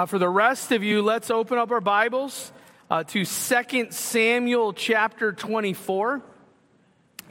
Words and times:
Uh, 0.00 0.06
for 0.06 0.18
the 0.18 0.30
rest 0.30 0.72
of 0.72 0.82
you, 0.82 1.02
let's 1.02 1.30
open 1.30 1.58
up 1.58 1.70
our 1.70 1.80
Bibles 1.82 2.52
uh, 2.90 3.04
to 3.04 3.26
2 3.26 3.90
Samuel 3.90 4.72
chapter 4.72 5.30
24. 5.30 6.22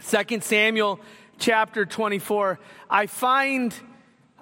2 0.08 0.42
Samuel 0.42 1.00
chapter 1.40 1.88
24. 1.88 2.60
I 2.88 3.08
find 3.08 3.74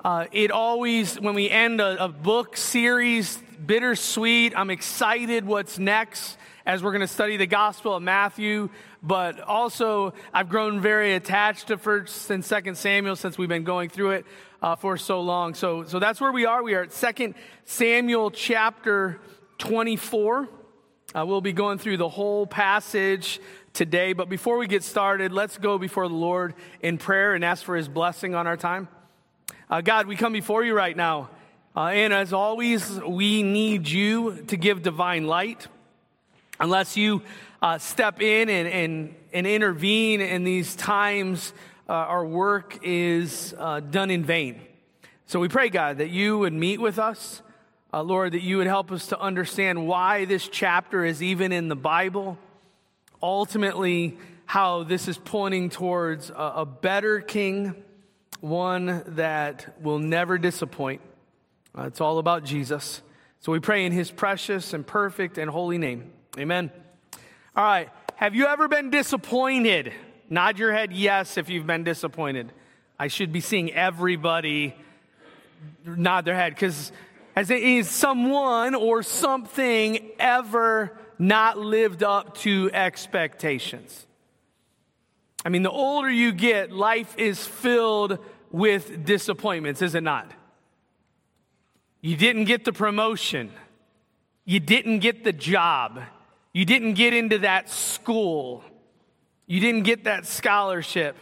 uh, 0.03 0.25
it 0.33 0.51
always, 0.51 1.17
when 1.17 1.35
we 1.35 1.49
end 1.49 1.79
a, 1.79 2.03
a 2.03 2.09
book 2.09 2.57
series, 2.57 3.41
bittersweet. 3.65 4.51
I'm 4.57 4.71
excited 4.71 5.45
what's 5.45 5.79
next 5.79 6.37
as 6.65 6.83
we're 6.83 6.91
going 6.91 6.99
to 6.99 7.07
study 7.07 7.37
the 7.37 7.47
Gospel 7.47 7.95
of 7.95 8.03
Matthew. 8.03 8.69
But 9.07 9.39
also, 9.39 10.13
I've 10.33 10.49
grown 10.49 10.81
very 10.81 11.13
attached 11.13 11.67
to 11.67 11.77
First 11.77 12.29
and 12.29 12.43
Second 12.43 12.75
Samuel 12.75 13.15
since 13.15 13.37
we've 13.37 13.47
been 13.47 13.63
going 13.63 13.87
through 13.87 14.11
it 14.11 14.25
uh, 14.61 14.75
for 14.75 14.97
so 14.97 15.21
long. 15.21 15.53
So, 15.53 15.85
so 15.85 15.97
that's 15.97 16.19
where 16.19 16.33
we 16.33 16.45
are. 16.45 16.61
We 16.61 16.75
are 16.75 16.81
at 16.81 16.91
Second 16.91 17.35
Samuel 17.63 18.31
chapter 18.31 19.21
24. 19.59 20.49
Uh, 21.15 21.25
we'll 21.25 21.39
be 21.39 21.53
going 21.53 21.77
through 21.77 21.95
the 21.95 22.09
whole 22.09 22.45
passage 22.45 23.39
today. 23.71 24.11
But 24.11 24.27
before 24.27 24.57
we 24.57 24.67
get 24.67 24.83
started, 24.83 25.31
let's 25.31 25.57
go 25.57 25.77
before 25.77 26.09
the 26.09 26.13
Lord 26.13 26.53
in 26.81 26.97
prayer 26.97 27.33
and 27.33 27.45
ask 27.45 27.63
for 27.63 27.77
His 27.77 27.87
blessing 27.87 28.35
on 28.35 28.45
our 28.45 28.57
time. 28.57 28.89
Uh, 29.69 29.79
God, 29.79 30.07
we 30.07 30.17
come 30.17 30.33
before 30.33 30.65
you 30.65 30.73
right 30.73 30.97
now. 30.97 31.29
Uh, 31.77 31.85
and 31.85 32.11
as 32.11 32.33
always, 32.33 32.99
we 33.07 33.41
need 33.41 33.87
you 33.87 34.43
to 34.47 34.57
give 34.57 34.81
divine 34.81 35.27
light. 35.27 35.65
Unless 36.59 36.97
you 36.97 37.21
uh, 37.61 37.77
step 37.77 38.21
in 38.21 38.49
and, 38.49 38.67
and, 38.67 39.15
and, 39.33 39.47
intervene 39.47 40.21
in 40.21 40.43
these 40.43 40.75
times, 40.75 41.53
uh, 41.89 41.93
our 41.93 42.25
work 42.25 42.79
is 42.83 43.55
uh, 43.57 43.79
done 43.79 44.11
in 44.11 44.23
vain. 44.23 44.61
So 45.25 45.39
we 45.39 45.47
pray, 45.47 45.69
God, 45.69 45.97
that 45.97 46.09
you 46.09 46.37
would 46.37 46.53
meet 46.53 46.79
with 46.79 46.99
us. 46.99 47.41
Uh, 47.91 48.03
Lord, 48.03 48.33
that 48.33 48.41
you 48.41 48.57
would 48.57 48.67
help 48.67 48.91
us 48.91 49.07
to 49.07 49.19
understand 49.19 49.87
why 49.87 50.25
this 50.25 50.47
chapter 50.47 51.03
is 51.03 51.23
even 51.23 51.51
in 51.51 51.67
the 51.67 51.75
Bible. 51.75 52.37
Ultimately, 53.21 54.17
how 54.45 54.83
this 54.83 55.07
is 55.07 55.17
pointing 55.17 55.69
towards 55.69 56.29
a, 56.29 56.53
a 56.57 56.65
better 56.65 57.21
king, 57.21 57.75
one 58.39 59.03
that 59.07 59.81
will 59.81 59.99
never 59.99 60.37
disappoint. 60.37 61.01
Uh, 61.77 61.83
it's 61.83 62.01
all 62.01 62.19
about 62.19 62.43
Jesus. 62.43 63.01
So 63.39 63.51
we 63.51 63.59
pray 63.59 63.85
in 63.85 63.91
his 63.91 64.11
precious 64.11 64.73
and 64.73 64.85
perfect 64.85 65.37
and 65.37 65.49
holy 65.49 65.77
name. 65.77 66.11
Amen. 66.37 66.71
All 67.57 67.63
right. 67.63 67.89
Have 68.17 68.35
you 68.35 68.45
ever 68.45 68.67
been 68.67 68.91
disappointed? 68.91 69.91
Nod 70.29 70.59
your 70.59 70.71
head 70.71 70.93
yes 70.93 71.37
if 71.37 71.49
you've 71.49 71.65
been 71.65 71.83
disappointed. 71.83 72.53
I 72.99 73.07
should 73.07 73.33
be 73.33 73.41
seeing 73.41 73.73
everybody 73.73 74.75
nod 75.83 76.23
their 76.25 76.35
head 76.35 76.53
because 76.53 76.91
has 77.35 77.89
someone 77.89 78.75
or 78.75 79.01
something 79.01 80.11
ever 80.19 80.95
not 81.17 81.57
lived 81.57 82.03
up 82.03 82.37
to 82.39 82.69
expectations? 82.73 84.05
I 85.43 85.49
mean, 85.49 85.63
the 85.63 85.71
older 85.71 86.11
you 86.11 86.33
get, 86.33 86.71
life 86.71 87.17
is 87.17 87.43
filled 87.43 88.19
with 88.51 89.03
disappointments, 89.03 89.81
is 89.81 89.95
it 89.95 90.03
not? 90.03 90.31
You 92.01 92.17
didn't 92.17 92.45
get 92.45 92.65
the 92.65 92.73
promotion. 92.73 93.51
You 94.45 94.59
didn't 94.59 94.99
get 94.99 95.23
the 95.23 95.33
job. 95.33 96.03
You 96.57 96.65
didn't 96.65 96.95
get 96.95 97.13
into 97.13 97.37
that 97.37 97.69
school. 97.69 98.63
You 99.45 99.59
didn't 99.59 99.83
get 99.83 100.05
that 100.05 100.25
scholarship. 100.25 101.15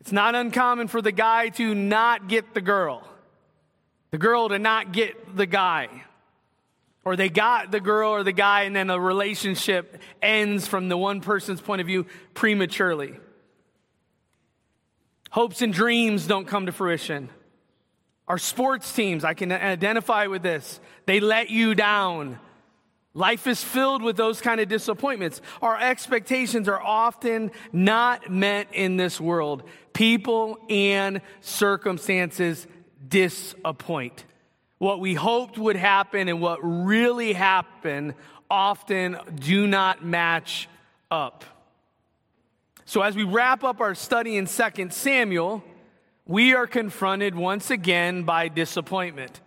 It's 0.00 0.10
not 0.10 0.34
uncommon 0.34 0.88
for 0.88 1.00
the 1.00 1.12
guy 1.12 1.50
to 1.50 1.76
not 1.76 2.26
get 2.26 2.54
the 2.54 2.60
girl, 2.60 3.06
the 4.10 4.18
girl 4.18 4.48
to 4.48 4.58
not 4.58 4.90
get 4.90 5.36
the 5.36 5.46
guy. 5.46 5.86
Or 7.04 7.14
they 7.14 7.28
got 7.28 7.70
the 7.70 7.78
girl 7.78 8.10
or 8.10 8.24
the 8.24 8.32
guy, 8.32 8.62
and 8.62 8.74
then 8.74 8.90
a 8.90 8.98
relationship 8.98 10.02
ends 10.20 10.66
from 10.66 10.88
the 10.88 10.96
one 10.96 11.20
person's 11.20 11.60
point 11.60 11.80
of 11.80 11.86
view 11.86 12.04
prematurely. 12.34 13.14
Hopes 15.30 15.62
and 15.62 15.72
dreams 15.72 16.26
don't 16.26 16.48
come 16.48 16.66
to 16.66 16.72
fruition. 16.72 17.28
Our 18.26 18.38
sports 18.38 18.92
teams, 18.92 19.22
I 19.22 19.34
can 19.34 19.52
identify 19.52 20.26
with 20.26 20.42
this. 20.42 20.80
They 21.06 21.20
let 21.20 21.48
you 21.48 21.76
down. 21.76 22.40
Life 23.16 23.46
is 23.46 23.62
filled 23.62 24.02
with 24.02 24.16
those 24.16 24.40
kind 24.40 24.60
of 24.60 24.68
disappointments. 24.68 25.40
Our 25.62 25.80
expectations 25.80 26.68
are 26.68 26.82
often 26.82 27.52
not 27.72 28.28
met 28.28 28.66
in 28.72 28.96
this 28.96 29.20
world. 29.20 29.62
People 29.92 30.58
and 30.68 31.20
circumstances 31.40 32.66
disappoint. 33.06 34.24
What 34.78 34.98
we 34.98 35.14
hoped 35.14 35.56
would 35.58 35.76
happen 35.76 36.28
and 36.28 36.40
what 36.40 36.58
really 36.62 37.32
happened 37.32 38.14
often 38.50 39.16
do 39.36 39.68
not 39.68 40.04
match 40.04 40.68
up. 41.08 41.44
So 42.84 43.00
as 43.00 43.14
we 43.14 43.22
wrap 43.22 43.62
up 43.62 43.80
our 43.80 43.94
study 43.94 44.36
in 44.36 44.46
2 44.46 44.90
Samuel, 44.90 45.62
we 46.26 46.54
are 46.54 46.66
confronted 46.66 47.36
once 47.36 47.70
again 47.70 48.24
by 48.24 48.48
disappointment. 48.48 49.40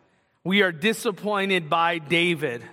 We 0.46 0.62
are 0.62 0.72
disappointed 0.72 1.70
by 1.70 1.98
David. 1.98 2.64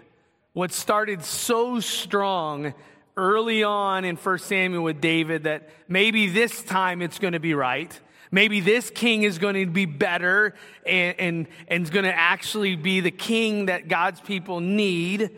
What 0.55 0.71
started 0.71 1.25
so 1.25 1.81
strong 1.81 2.75
early 3.17 3.65
on 3.65 4.05
in 4.05 4.15
1 4.15 4.39
Samuel 4.39 4.85
with 4.85 5.01
David 5.01 5.43
that 5.45 5.69
maybe 5.89 6.29
this 6.29 6.63
time 6.63 7.03
it's 7.03 7.19
going 7.19 7.33
to 7.33 7.41
be 7.41 7.55
right. 7.55 8.01
Maybe 8.31 8.61
this 8.61 8.89
king 8.89 9.25
is 9.25 9.39
going 9.39 9.57
to 9.57 9.67
be 9.67 9.85
better 9.85 10.55
and, 10.87 11.19
and, 11.19 11.47
and 11.67 11.83
is 11.83 11.91
going 11.91 12.05
to 12.05 12.15
actually 12.15 12.77
be 12.77 13.01
the 13.01 13.11
king 13.11 13.67
that 13.67 13.89
God's 13.89 14.21
people 14.21 14.61
need. 14.61 15.37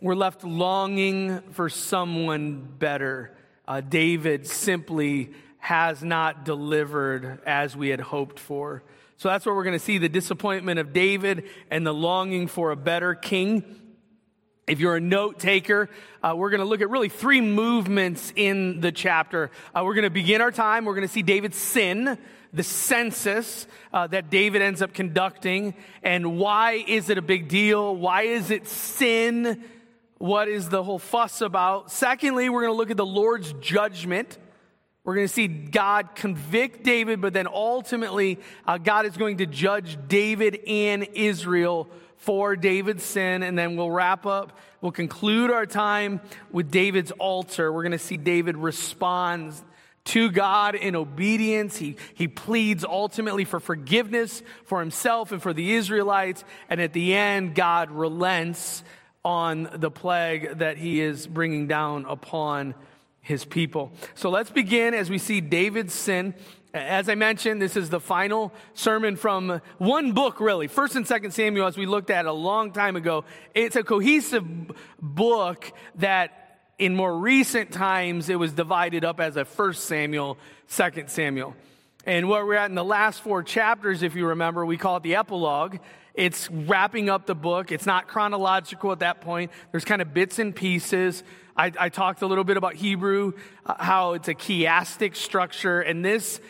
We're 0.00 0.14
left 0.14 0.44
longing 0.44 1.42
for 1.52 1.68
someone 1.68 2.66
better. 2.78 3.36
Uh, 3.68 3.82
David 3.82 4.46
simply 4.46 5.32
has 5.58 6.02
not 6.02 6.46
delivered 6.46 7.40
as 7.44 7.76
we 7.76 7.90
had 7.90 8.00
hoped 8.00 8.38
for. 8.38 8.82
So 9.18 9.28
that's 9.28 9.44
where 9.44 9.54
we're 9.54 9.64
going 9.64 9.78
to 9.78 9.84
see 9.84 9.98
the 9.98 10.08
disappointment 10.08 10.80
of 10.80 10.94
David 10.94 11.50
and 11.70 11.86
the 11.86 11.92
longing 11.92 12.46
for 12.46 12.70
a 12.70 12.76
better 12.76 13.14
king. 13.14 13.80
If 14.72 14.80
you're 14.80 14.96
a 14.96 15.00
note 15.00 15.38
taker, 15.38 15.90
uh, 16.22 16.32
we're 16.34 16.48
going 16.48 16.60
to 16.60 16.64
look 16.64 16.80
at 16.80 16.88
really 16.88 17.10
three 17.10 17.42
movements 17.42 18.32
in 18.34 18.80
the 18.80 18.90
chapter. 18.90 19.50
Uh, 19.74 19.82
we're 19.84 19.92
going 19.92 20.04
to 20.04 20.08
begin 20.08 20.40
our 20.40 20.50
time. 20.50 20.86
We're 20.86 20.94
going 20.94 21.06
to 21.06 21.12
see 21.12 21.20
David's 21.20 21.58
sin, 21.58 22.16
the 22.54 22.62
census 22.62 23.66
uh, 23.92 24.06
that 24.06 24.30
David 24.30 24.62
ends 24.62 24.80
up 24.80 24.94
conducting, 24.94 25.74
and 26.02 26.38
why 26.38 26.82
is 26.88 27.10
it 27.10 27.18
a 27.18 27.22
big 27.22 27.48
deal? 27.48 27.94
Why 27.94 28.22
is 28.22 28.50
it 28.50 28.66
sin? 28.66 29.62
What 30.16 30.48
is 30.48 30.70
the 30.70 30.82
whole 30.82 30.98
fuss 30.98 31.42
about? 31.42 31.90
Secondly, 31.90 32.48
we're 32.48 32.62
going 32.62 32.72
to 32.72 32.78
look 32.78 32.90
at 32.90 32.96
the 32.96 33.04
Lord's 33.04 33.52
judgment 33.60 34.38
we're 35.04 35.16
going 35.16 35.26
to 35.26 35.32
see 35.32 35.48
God 35.48 36.14
convict 36.14 36.84
David, 36.84 37.20
but 37.20 37.32
then 37.32 37.48
ultimately, 37.48 38.38
uh, 38.64 38.78
God 38.78 39.04
is 39.04 39.16
going 39.16 39.38
to 39.38 39.46
judge 39.46 39.98
David 40.06 40.60
and 40.68 41.08
Israel 41.14 41.88
for 42.22 42.54
David's 42.54 43.02
sin. 43.02 43.42
And 43.42 43.58
then 43.58 43.76
we'll 43.76 43.90
wrap 43.90 44.26
up, 44.26 44.56
we'll 44.80 44.92
conclude 44.92 45.50
our 45.50 45.66
time 45.66 46.20
with 46.52 46.70
David's 46.70 47.10
altar. 47.12 47.72
We're 47.72 47.82
going 47.82 47.92
to 47.92 47.98
see 47.98 48.16
David 48.16 48.56
responds 48.56 49.62
to 50.04 50.30
God 50.30 50.74
in 50.74 50.94
obedience. 50.94 51.76
He, 51.76 51.96
he 52.14 52.28
pleads 52.28 52.84
ultimately 52.84 53.44
for 53.44 53.60
forgiveness 53.60 54.42
for 54.64 54.80
himself 54.80 55.32
and 55.32 55.42
for 55.42 55.52
the 55.52 55.72
Israelites. 55.72 56.44
And 56.68 56.80
at 56.80 56.92
the 56.92 57.14
end, 57.14 57.54
God 57.56 57.90
relents 57.90 58.84
on 59.24 59.68
the 59.74 59.90
plague 59.90 60.58
that 60.58 60.78
he 60.78 61.00
is 61.00 61.26
bringing 61.26 61.66
down 61.66 62.06
upon 62.06 62.74
his 63.20 63.44
people. 63.44 63.92
So 64.14 64.30
let's 64.30 64.50
begin 64.50 64.94
as 64.94 65.10
we 65.10 65.18
see 65.18 65.40
David's 65.40 65.94
sin. 65.94 66.34
As 66.74 67.10
I 67.10 67.16
mentioned, 67.16 67.60
this 67.60 67.76
is 67.76 67.90
the 67.90 68.00
final 68.00 68.50
sermon 68.72 69.16
from 69.16 69.60
one 69.76 70.12
book, 70.12 70.40
really. 70.40 70.68
First 70.68 70.96
and 70.96 71.06
Second 71.06 71.32
Samuel, 71.32 71.66
as 71.66 71.76
we 71.76 71.84
looked 71.84 72.08
at 72.08 72.24
a 72.24 72.32
long 72.32 72.72
time 72.72 72.96
ago. 72.96 73.24
It's 73.54 73.76
a 73.76 73.82
cohesive 73.82 74.46
book 74.98 75.70
that 75.96 76.60
in 76.78 76.96
more 76.96 77.18
recent 77.18 77.72
times 77.72 78.30
it 78.30 78.38
was 78.38 78.54
divided 78.54 79.04
up 79.04 79.20
as 79.20 79.36
a 79.36 79.44
First 79.44 79.84
Samuel, 79.84 80.38
Second 80.66 81.10
Samuel. 81.10 81.54
And 82.06 82.26
what 82.26 82.46
we're 82.46 82.54
at 82.54 82.70
in 82.70 82.74
the 82.74 82.82
last 82.82 83.20
four 83.20 83.42
chapters, 83.42 84.02
if 84.02 84.14
you 84.14 84.28
remember, 84.28 84.64
we 84.64 84.78
call 84.78 84.96
it 84.96 85.02
the 85.02 85.16
epilogue. 85.16 85.76
It's 86.14 86.50
wrapping 86.50 87.10
up 87.10 87.26
the 87.26 87.34
book. 87.34 87.70
It's 87.70 87.86
not 87.86 88.08
chronological 88.08 88.92
at 88.92 89.00
that 89.00 89.20
point. 89.20 89.50
There's 89.72 89.84
kind 89.84 90.00
of 90.00 90.14
bits 90.14 90.38
and 90.38 90.56
pieces. 90.56 91.22
I, 91.54 91.70
I 91.78 91.88
talked 91.90 92.22
a 92.22 92.26
little 92.26 92.44
bit 92.44 92.56
about 92.56 92.74
Hebrew, 92.76 93.34
uh, 93.66 93.74
how 93.78 94.14
it's 94.14 94.28
a 94.28 94.34
chiastic 94.34 95.16
structure, 95.16 95.82
and 95.82 96.02
this 96.02 96.40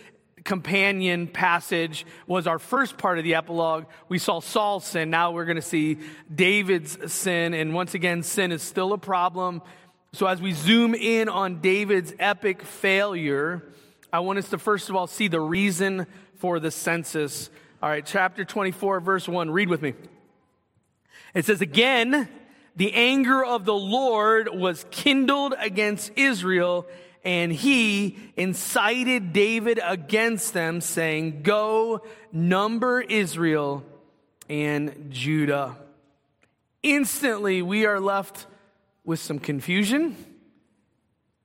companion 0.45 1.27
passage 1.27 2.05
was 2.27 2.47
our 2.47 2.59
first 2.59 2.99
part 2.99 3.19
of 3.19 3.25
the 3.25 3.35
epilogue. 3.35 3.87
We 4.09 4.19
saw 4.19 4.41
Saul's 4.41 4.85
sin. 4.85 5.11
Now 5.11 5.33
we're 5.33 5.45
going 5.45 5.57
to 5.57 5.63
see 5.63 5.99
David's 6.35 7.13
sin. 7.13 7.55
And 7.55 7.75
once 7.75 7.95
again, 7.95 8.23
sin 8.23 8.53
is 8.53 8.63
still 8.63 8.93
a 8.93 8.99
problem. 8.99 9.63
So 10.13 10.27
as 10.27 10.43
we 10.43 10.53
zoom 10.53 10.95
in 10.95 11.29
on 11.29 11.61
David's 11.61 12.13
epic 12.19 12.63
failure, 12.63 13.63
I 14.13 14.21
want 14.21 14.39
us 14.39 14.51
to 14.51 14.59
first 14.59 14.91
of 14.91 14.97
all 14.97 15.07
see 15.07 15.29
the 15.29 15.41
reason 15.41 16.07
for 16.37 16.61
the 16.61 16.71
census. 16.71 17.49
All 17.83 17.89
right, 17.89 18.05
chapter 18.05 18.45
24, 18.45 19.01
verse 19.01 19.27
1. 19.27 19.51
Read 19.51 19.69
with 19.69 19.81
me. 19.81 19.95
It 21.35 21.47
says, 21.47 21.61
Again, 21.61 22.29
the 22.77 22.93
anger 22.95 23.45
of 23.45 23.65
the 23.65 23.75
Lord 23.75 24.49
was 24.53 24.85
kindled 24.91 25.55
against 25.59 26.13
Israel, 26.17 26.87
and 27.25 27.53
he 27.53 28.19
incited 28.37 29.33
David 29.33 29.81
against 29.83 30.53
them, 30.55 30.81
saying, 30.81 31.43
Go 31.43 32.03
number 32.33 33.01
Israel 33.01 33.85
and 34.49 35.07
Judah. 35.11 35.77
Instantly, 36.83 37.63
we 37.63 37.87
are 37.87 38.01
left 38.01 38.47
with 39.05 39.21
some 39.21 39.39
confusion. 39.39 40.17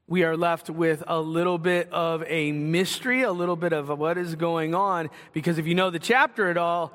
We 0.07 0.23
are 0.23 0.37
left 0.37 0.69
with 0.69 1.03
a 1.05 1.19
little 1.19 1.57
bit 1.57 1.91
of 1.91 2.23
a 2.25 2.51
mystery, 2.51 3.23
a 3.23 3.31
little 3.31 3.57
bit 3.57 3.73
of 3.73 3.89
what 3.89 4.17
is 4.17 4.35
going 4.35 4.73
on. 4.73 5.09
Because 5.33 5.57
if 5.57 5.67
you 5.67 5.75
know 5.75 5.89
the 5.89 5.99
chapter 5.99 6.49
at 6.49 6.57
all, 6.57 6.93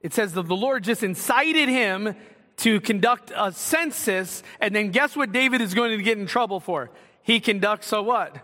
it 0.00 0.12
says 0.12 0.32
that 0.34 0.46
the 0.46 0.56
Lord 0.56 0.84
just 0.84 1.02
incited 1.02 1.68
him 1.68 2.14
to 2.58 2.80
conduct 2.80 3.32
a 3.34 3.52
census, 3.52 4.42
and 4.60 4.74
then 4.74 4.90
guess 4.90 5.16
what 5.16 5.30
David 5.30 5.60
is 5.60 5.74
going 5.74 5.96
to 5.96 6.02
get 6.02 6.18
in 6.18 6.26
trouble 6.26 6.58
for? 6.58 6.90
He 7.28 7.40
conducts 7.40 7.92
a 7.92 8.00
what? 8.00 8.38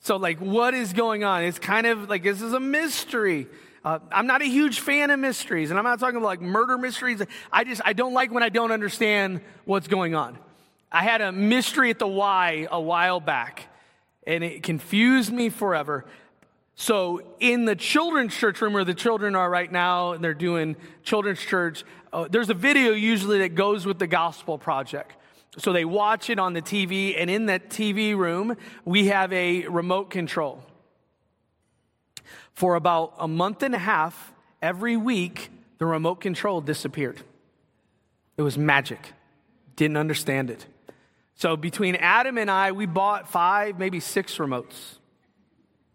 So, 0.00 0.16
like, 0.16 0.40
what 0.40 0.72
is 0.72 0.94
going 0.94 1.22
on? 1.22 1.44
It's 1.44 1.58
kind 1.58 1.86
of 1.86 2.08
like 2.08 2.22
this 2.22 2.40
is 2.40 2.54
a 2.54 2.60
mystery. 2.60 3.46
Uh, 3.84 3.98
I'm 4.10 4.26
not 4.26 4.40
a 4.40 4.46
huge 4.46 4.80
fan 4.80 5.10
of 5.10 5.20
mysteries, 5.20 5.68
and 5.68 5.78
I'm 5.78 5.84
not 5.84 6.00
talking 6.00 6.16
about 6.16 6.28
like 6.28 6.40
murder 6.40 6.78
mysteries. 6.78 7.20
I 7.52 7.64
just 7.64 7.82
I 7.84 7.92
don't 7.92 8.14
like 8.14 8.32
when 8.32 8.42
I 8.42 8.48
don't 8.48 8.72
understand 8.72 9.42
what's 9.66 9.86
going 9.86 10.14
on. 10.14 10.38
I 10.90 11.02
had 11.02 11.20
a 11.20 11.30
mystery 11.30 11.90
at 11.90 11.98
the 11.98 12.06
Y 12.06 12.66
a 12.70 12.80
while 12.80 13.20
back, 13.20 13.68
and 14.26 14.42
it 14.42 14.62
confused 14.62 15.30
me 15.30 15.50
forever. 15.50 16.06
So, 16.74 17.20
in 17.38 17.66
the 17.66 17.76
children's 17.76 18.34
church 18.34 18.62
room 18.62 18.72
where 18.72 18.86
the 18.86 18.94
children 18.94 19.36
are 19.36 19.50
right 19.50 19.70
now, 19.70 20.12
and 20.12 20.24
they're 20.24 20.32
doing 20.32 20.76
children's 21.02 21.40
church, 21.40 21.84
uh, 22.14 22.28
there's 22.30 22.48
a 22.48 22.54
video 22.54 22.92
usually 22.92 23.40
that 23.40 23.54
goes 23.54 23.84
with 23.84 23.98
the 23.98 24.06
gospel 24.06 24.56
project. 24.56 25.12
So 25.58 25.72
they 25.72 25.84
watch 25.84 26.28
it 26.28 26.38
on 26.38 26.52
the 26.52 26.62
TV, 26.62 27.14
and 27.16 27.30
in 27.30 27.46
that 27.46 27.70
TV 27.70 28.16
room, 28.16 28.56
we 28.84 29.06
have 29.06 29.32
a 29.32 29.66
remote 29.68 30.10
control 30.10 30.62
for 32.56 32.74
about 32.74 33.14
a 33.18 33.28
month 33.28 33.62
and 33.62 33.74
a 33.74 33.78
half, 33.78 34.32
every 34.62 34.96
week, 34.96 35.50
the 35.76 35.84
remote 35.84 36.22
control 36.22 36.62
disappeared. 36.62 37.20
It 38.38 38.42
was 38.42 38.56
magic. 38.56 39.12
Didn't 39.76 39.98
understand 39.98 40.48
it. 40.48 40.64
So 41.34 41.54
between 41.58 41.96
Adam 41.96 42.38
and 42.38 42.50
I, 42.50 42.72
we 42.72 42.86
bought 42.86 43.30
five, 43.30 43.78
maybe 43.78 44.00
six 44.00 44.38
remotes. 44.38 44.96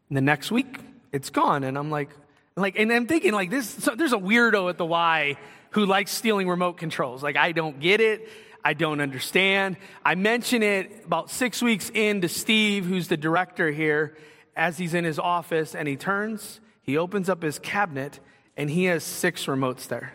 And 0.10 0.18
the 0.18 0.22
next 0.22 0.52
week, 0.52 0.80
it's 1.12 1.32
gone. 1.32 1.64
And 1.64 1.80
I'm 1.80 1.90
like, 1.90 2.10
like, 2.56 2.78
and 2.78 2.94
I'm 2.94 3.08
thinking 3.08 3.34
like 3.34 3.50
this, 3.50 3.68
so 3.68 3.96
there's 3.96 4.14
a 4.14 4.18
weirdo 4.18 4.70
at 4.70 4.78
the 4.78 4.86
Y 4.86 5.38
who 5.72 5.88
likes 5.88 6.12
stealing 6.12 6.48
remote 6.48 6.78
controls. 6.78 7.24
Like, 7.24 7.38
I 7.38 7.54
don't 7.54 7.80
get 7.80 8.02
it. 8.02 8.30
I 8.64 8.74
don't 8.74 9.02
understand. 9.02 9.78
I 10.06 10.16
mention 10.16 10.64
it 10.64 11.04
about 11.06 11.30
six 11.32 11.62
weeks 11.62 11.90
in 11.94 12.22
to 12.22 12.30
Steve, 12.30 12.86
who's 12.86 13.08
the 13.08 13.18
director 13.18 13.72
here, 13.72 14.16
as 14.56 14.78
he's 14.78 14.94
in 14.94 15.04
his 15.04 15.18
office 15.18 15.74
and 15.76 15.88
he 15.88 15.96
turns, 15.96 16.60
he 16.84 16.98
opens 16.98 17.30
up 17.30 17.42
his 17.42 17.60
cabinet 17.60 18.20
and 18.58 18.70
he 18.70 18.86
has 18.86 19.04
six 19.04 19.46
remotes 19.46 19.88
there. 19.88 20.14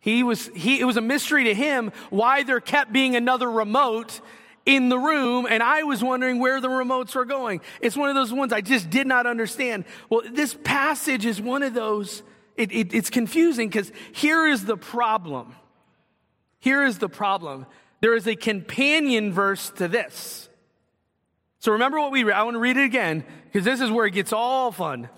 He 0.00 0.22
was, 0.22 0.48
he, 0.48 0.80
it 0.80 0.84
was 0.84 0.96
a 0.96 1.00
mystery 1.00 1.44
to 1.44 1.54
him 1.54 1.92
why 2.10 2.42
there 2.42 2.60
kept 2.60 2.92
being 2.92 3.14
another 3.14 3.50
remote 3.50 4.20
in 4.66 4.88
the 4.88 4.98
room, 4.98 5.46
and 5.48 5.62
I 5.62 5.82
was 5.82 6.02
wondering 6.04 6.38
where 6.38 6.60
the 6.60 6.68
remotes 6.68 7.14
were 7.14 7.24
going. 7.24 7.60
It's 7.80 7.96
one 7.96 8.08
of 8.08 8.14
those 8.14 8.32
ones 8.32 8.52
I 8.52 8.60
just 8.60 8.90
did 8.90 9.06
not 9.06 9.26
understand. 9.26 9.84
Well, 10.08 10.22
this 10.30 10.54
passage 10.62 11.24
is 11.26 11.40
one 11.40 11.62
of 11.62 11.74
those, 11.74 12.22
it, 12.56 12.72
it, 12.72 12.94
it's 12.94 13.10
confusing 13.10 13.68
because 13.68 13.90
here 14.12 14.46
is 14.46 14.64
the 14.64 14.76
problem. 14.76 15.54
Here 16.62 16.84
is 16.84 16.98
the 16.98 17.08
problem. 17.08 17.66
There 18.00 18.14
is 18.14 18.28
a 18.28 18.36
companion 18.36 19.32
verse 19.32 19.70
to 19.70 19.88
this. 19.88 20.48
So 21.58 21.72
remember 21.72 21.98
what 21.98 22.12
we 22.12 22.22
read. 22.22 22.36
I 22.36 22.44
want 22.44 22.54
to 22.54 22.60
read 22.60 22.76
it 22.76 22.84
again 22.84 23.24
because 23.46 23.64
this 23.64 23.80
is 23.80 23.90
where 23.90 24.06
it 24.06 24.12
gets 24.12 24.32
all 24.32 24.70
fun. 24.70 25.08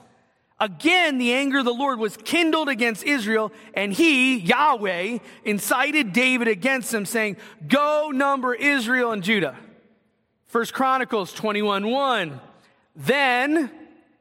Again, 0.58 1.19
the 1.19 1.35
anger 1.35 1.58
of 1.58 1.67
the 1.67 1.75
Lord 1.75 1.99
was 1.99 2.17
kindled 2.17 2.70
against 2.70 3.05
Israel, 3.05 3.52
and 3.75 3.93
he, 3.93 4.38
Yahweh, 4.38 5.19
incited 5.44 6.14
David 6.14 6.49
against 6.49 6.91
them, 6.93 7.05
saying, 7.05 7.37
Go 7.69 8.11
number 8.11 8.55
Israel 8.55 9.12
and 9.12 9.23
Judah. 9.23 9.55
First 10.46 10.73
Chronicles 10.73 11.31
21 11.35 11.91
1. 11.91 12.41
Then 12.96 13.70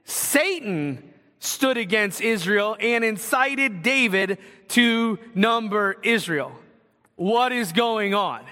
Satan 0.03 1.13
stood 1.39 1.77
against 1.77 2.19
Israel 2.19 2.75
and 2.81 3.05
incited 3.05 3.81
David 3.81 4.39
to 4.69 5.19
number 5.33 5.95
Israel. 6.03 6.51
What 7.23 7.53
is 7.53 7.71
going 7.71 8.13
on? 8.13 8.43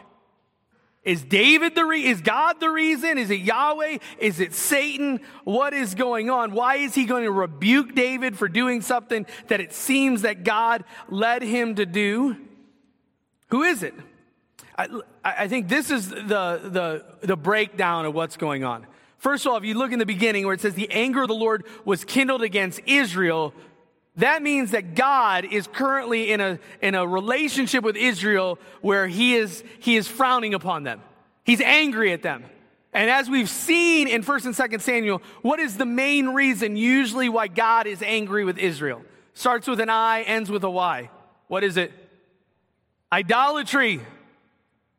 Is 1.03 1.25
David 1.25 1.75
the 1.75 1.83
re- 1.83 2.05
is 2.05 2.21
God 2.21 2.61
the 2.61 2.69
reason? 2.69 3.17
Is 3.17 3.29
it 3.29 3.41
Yahweh? 3.41 3.97
Is 4.17 4.39
it 4.39 4.53
Satan? 4.53 5.19
What 5.43 5.73
is 5.73 5.93
going 5.93 6.29
on? 6.29 6.53
Why 6.53 6.77
is 6.77 6.95
he 6.95 7.03
going 7.03 7.25
to 7.25 7.33
rebuke 7.33 7.93
David 7.93 8.37
for 8.37 8.47
doing 8.47 8.79
something 8.79 9.25
that 9.49 9.59
it 9.59 9.73
seems 9.73 10.21
that 10.21 10.45
God 10.45 10.85
led 11.09 11.41
him 11.41 11.75
to 11.75 11.85
do? 11.85 12.37
Who 13.49 13.63
is 13.63 13.83
it? 13.83 13.93
I, 14.77 14.87
I 15.21 15.49
think 15.49 15.67
this 15.67 15.91
is 15.91 16.07
the, 16.07 16.23
the, 16.63 17.05
the 17.23 17.35
breakdown 17.35 18.05
of 18.05 18.13
what's 18.13 18.37
going 18.37 18.63
on. 18.63 18.87
First 19.17 19.45
of 19.45 19.51
all, 19.51 19.57
if 19.57 19.65
you 19.65 19.73
look 19.73 19.91
in 19.91 19.99
the 19.99 20.05
beginning 20.05 20.45
where 20.45 20.53
it 20.53 20.61
says 20.61 20.75
the 20.75 20.91
anger 20.91 21.23
of 21.23 21.27
the 21.27 21.35
Lord 21.35 21.65
was 21.83 22.05
kindled 22.05 22.41
against 22.41 22.79
Israel, 22.85 23.53
that 24.17 24.43
means 24.43 24.71
that 24.71 24.95
God 24.95 25.45
is 25.45 25.67
currently 25.67 26.31
in 26.31 26.41
a, 26.41 26.59
in 26.81 26.95
a 26.95 27.07
relationship 27.07 27.83
with 27.83 27.95
Israel 27.95 28.59
where 28.81 29.07
he 29.07 29.35
is, 29.35 29.63
he 29.79 29.95
is 29.95 30.07
frowning 30.07 30.53
upon 30.53 30.83
them. 30.83 31.01
He's 31.43 31.61
angry 31.61 32.11
at 32.11 32.21
them. 32.21 32.43
And 32.93 33.09
as 33.09 33.29
we've 33.29 33.49
seen 33.49 34.09
in 34.09 34.21
1st 34.21 34.45
and 34.47 34.55
2nd 34.55 34.81
Samuel, 34.81 35.21
what 35.41 35.59
is 35.59 35.77
the 35.77 35.85
main 35.85 36.29
reason 36.29 36.75
usually 36.75 37.29
why 37.29 37.47
God 37.47 37.87
is 37.87 38.01
angry 38.01 38.43
with 38.43 38.57
Israel? 38.57 39.01
Starts 39.33 39.65
with 39.65 39.79
an 39.79 39.89
I, 39.89 40.23
ends 40.23 40.51
with 40.51 40.63
a 40.65 40.69
Y. 40.69 41.09
What 41.47 41.63
is 41.63 41.77
it? 41.77 41.93
Idolatry. 43.13 44.01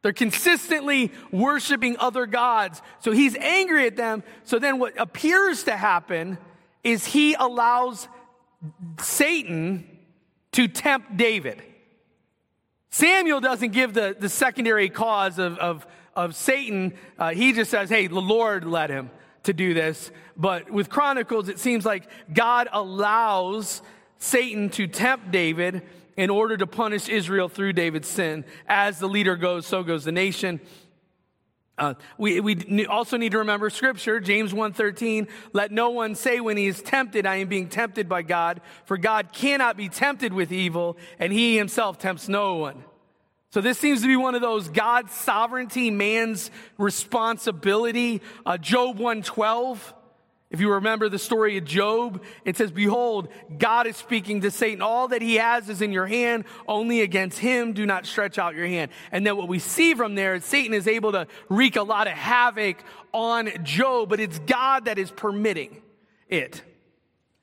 They're 0.00 0.14
consistently 0.14 1.12
worshiping 1.30 1.96
other 1.98 2.24
gods. 2.24 2.80
So 3.00 3.12
he's 3.12 3.36
angry 3.36 3.86
at 3.86 3.96
them. 3.96 4.22
So 4.44 4.58
then 4.58 4.78
what 4.78 4.98
appears 4.98 5.64
to 5.64 5.76
happen 5.76 6.38
is 6.82 7.04
he 7.06 7.34
allows 7.34 8.08
Satan 9.00 9.86
to 10.52 10.68
tempt 10.68 11.16
David. 11.16 11.62
Samuel 12.90 13.40
doesn't 13.40 13.72
give 13.72 13.94
the, 13.94 14.14
the 14.18 14.28
secondary 14.28 14.90
cause 14.90 15.38
of, 15.38 15.58
of, 15.58 15.86
of 16.14 16.34
Satan. 16.34 16.92
Uh, 17.18 17.30
he 17.30 17.52
just 17.52 17.70
says, 17.70 17.88
hey, 17.88 18.06
the 18.06 18.20
Lord 18.20 18.64
led 18.64 18.90
him 18.90 19.10
to 19.44 19.52
do 19.52 19.74
this. 19.74 20.10
But 20.36 20.70
with 20.70 20.88
Chronicles, 20.90 21.48
it 21.48 21.58
seems 21.58 21.84
like 21.86 22.06
God 22.32 22.68
allows 22.70 23.82
Satan 24.18 24.68
to 24.70 24.86
tempt 24.86 25.30
David 25.30 25.82
in 26.16 26.30
order 26.30 26.56
to 26.56 26.66
punish 26.66 27.08
Israel 27.08 27.48
through 27.48 27.72
David's 27.72 28.08
sin. 28.08 28.44
As 28.68 28.98
the 28.98 29.08
leader 29.08 29.36
goes, 29.36 29.66
so 29.66 29.82
goes 29.82 30.04
the 30.04 30.12
nation. 30.12 30.60
Uh, 31.78 31.94
we, 32.18 32.38
we 32.40 32.86
also 32.86 33.16
need 33.16 33.32
to 33.32 33.38
remember 33.38 33.70
scripture, 33.70 34.20
James 34.20 34.52
1.13, 34.52 35.26
let 35.52 35.72
no 35.72 35.90
one 35.90 36.14
say 36.14 36.38
when 36.38 36.56
he 36.56 36.66
is 36.66 36.82
tempted, 36.82 37.24
I 37.24 37.36
am 37.36 37.48
being 37.48 37.68
tempted 37.68 38.08
by 38.08 38.22
God, 38.22 38.60
for 38.84 38.98
God 38.98 39.32
cannot 39.32 39.76
be 39.76 39.88
tempted 39.88 40.34
with 40.34 40.52
evil, 40.52 40.98
and 41.18 41.32
he 41.32 41.56
himself 41.56 41.98
tempts 41.98 42.28
no 42.28 42.56
one. 42.56 42.84
So 43.52 43.60
this 43.60 43.78
seems 43.78 44.00
to 44.02 44.06
be 44.06 44.16
one 44.16 44.34
of 44.34 44.40
those 44.40 44.68
God's 44.68 45.12
sovereignty, 45.12 45.90
man's 45.90 46.50
responsibility. 46.78 48.22
Uh, 48.46 48.56
Job 48.56 48.96
112, 48.96 49.94
if 50.52 50.60
you 50.60 50.70
remember 50.70 51.08
the 51.08 51.18
story 51.18 51.56
of 51.56 51.64
Job, 51.64 52.22
it 52.44 52.58
says, 52.58 52.70
Behold, 52.70 53.28
God 53.58 53.86
is 53.86 53.96
speaking 53.96 54.42
to 54.42 54.50
Satan. 54.50 54.82
All 54.82 55.08
that 55.08 55.22
he 55.22 55.36
has 55.36 55.70
is 55.70 55.80
in 55.80 55.92
your 55.92 56.06
hand. 56.06 56.44
Only 56.68 57.00
against 57.00 57.38
him 57.38 57.72
do 57.72 57.86
not 57.86 58.04
stretch 58.04 58.38
out 58.38 58.54
your 58.54 58.66
hand. 58.66 58.90
And 59.10 59.26
then 59.26 59.38
what 59.38 59.48
we 59.48 59.58
see 59.58 59.94
from 59.94 60.14
there 60.14 60.34
is 60.34 60.44
Satan 60.44 60.74
is 60.74 60.86
able 60.86 61.12
to 61.12 61.26
wreak 61.48 61.76
a 61.76 61.82
lot 61.82 62.06
of 62.06 62.12
havoc 62.12 62.76
on 63.12 63.50
Job, 63.64 64.10
but 64.10 64.20
it's 64.20 64.38
God 64.40 64.84
that 64.84 64.98
is 64.98 65.10
permitting 65.10 65.80
it. 66.28 66.62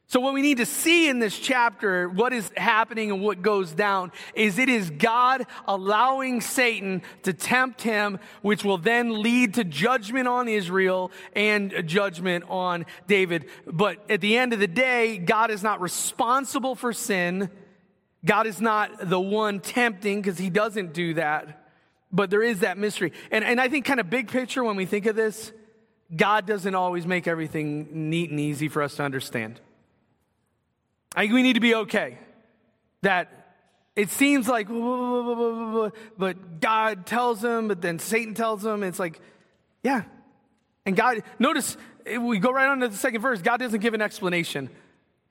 So, 0.09 0.19
what 0.19 0.33
we 0.33 0.41
need 0.41 0.57
to 0.57 0.65
see 0.65 1.07
in 1.07 1.19
this 1.19 1.37
chapter, 1.37 2.09
what 2.09 2.33
is 2.33 2.51
happening 2.57 3.11
and 3.11 3.21
what 3.21 3.43
goes 3.43 3.71
down, 3.71 4.11
is 4.33 4.57
it 4.57 4.67
is 4.67 4.89
God 4.89 5.45
allowing 5.67 6.41
Satan 6.41 7.03
to 7.21 7.31
tempt 7.31 7.83
him, 7.83 8.17
which 8.41 8.63
will 8.65 8.79
then 8.79 9.21
lead 9.21 9.53
to 9.53 9.63
judgment 9.63 10.27
on 10.27 10.47
Israel 10.47 11.11
and 11.33 11.83
judgment 11.85 12.45
on 12.49 12.87
David. 13.05 13.49
But 13.67 14.03
at 14.09 14.19
the 14.19 14.35
end 14.35 14.51
of 14.51 14.59
the 14.59 14.67
day, 14.67 15.19
God 15.19 15.51
is 15.51 15.61
not 15.61 15.79
responsible 15.79 16.73
for 16.73 16.91
sin. 16.91 17.51
God 18.25 18.47
is 18.47 18.59
not 18.59 19.09
the 19.09 19.21
one 19.21 19.59
tempting 19.59 20.23
because 20.23 20.39
he 20.39 20.49
doesn't 20.49 20.91
do 20.91 21.13
that. 21.13 21.67
But 22.11 22.31
there 22.31 22.41
is 22.41 22.61
that 22.61 22.79
mystery. 22.79 23.13
And, 23.29 23.45
and 23.45 23.61
I 23.61 23.67
think, 23.67 23.85
kind 23.85 23.99
of 23.99 24.09
big 24.09 24.29
picture, 24.29 24.63
when 24.63 24.75
we 24.75 24.87
think 24.87 25.05
of 25.05 25.15
this, 25.15 25.51
God 26.15 26.47
doesn't 26.47 26.73
always 26.73 27.05
make 27.05 27.27
everything 27.27 28.09
neat 28.09 28.31
and 28.31 28.39
easy 28.39 28.69
for 28.69 28.81
us 28.81 28.95
to 28.95 29.03
understand. 29.03 29.61
I 31.15 31.21
think 31.21 31.33
we 31.33 31.43
need 31.43 31.53
to 31.53 31.59
be 31.59 31.75
okay 31.75 32.17
that 33.01 33.31
it 33.95 34.09
seems 34.11 34.47
like, 34.47 34.67
but 34.69 36.61
God 36.61 37.05
tells 37.05 37.43
him, 37.43 37.67
but 37.67 37.81
then 37.81 37.99
Satan 37.99 38.33
tells 38.33 38.65
him. 38.65 38.83
It's 38.83 38.99
like, 38.99 39.19
yeah. 39.83 40.03
And 40.85 40.95
God, 40.95 41.23
notice, 41.37 41.75
we 42.19 42.39
go 42.39 42.51
right 42.51 42.69
on 42.69 42.79
to 42.79 42.87
the 42.87 42.95
second 42.95 43.21
verse. 43.21 43.41
God 43.41 43.57
doesn't 43.57 43.81
give 43.81 43.93
an 43.93 44.01
explanation. 44.01 44.69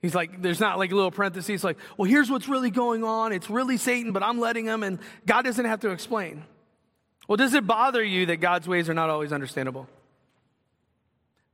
He's 0.01 0.15
like, 0.15 0.41
there's 0.41 0.59
not 0.59 0.77
like 0.77 0.91
a 0.91 0.95
little 0.95 1.11
parenthesis, 1.11 1.63
like, 1.63 1.77
well, 1.97 2.09
here's 2.09 2.29
what's 2.29 2.47
really 2.47 2.71
going 2.71 3.03
on. 3.03 3.33
It's 3.33 3.49
really 3.49 3.77
Satan, 3.77 4.13
but 4.13 4.23
I'm 4.23 4.39
letting 4.39 4.65
him, 4.65 4.83
and 4.83 4.99
God 5.25 5.43
doesn't 5.43 5.65
have 5.65 5.81
to 5.81 5.89
explain. 5.89 6.43
Well, 7.27 7.35
does 7.35 7.53
it 7.53 7.67
bother 7.67 8.03
you 8.03 8.27
that 8.27 8.37
God's 8.37 8.67
ways 8.67 8.89
are 8.89 8.93
not 8.93 9.09
always 9.09 9.33
understandable? 9.33 9.89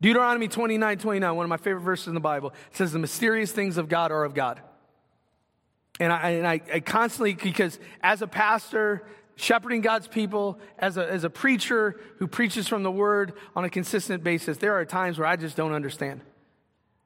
Deuteronomy 0.01 0.47
29 0.47 0.97
29, 0.97 1.35
one 1.35 1.45
of 1.45 1.49
my 1.49 1.57
favorite 1.57 1.81
verses 1.81 2.07
in 2.07 2.13
the 2.13 2.19
Bible, 2.19 2.53
says, 2.71 2.91
The 2.91 2.99
mysterious 2.99 3.51
things 3.51 3.77
of 3.77 3.89
God 3.89 4.11
are 4.11 4.23
of 4.23 4.33
God. 4.33 4.61
And 5.99 6.11
I, 6.11 6.29
and 6.31 6.47
I, 6.47 6.61
I 6.73 6.79
constantly, 6.81 7.33
because 7.33 7.79
as 8.01 8.21
a 8.21 8.27
pastor, 8.27 9.07
shepherding 9.35 9.81
God's 9.81 10.07
people, 10.07 10.59
as 10.77 10.97
a, 10.97 11.09
as 11.09 11.23
a 11.23 11.29
preacher 11.29 11.99
who 12.19 12.27
preaches 12.27 12.67
from 12.67 12.83
the 12.83 12.91
word 12.91 13.33
on 13.55 13.63
a 13.63 13.69
consistent 13.69 14.23
basis, 14.23 14.57
there 14.57 14.73
are 14.73 14.83
times 14.83 15.17
where 15.17 15.27
I 15.27 15.37
just 15.37 15.55
don't 15.55 15.71
understand. 15.71 16.21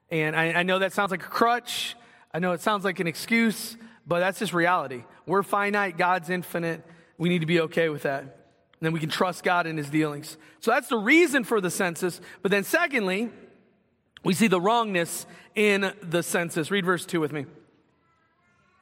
And 0.10 0.36
I, 0.36 0.54
I 0.54 0.64
know 0.64 0.80
that 0.80 0.94
sounds 0.94 1.12
like 1.12 1.24
a 1.24 1.30
crutch. 1.30 1.96
I 2.34 2.40
know 2.40 2.54
it 2.54 2.62
sounds 2.62 2.84
like 2.84 3.00
an 3.00 3.06
excuse, 3.06 3.78
but 4.08 4.20
that's 4.20 4.40
just 4.40 4.54
reality. 4.54 5.04
We're 5.28 5.44
finite, 5.44 5.98
God's 5.98 6.32
infinite. 6.32 6.84
We 7.20 7.30
need 7.30 7.40
to 7.40 7.46
be 7.46 7.60
okay 7.62 7.90
with 7.90 8.04
that. 8.04 8.39
And 8.80 8.86
then 8.86 8.94
we 8.94 9.00
can 9.00 9.10
trust 9.10 9.44
God 9.44 9.68
in 9.68 9.78
his 9.78 9.90
dealings. 9.90 10.38
So 10.62 10.72
that's 10.72 10.88
the 10.88 10.98
reason 10.98 11.44
for 11.44 11.60
the 11.60 11.70
census. 11.70 12.22
But 12.42 12.52
then, 12.52 12.64
secondly, 12.64 13.30
we 14.24 14.34
see 14.34 14.48
the 14.48 14.62
wrongness 14.62 15.26
in 15.54 15.92
the 16.02 16.24
census. 16.24 16.72
Read 16.72 16.86
verse 16.86 17.06
2 17.06 17.20
with 17.20 17.34
me. 17.34 17.46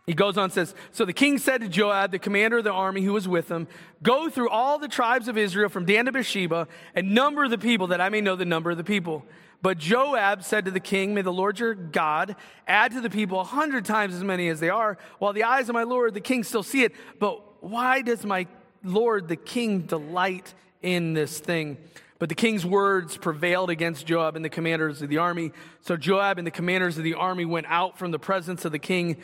He 0.06 0.14
goes 0.14 0.38
on 0.38 0.46
and 0.46 0.54
says, 0.54 0.74
So 0.92 1.04
the 1.04 1.14
king 1.14 1.38
said 1.38 1.62
to 1.62 1.68
Joab, 1.68 2.12
the 2.12 2.20
commander 2.20 2.60
of 2.60 2.64
the 2.64 2.72
army 2.72 3.02
who 3.02 3.12
was 3.12 3.28
with 3.28 3.50
him, 3.50 3.68
Go 4.02 4.30
through 4.30 4.50
all 4.50 4.80
the 4.80 4.88
tribes 4.88 5.28
of 5.28 5.38
Israel 5.38 5.68
from 5.68 5.86
Dan 5.86 6.06
to 6.06 6.12
Beersheba 6.14 6.68
and 6.96 7.14
number 7.14 7.48
the 7.48 7.58
people 7.58 7.88
that 7.88 8.00
I 8.00 8.10
may 8.10 8.22
know 8.22 8.36
the 8.36 8.46
number 8.46 8.72
of 8.72 8.78
the 8.78 8.86
people. 8.86 9.26
But 9.62 9.80
Joab 9.80 10.44
said 10.44 10.66
to 10.66 10.72
the 10.72 10.80
king, 10.80 11.14
May 11.14 11.24
the 11.24 11.34
Lord 11.34 11.60
your 11.60 11.74
God 11.74 12.36
add 12.68 12.94
to 12.94 13.02
the 13.02 13.10
people 13.10 13.42
a 13.42 13.44
hundred 13.44 13.84
times 13.84 14.16
as 14.16 14.24
many 14.24 14.48
as 14.48 14.60
they 14.60 14.70
are, 14.70 14.98
while 15.20 15.34
the 15.34 15.44
eyes 15.44 15.68
of 15.68 15.74
my 15.74 15.84
Lord 15.84 16.14
the 16.14 16.22
king 16.22 16.44
still 16.44 16.64
see 16.64 16.84
it. 16.84 16.94
But 17.20 17.64
why 17.64 18.02
does 18.02 18.24
my 18.24 18.48
Lord 18.84 19.28
the 19.28 19.36
king 19.36 19.82
delight 19.82 20.54
in 20.82 21.14
this 21.14 21.40
thing? 21.40 21.78
But 22.20 22.30
the 22.30 22.36
king's 22.36 22.66
words 22.66 23.16
prevailed 23.16 23.70
against 23.70 24.08
Joab 24.08 24.36
and 24.36 24.44
the 24.44 24.50
commanders 24.50 25.02
of 25.02 25.10
the 25.10 25.20
army. 25.20 25.52
So 25.82 25.98
Joab 25.98 26.40
and 26.40 26.48
the 26.48 26.52
commanders 26.52 26.98
of 26.98 27.04
the 27.04 27.14
army 27.14 27.46
went 27.46 27.68
out 27.68 27.98
from 28.00 28.12
the 28.12 28.20
presence 28.20 28.66
of 28.66 28.72
the 28.72 28.80
king 28.80 29.18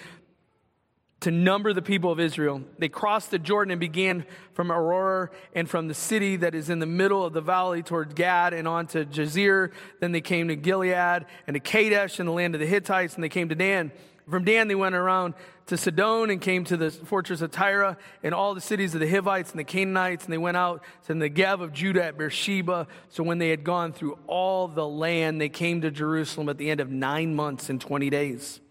to 1.22 1.32
number 1.32 1.72
the 1.72 1.82
people 1.82 2.12
of 2.12 2.20
Israel. 2.20 2.62
They 2.78 2.90
crossed 2.90 3.32
the 3.32 3.40
Jordan 3.40 3.72
and 3.72 3.80
began 3.80 4.26
from 4.52 4.68
Aroer 4.68 5.30
and 5.56 5.70
from 5.70 5.88
the 5.88 5.94
city 5.94 6.36
that 6.36 6.54
is 6.54 6.70
in 6.70 6.80
the 6.80 6.86
middle 6.86 7.26
of 7.26 7.32
the 7.32 7.42
valley 7.42 7.82
toward 7.82 8.14
Gad 8.14 8.54
and 8.54 8.68
on 8.68 8.88
to 8.88 9.06
Jazer. 9.06 9.72
Then 10.02 10.12
they 10.12 10.20
came 10.20 10.50
to 10.50 10.58
Gilead 10.58 11.26
and 11.48 11.54
to 11.54 11.62
Kadesh 11.62 12.20
in 12.20 12.26
the 12.26 12.34
land 12.34 12.56
of 12.56 12.60
the 12.60 12.68
Hittites, 12.68 13.16
and 13.16 13.24
they 13.24 13.30
came 13.30 13.48
to 13.50 13.56
Dan. 13.56 13.94
From 14.30 14.46
Dan, 14.46 14.68
they 14.68 14.76
went 14.76 14.96
around 14.96 15.34
to 15.66 15.78
Sidon 15.78 16.30
and 16.30 16.40
came 16.40 16.64
to 16.66 16.78
the 16.78 16.92
fortress 16.92 17.42
of 17.42 17.52
Tyre 17.52 17.98
and 18.22 18.34
all 18.34 18.54
the 18.54 18.62
cities 18.62 18.94
of 18.94 19.02
the 19.02 19.10
Hivites 19.10 19.52
and 19.52 19.60
the 19.60 19.66
Canaanites, 19.66 20.24
and 20.24 20.34
they 20.34 20.38
went 20.38 20.58
out 20.58 20.84
to 21.08 21.14
the 21.14 21.30
Negev 21.30 21.62
of 21.62 21.74
Judah 21.74 22.06
at 22.06 22.18
Beersheba. 22.18 22.88
So 23.10 23.24
when 23.24 23.38
they 23.38 23.50
had 23.50 23.64
gone 23.64 23.92
through 23.92 24.18
all 24.28 24.68
the 24.68 24.88
land, 24.88 25.42
they 25.42 25.50
came 25.50 25.82
to 25.82 25.92
Jerusalem 25.92 26.50
at 26.50 26.58
the 26.58 26.70
end 26.70 26.80
of 26.80 26.90
nine 26.90 27.36
months 27.36 27.70
and 27.70 27.80
20 27.80 28.10
days. 28.10 28.62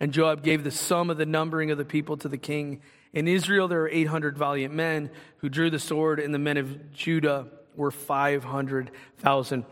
And 0.00 0.12
Joab 0.12 0.42
gave 0.42 0.64
the 0.64 0.70
sum 0.70 1.08
of 1.08 1.18
the 1.18 1.26
numbering 1.26 1.70
of 1.70 1.78
the 1.78 1.84
people 1.84 2.16
to 2.18 2.28
the 2.28 2.38
king. 2.38 2.80
In 3.12 3.28
Israel, 3.28 3.68
there 3.68 3.80
were 3.80 3.88
800 3.88 4.36
valiant 4.36 4.74
men 4.74 5.10
who 5.38 5.48
drew 5.48 5.70
the 5.70 5.78
sword, 5.78 6.20
and 6.20 6.34
the 6.34 6.38
men 6.38 6.56
of 6.56 6.92
Judah 6.92 7.46
were 7.76 7.90
500,000. 7.90 9.64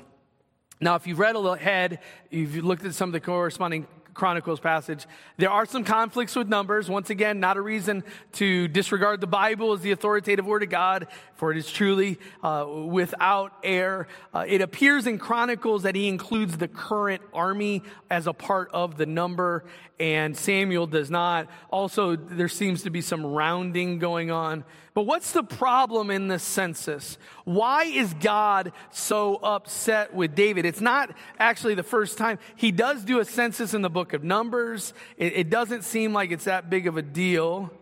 Now, 0.80 0.94
if 0.94 1.06
you've 1.06 1.18
read 1.18 1.36
ahead, 1.36 2.00
if 2.30 2.54
you've 2.54 2.64
looked 2.64 2.84
at 2.84 2.94
some 2.94 3.08
of 3.08 3.12
the 3.12 3.20
corresponding 3.20 3.86
Chronicles 4.14 4.60
passage. 4.60 5.06
There 5.36 5.50
are 5.50 5.66
some 5.66 5.84
conflicts 5.84 6.36
with 6.36 6.48
numbers. 6.48 6.88
Once 6.88 7.10
again, 7.10 7.40
not 7.40 7.56
a 7.56 7.60
reason 7.60 8.04
to 8.34 8.68
disregard 8.68 9.20
the 9.20 9.26
Bible 9.26 9.72
as 9.72 9.80
the 9.80 9.90
authoritative 9.90 10.46
word 10.46 10.62
of 10.62 10.70
God, 10.70 11.08
for 11.34 11.50
it 11.50 11.58
is 11.58 11.70
truly 11.70 12.18
uh, 12.42 12.66
without 12.66 13.52
error. 13.62 14.06
Uh, 14.32 14.44
it 14.46 14.60
appears 14.60 15.06
in 15.06 15.18
Chronicles 15.18 15.82
that 15.82 15.94
he 15.94 16.08
includes 16.08 16.56
the 16.56 16.68
current 16.68 17.22
army 17.32 17.82
as 18.10 18.26
a 18.26 18.32
part 18.32 18.70
of 18.72 18.96
the 18.96 19.06
number, 19.06 19.64
and 19.98 20.36
Samuel 20.36 20.86
does 20.86 21.10
not. 21.10 21.48
Also, 21.70 22.16
there 22.16 22.48
seems 22.48 22.82
to 22.82 22.90
be 22.90 23.00
some 23.00 23.24
rounding 23.24 23.98
going 23.98 24.30
on. 24.30 24.64
But 24.92 25.02
what's 25.02 25.32
the 25.32 25.42
problem 25.42 26.10
in 26.10 26.28
the 26.28 26.38
census? 26.38 27.18
Why 27.44 27.84
is 27.84 28.14
God 28.14 28.72
so 28.90 29.36
upset 29.36 30.14
with 30.14 30.34
David? 30.34 30.66
It's 30.66 30.80
not 30.80 31.14
actually 31.38 31.74
the 31.74 31.82
first 31.82 32.18
time. 32.18 32.38
He 32.56 32.72
does 32.72 33.04
do 33.04 33.18
a 33.18 33.24
census 33.24 33.74
in 33.74 33.82
the 33.82 33.90
book 33.90 34.12
of 34.12 34.24
Numbers. 34.24 34.94
It, 35.16 35.32
it 35.34 35.50
doesn't 35.50 35.82
seem 35.82 36.12
like 36.12 36.30
it's 36.30 36.44
that 36.44 36.70
big 36.70 36.86
of 36.86 36.96
a 36.96 37.02
deal. 37.02 37.72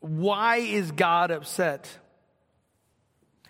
Why 0.00 0.58
is 0.58 0.92
God 0.92 1.30
upset? 1.30 1.88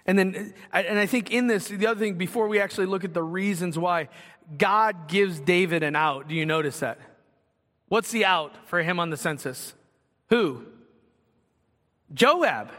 And 0.07 0.19
then, 0.19 0.55
and 0.73 0.99
I 0.99 1.05
think 1.05 1.31
in 1.31 1.49
this, 1.49 1.69
the 1.69 1.87
other 1.87 2.01
thing, 2.01 2.15
before 2.15 2.49
we 2.49 2.61
actually 2.61 2.87
look 2.87 3.05
at 3.05 3.13
the 3.13 3.23
reasons 3.23 3.79
why, 3.79 4.09
God 4.57 5.09
gives 5.09 5.39
David 5.39 5.83
an 5.83 5.97
out. 5.97 6.29
Do 6.29 6.35
you 6.35 6.47
notice 6.47 6.81
that? 6.81 6.99
What's 7.89 8.11
the 8.11 8.25
out 8.25 8.55
for 8.67 8.83
him 8.83 9.01
on 9.01 9.11
the 9.11 9.17
census? 9.17 9.75
Who? 10.29 10.65
Joab. 12.13 12.71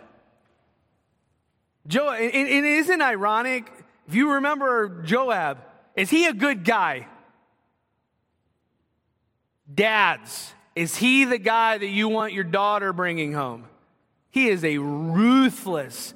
Joab. 1.87 2.19
And, 2.19 2.47
and 2.47 2.65
isn't 2.65 3.01
ironic? 3.01 3.71
If 4.07 4.15
you 4.15 4.33
remember 4.33 5.01
Joab, 5.03 5.59
is 5.95 6.09
he 6.09 6.25
a 6.25 6.33
good 6.33 6.63
guy? 6.63 7.07
Dads, 9.71 10.53
is 10.75 10.95
he 10.95 11.25
the 11.25 11.37
guy 11.37 11.77
that 11.77 11.87
you 11.87 12.09
want 12.09 12.33
your 12.33 12.43
daughter 12.43 12.93
bringing 12.93 13.33
home? 13.33 13.65
He 14.31 14.47
is 14.47 14.63
a 14.63 14.77
ruthless 14.77 16.13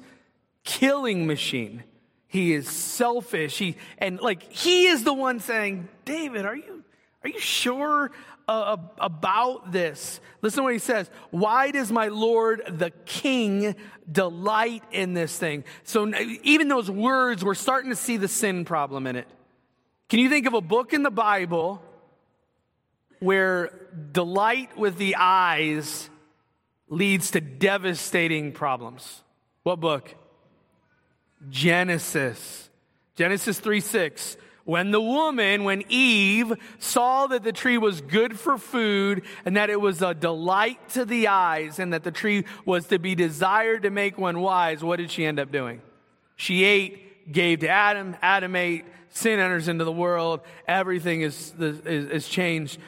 killing 0.64 1.26
machine. 1.26 1.84
He 2.26 2.52
is 2.52 2.68
selfish. 2.68 3.58
He 3.58 3.76
and 3.98 4.20
like 4.20 4.52
he 4.52 4.86
is 4.86 5.04
the 5.04 5.14
one 5.14 5.38
saying, 5.38 5.88
"David, 6.04 6.44
are 6.46 6.56
you 6.56 6.82
are 7.22 7.28
you 7.28 7.38
sure 7.38 8.10
uh, 8.46 8.76
about 8.98 9.72
this. 9.72 10.20
Listen 10.42 10.58
to 10.58 10.62
what 10.64 10.72
he 10.72 10.78
says. 10.78 11.08
Why 11.30 11.70
does 11.70 11.90
my 11.90 12.08
Lord 12.08 12.62
the 12.68 12.90
King 13.06 13.74
delight 14.10 14.82
in 14.92 15.14
this 15.14 15.36
thing? 15.38 15.64
So 15.84 16.12
even 16.42 16.68
those 16.68 16.90
words, 16.90 17.44
we're 17.44 17.54
starting 17.54 17.90
to 17.90 17.96
see 17.96 18.16
the 18.16 18.28
sin 18.28 18.64
problem 18.64 19.06
in 19.06 19.16
it. 19.16 19.28
Can 20.08 20.18
you 20.18 20.28
think 20.28 20.46
of 20.46 20.54
a 20.54 20.60
book 20.60 20.92
in 20.92 21.02
the 21.02 21.10
Bible 21.10 21.82
where 23.20 23.70
delight 24.12 24.76
with 24.76 24.98
the 24.98 25.16
eyes 25.18 26.10
leads 26.88 27.30
to 27.32 27.40
devastating 27.40 28.52
problems? 28.52 29.22
What 29.62 29.80
book? 29.80 30.14
Genesis. 31.48 32.68
Genesis 33.16 33.58
3 33.58 33.80
6. 33.80 34.36
When 34.64 34.92
the 34.92 35.00
woman, 35.00 35.64
when 35.64 35.84
Eve 35.90 36.54
saw 36.78 37.26
that 37.26 37.44
the 37.44 37.52
tree 37.52 37.76
was 37.76 38.00
good 38.00 38.38
for 38.38 38.56
food 38.56 39.22
and 39.44 39.56
that 39.56 39.68
it 39.68 39.78
was 39.80 40.00
a 40.00 40.14
delight 40.14 40.88
to 40.90 41.04
the 41.04 41.28
eyes 41.28 41.78
and 41.78 41.92
that 41.92 42.02
the 42.02 42.10
tree 42.10 42.46
was 42.64 42.86
to 42.86 42.98
be 42.98 43.14
desired 43.14 43.82
to 43.82 43.90
make 43.90 44.16
one 44.16 44.40
wise, 44.40 44.82
what 44.82 44.96
did 44.96 45.10
she 45.10 45.26
end 45.26 45.38
up 45.38 45.52
doing? 45.52 45.82
She 46.36 46.64
ate, 46.64 47.30
gave 47.30 47.60
to 47.60 47.68
Adam, 47.68 48.16
Adam 48.22 48.56
ate, 48.56 48.86
sin 49.10 49.38
enters 49.38 49.68
into 49.68 49.84
the 49.84 49.92
world, 49.92 50.40
everything 50.66 51.20
is, 51.20 51.52
is, 51.58 51.80
is 51.86 52.28
changed. 52.28 52.78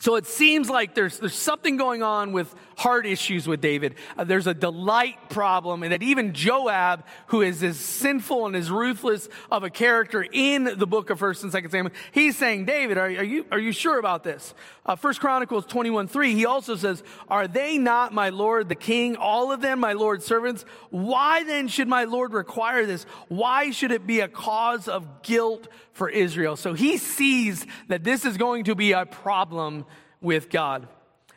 So 0.00 0.16
it 0.16 0.26
seems 0.26 0.68
like 0.68 0.94
there's, 0.94 1.18
there's 1.18 1.34
something 1.34 1.76
going 1.76 2.02
on 2.02 2.32
with 2.32 2.54
heart 2.76 3.06
issues 3.06 3.46
with 3.46 3.60
David. 3.60 3.94
Uh, 4.16 4.24
there's 4.24 4.46
a 4.46 4.54
delight 4.54 5.30
problem, 5.30 5.82
and 5.82 5.92
that 5.92 6.02
even 6.02 6.32
Joab, 6.32 7.04
who 7.28 7.42
is 7.42 7.62
as 7.62 7.78
sinful 7.78 8.46
and 8.46 8.56
as 8.56 8.70
ruthless 8.70 9.28
of 9.50 9.64
a 9.64 9.70
character 9.70 10.26
in 10.32 10.64
the 10.64 10.86
book 10.86 11.10
of 11.10 11.18
First 11.18 11.42
and 11.42 11.52
Second 11.52 11.70
Samuel, 11.70 11.94
he's 12.12 12.36
saying, 12.36 12.64
David, 12.64 12.98
are, 12.98 13.06
are 13.06 13.24
you 13.24 13.46
are 13.50 13.58
you 13.58 13.72
sure 13.72 13.98
about 13.98 14.24
this? 14.24 14.54
Uh, 14.86 14.96
First 14.96 15.20
Chronicles 15.20 15.66
21 15.66 16.08
3, 16.08 16.34
he 16.34 16.46
also 16.46 16.76
says, 16.76 17.02
Are 17.28 17.48
they 17.48 17.78
not 17.78 18.12
my 18.12 18.28
Lord 18.30 18.68
the 18.68 18.74
king, 18.74 19.16
all 19.16 19.52
of 19.52 19.60
them 19.60 19.80
my 19.80 19.92
Lord's 19.92 20.24
servants? 20.24 20.64
Why 20.90 21.44
then 21.44 21.68
should 21.68 21.88
my 21.88 22.04
Lord 22.04 22.32
require 22.32 22.86
this? 22.86 23.04
Why 23.28 23.70
should 23.70 23.92
it 23.92 24.06
be 24.06 24.20
a 24.20 24.28
cause 24.28 24.88
of 24.88 25.22
guilt 25.22 25.68
for 25.92 26.08
Israel? 26.08 26.56
So 26.56 26.74
he 26.74 26.98
sees 26.98 27.66
that 27.88 28.04
this 28.04 28.24
is 28.24 28.36
going 28.36 28.64
to 28.64 28.74
be 28.74 28.92
a 28.92 29.06
problem 29.06 29.86
with 30.20 30.50
God. 30.50 30.88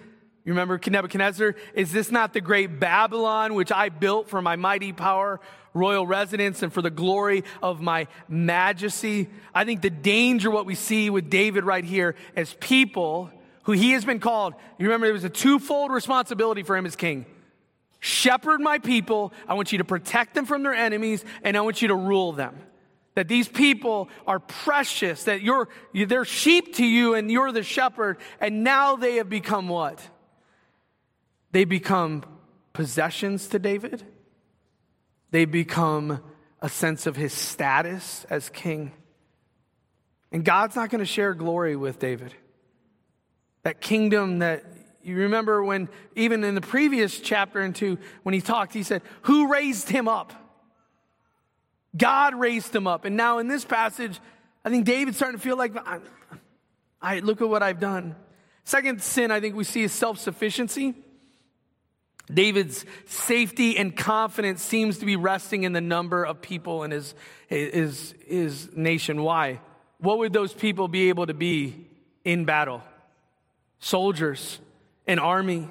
you 0.45 0.53
remember 0.53 0.79
Nebuchadnezzar? 0.87 1.55
Is 1.73 1.91
this 1.91 2.11
not 2.11 2.33
the 2.33 2.39
great 2.39 2.79
Babylon 2.79 3.55
which 3.55 3.71
I 3.71 3.89
built 3.89 4.29
for 4.29 4.43
my 4.43 4.55
mighty 4.55 4.93
power, 4.93 5.41
royal 5.73 6.05
residence, 6.05 6.61
and 6.61 6.71
for 6.71 6.83
the 6.83 6.91
glory 6.91 7.43
of 7.63 7.81
my 7.81 8.07
majesty? 8.29 9.27
I 9.55 9.65
think 9.65 9.81
the 9.81 9.89
danger, 9.89 10.51
what 10.51 10.67
we 10.67 10.75
see 10.75 11.09
with 11.09 11.31
David 11.31 11.63
right 11.63 11.83
here, 11.83 12.13
as 12.35 12.53
people 12.59 13.31
who 13.63 13.71
he 13.71 13.91
has 13.91 14.05
been 14.05 14.19
called. 14.19 14.53
You 14.77 14.85
remember, 14.85 15.07
there 15.07 15.13
was 15.13 15.23
a 15.23 15.29
twofold 15.29 15.91
responsibility 15.91 16.61
for 16.61 16.77
him 16.77 16.85
as 16.85 16.95
king 16.95 17.25
shepherd 17.99 18.61
my 18.61 18.77
people. 18.77 19.33
I 19.47 19.55
want 19.55 19.71
you 19.71 19.79
to 19.79 19.83
protect 19.83 20.35
them 20.35 20.45
from 20.45 20.61
their 20.61 20.75
enemies, 20.75 21.25
and 21.41 21.57
I 21.57 21.61
want 21.61 21.81
you 21.81 21.87
to 21.87 21.95
rule 21.95 22.33
them. 22.33 22.55
That 23.15 23.27
these 23.27 23.47
people 23.47 24.09
are 24.27 24.39
precious, 24.39 25.23
that 25.23 25.41
you're, 25.41 25.69
they're 25.93 26.25
sheep 26.25 26.75
to 26.75 26.85
you, 26.85 27.15
and 27.15 27.31
you're 27.31 27.51
the 27.51 27.63
shepherd, 27.63 28.17
and 28.39 28.63
now 28.63 28.95
they 28.97 29.15
have 29.15 29.29
become 29.29 29.67
what? 29.67 30.07
They 31.51 31.63
become 31.63 32.23
possessions 32.73 33.47
to 33.47 33.59
David. 33.59 34.03
They 35.31 35.45
become 35.45 36.21
a 36.61 36.69
sense 36.69 37.07
of 37.07 37.15
his 37.15 37.33
status 37.33 38.25
as 38.29 38.49
king. 38.49 38.91
And 40.31 40.43
God's 40.43 40.75
not 40.75 40.89
going 40.89 40.99
to 40.99 41.05
share 41.05 41.33
glory 41.33 41.75
with 41.75 41.99
David. 41.99 42.33
That 43.63 43.79
kingdom 43.79 44.39
that 44.39 44.65
you 45.01 45.17
remember 45.17 45.63
when, 45.63 45.87
even 46.15 46.43
in 46.43 46.55
the 46.55 46.61
previous 46.61 47.19
chapter 47.19 47.61
and 47.61 47.75
two, 47.75 47.99
when 48.23 48.33
he 48.33 48.41
talked, 48.41 48.73
he 48.73 48.83
said, 48.83 49.01
Who 49.23 49.51
raised 49.51 49.87
him 49.87 50.07
up? 50.07 50.33
God 51.95 52.35
raised 52.35 52.75
him 52.75 52.87
up. 52.87 53.05
And 53.05 53.15
now 53.15 53.39
in 53.39 53.47
this 53.47 53.65
passage, 53.65 54.19
I 54.63 54.69
think 54.69 54.85
David's 54.85 55.17
starting 55.17 55.37
to 55.37 55.43
feel 55.43 55.57
like, 55.57 55.75
I, 55.77 55.99
I 57.01 57.19
look 57.19 57.41
at 57.41 57.49
what 57.49 57.63
I've 57.63 57.79
done. 57.79 58.15
Second 58.63 59.01
sin 59.01 59.31
I 59.31 59.39
think 59.39 59.55
we 59.55 59.63
see 59.63 59.83
is 59.83 59.91
self 59.91 60.19
sufficiency. 60.19 60.95
David's 62.33 62.85
safety 63.05 63.77
and 63.77 63.95
confidence 63.95 64.63
seems 64.63 64.97
to 64.97 65.05
be 65.05 65.15
resting 65.15 65.63
in 65.63 65.73
the 65.73 65.81
number 65.81 66.23
of 66.23 66.41
people 66.41 66.83
in 66.83 66.89
his, 66.89 67.13
his, 67.47 68.15
his 68.25 68.75
nation. 68.75 69.21
Why? 69.21 69.59
What 69.99 70.17
would 70.17 70.33
those 70.33 70.51
people 70.51 70.87
be 70.87 71.09
able 71.09 71.27
to 71.27 71.35
be 71.35 71.87
in 72.23 72.45
battle? 72.45 72.81
Soldiers, 73.79 74.59
an 75.05 75.19
army. 75.19 75.69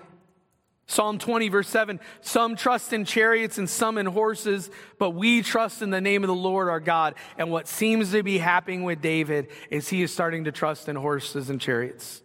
Psalm 0.87 1.18
20, 1.18 1.49
verse 1.49 1.68
7 1.68 1.99
Some 2.20 2.57
trust 2.57 2.92
in 2.92 3.05
chariots 3.05 3.59
and 3.59 3.68
some 3.68 3.97
in 3.99 4.07
horses, 4.07 4.70
but 4.99 5.11
we 5.11 5.42
trust 5.42 5.83
in 5.83 5.90
the 5.90 6.01
name 6.01 6.23
of 6.23 6.29
the 6.29 6.35
Lord 6.35 6.68
our 6.68 6.81
God. 6.81 7.14
And 7.38 7.51
what 7.51 7.68
seems 7.68 8.12
to 8.12 8.23
be 8.23 8.38
happening 8.38 8.85
with 8.85 9.01
David 9.01 9.49
is 9.70 9.88
he 9.88 10.03
is 10.03 10.12
starting 10.12 10.44
to 10.44 10.53
trust 10.53 10.88
in 10.88 10.97
horses 10.97 11.49
and 11.51 11.61
chariots. 11.61 12.23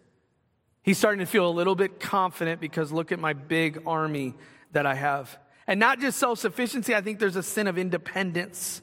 He's 0.82 0.98
starting 0.98 1.20
to 1.20 1.26
feel 1.26 1.48
a 1.48 1.50
little 1.50 1.74
bit 1.74 2.00
confident 2.00 2.60
because 2.60 2.92
look 2.92 3.12
at 3.12 3.18
my 3.18 3.32
big 3.32 3.82
army 3.86 4.34
that 4.72 4.86
I 4.86 4.94
have. 4.94 5.38
And 5.66 5.78
not 5.78 6.00
just 6.00 6.18
self 6.18 6.38
sufficiency, 6.38 6.94
I 6.94 7.00
think 7.00 7.18
there's 7.18 7.36
a 7.36 7.42
sin 7.42 7.66
of 7.66 7.78
independence. 7.78 8.82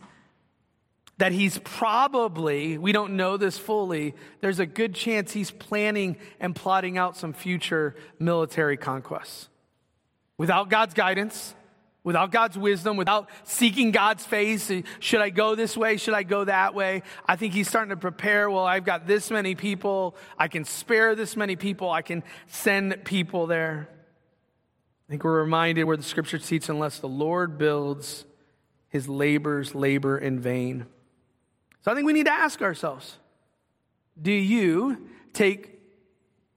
That 1.20 1.32
he's 1.32 1.58
probably, 1.64 2.78
we 2.78 2.92
don't 2.92 3.18
know 3.18 3.38
this 3.38 3.58
fully, 3.58 4.14
there's 4.40 4.60
a 4.60 4.68
good 4.68 4.94
chance 4.94 5.34
he's 5.34 5.50
planning 5.50 6.18
and 6.40 6.56
plotting 6.56 6.96
out 7.00 7.18
some 7.18 7.34
future 7.34 7.96
military 8.20 8.78
conquests. 8.78 9.50
Without 10.38 10.70
God's 10.70 10.94
guidance, 10.94 11.56
without 12.08 12.32
God's 12.32 12.58
wisdom, 12.58 12.96
without 12.96 13.30
seeking 13.44 13.92
God's 13.92 14.26
face. 14.26 14.72
Eh, 14.72 14.84
should 15.00 15.20
I 15.20 15.30
go 15.30 15.56
this 15.56 15.76
way? 15.76 15.98
Should 15.98 16.14
I 16.14 16.24
go 16.24 16.46
that 16.46 16.74
way? 16.74 17.04
I 17.26 17.36
think 17.36 17.54
he's 17.54 17.68
starting 17.68 17.90
to 17.90 17.98
prepare. 17.98 18.50
Well, 18.50 18.64
I've 18.64 18.86
got 18.86 19.08
this 19.08 19.30
many 19.30 19.56
people. 19.56 20.16
I 20.38 20.48
can 20.48 20.64
spare 20.64 21.16
this 21.16 21.36
many 21.36 21.58
people. 21.58 21.92
I 21.92 22.02
can 22.02 22.24
send 22.48 23.04
people 23.04 23.46
there. 23.48 23.90
I 25.08 25.12
think 25.12 25.26
we're 25.26 25.42
reminded 25.42 25.84
where 25.84 25.98
the 25.98 26.04
scripture 26.04 26.38
teaches 26.38 26.70
unless 26.70 27.00
the 27.00 27.10
Lord 27.10 27.58
builds, 27.58 28.24
his 28.88 29.10
labors 29.10 29.76
labor 29.76 30.18
in 30.18 30.40
vain. 30.40 30.86
So 31.84 31.92
I 31.92 31.96
think 31.96 32.06
we 32.06 32.14
need 32.14 32.28
to 32.28 32.34
ask 32.34 32.62
ourselves 32.62 33.18
do 34.22 34.32
you 34.32 35.10
take 35.34 35.78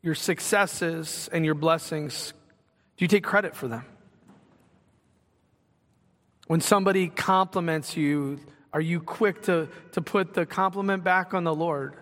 your 0.01 0.15
successes 0.15 1.29
and 1.33 1.45
your 1.45 1.55
blessings, 1.55 2.33
do 3.01 3.05
you 3.05 3.09
take 3.09 3.25
credit 3.25 3.57
for 3.57 3.67
them? 3.67 3.83
When 6.49 6.61
somebody 6.61 7.09
compliments 7.09 7.97
you, 7.97 8.41
are 8.75 8.81
you 8.81 9.01
quick 9.01 9.41
to, 9.45 9.69
to 9.93 10.03
put 10.03 10.35
the 10.35 10.45
compliment 10.45 11.03
back 11.03 11.33
on 11.33 11.45
the 11.45 11.55
Lord? 11.55 11.95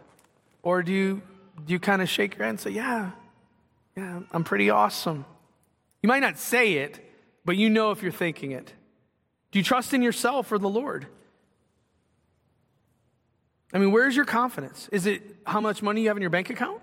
Or 0.64 0.82
do 0.82 0.90
you, 0.90 1.22
do 1.64 1.72
you 1.72 1.78
kind 1.78 2.02
of 2.02 2.08
shake 2.08 2.34
your 2.34 2.46
head 2.46 2.50
and 2.50 2.58
say, 2.58 2.70
Yeah, 2.70 3.12
yeah, 3.96 4.22
I'm 4.32 4.42
pretty 4.42 4.70
awesome? 4.70 5.24
You 6.02 6.08
might 6.08 6.18
not 6.18 6.36
say 6.36 6.72
it, 6.78 6.98
but 7.44 7.56
you 7.56 7.70
know 7.70 7.92
if 7.92 8.02
you're 8.02 8.10
thinking 8.10 8.50
it. 8.50 8.72
Do 9.52 9.60
you 9.60 9.64
trust 9.64 9.94
in 9.94 10.02
yourself 10.02 10.50
or 10.50 10.58
the 10.58 10.68
Lord? 10.68 11.06
I 13.72 13.78
mean, 13.78 13.92
where's 13.92 14.16
your 14.16 14.24
confidence? 14.24 14.88
Is 14.90 15.06
it 15.06 15.22
how 15.46 15.60
much 15.60 15.80
money 15.80 16.02
you 16.02 16.08
have 16.08 16.16
in 16.16 16.22
your 16.22 16.30
bank 16.30 16.50
account? 16.50 16.82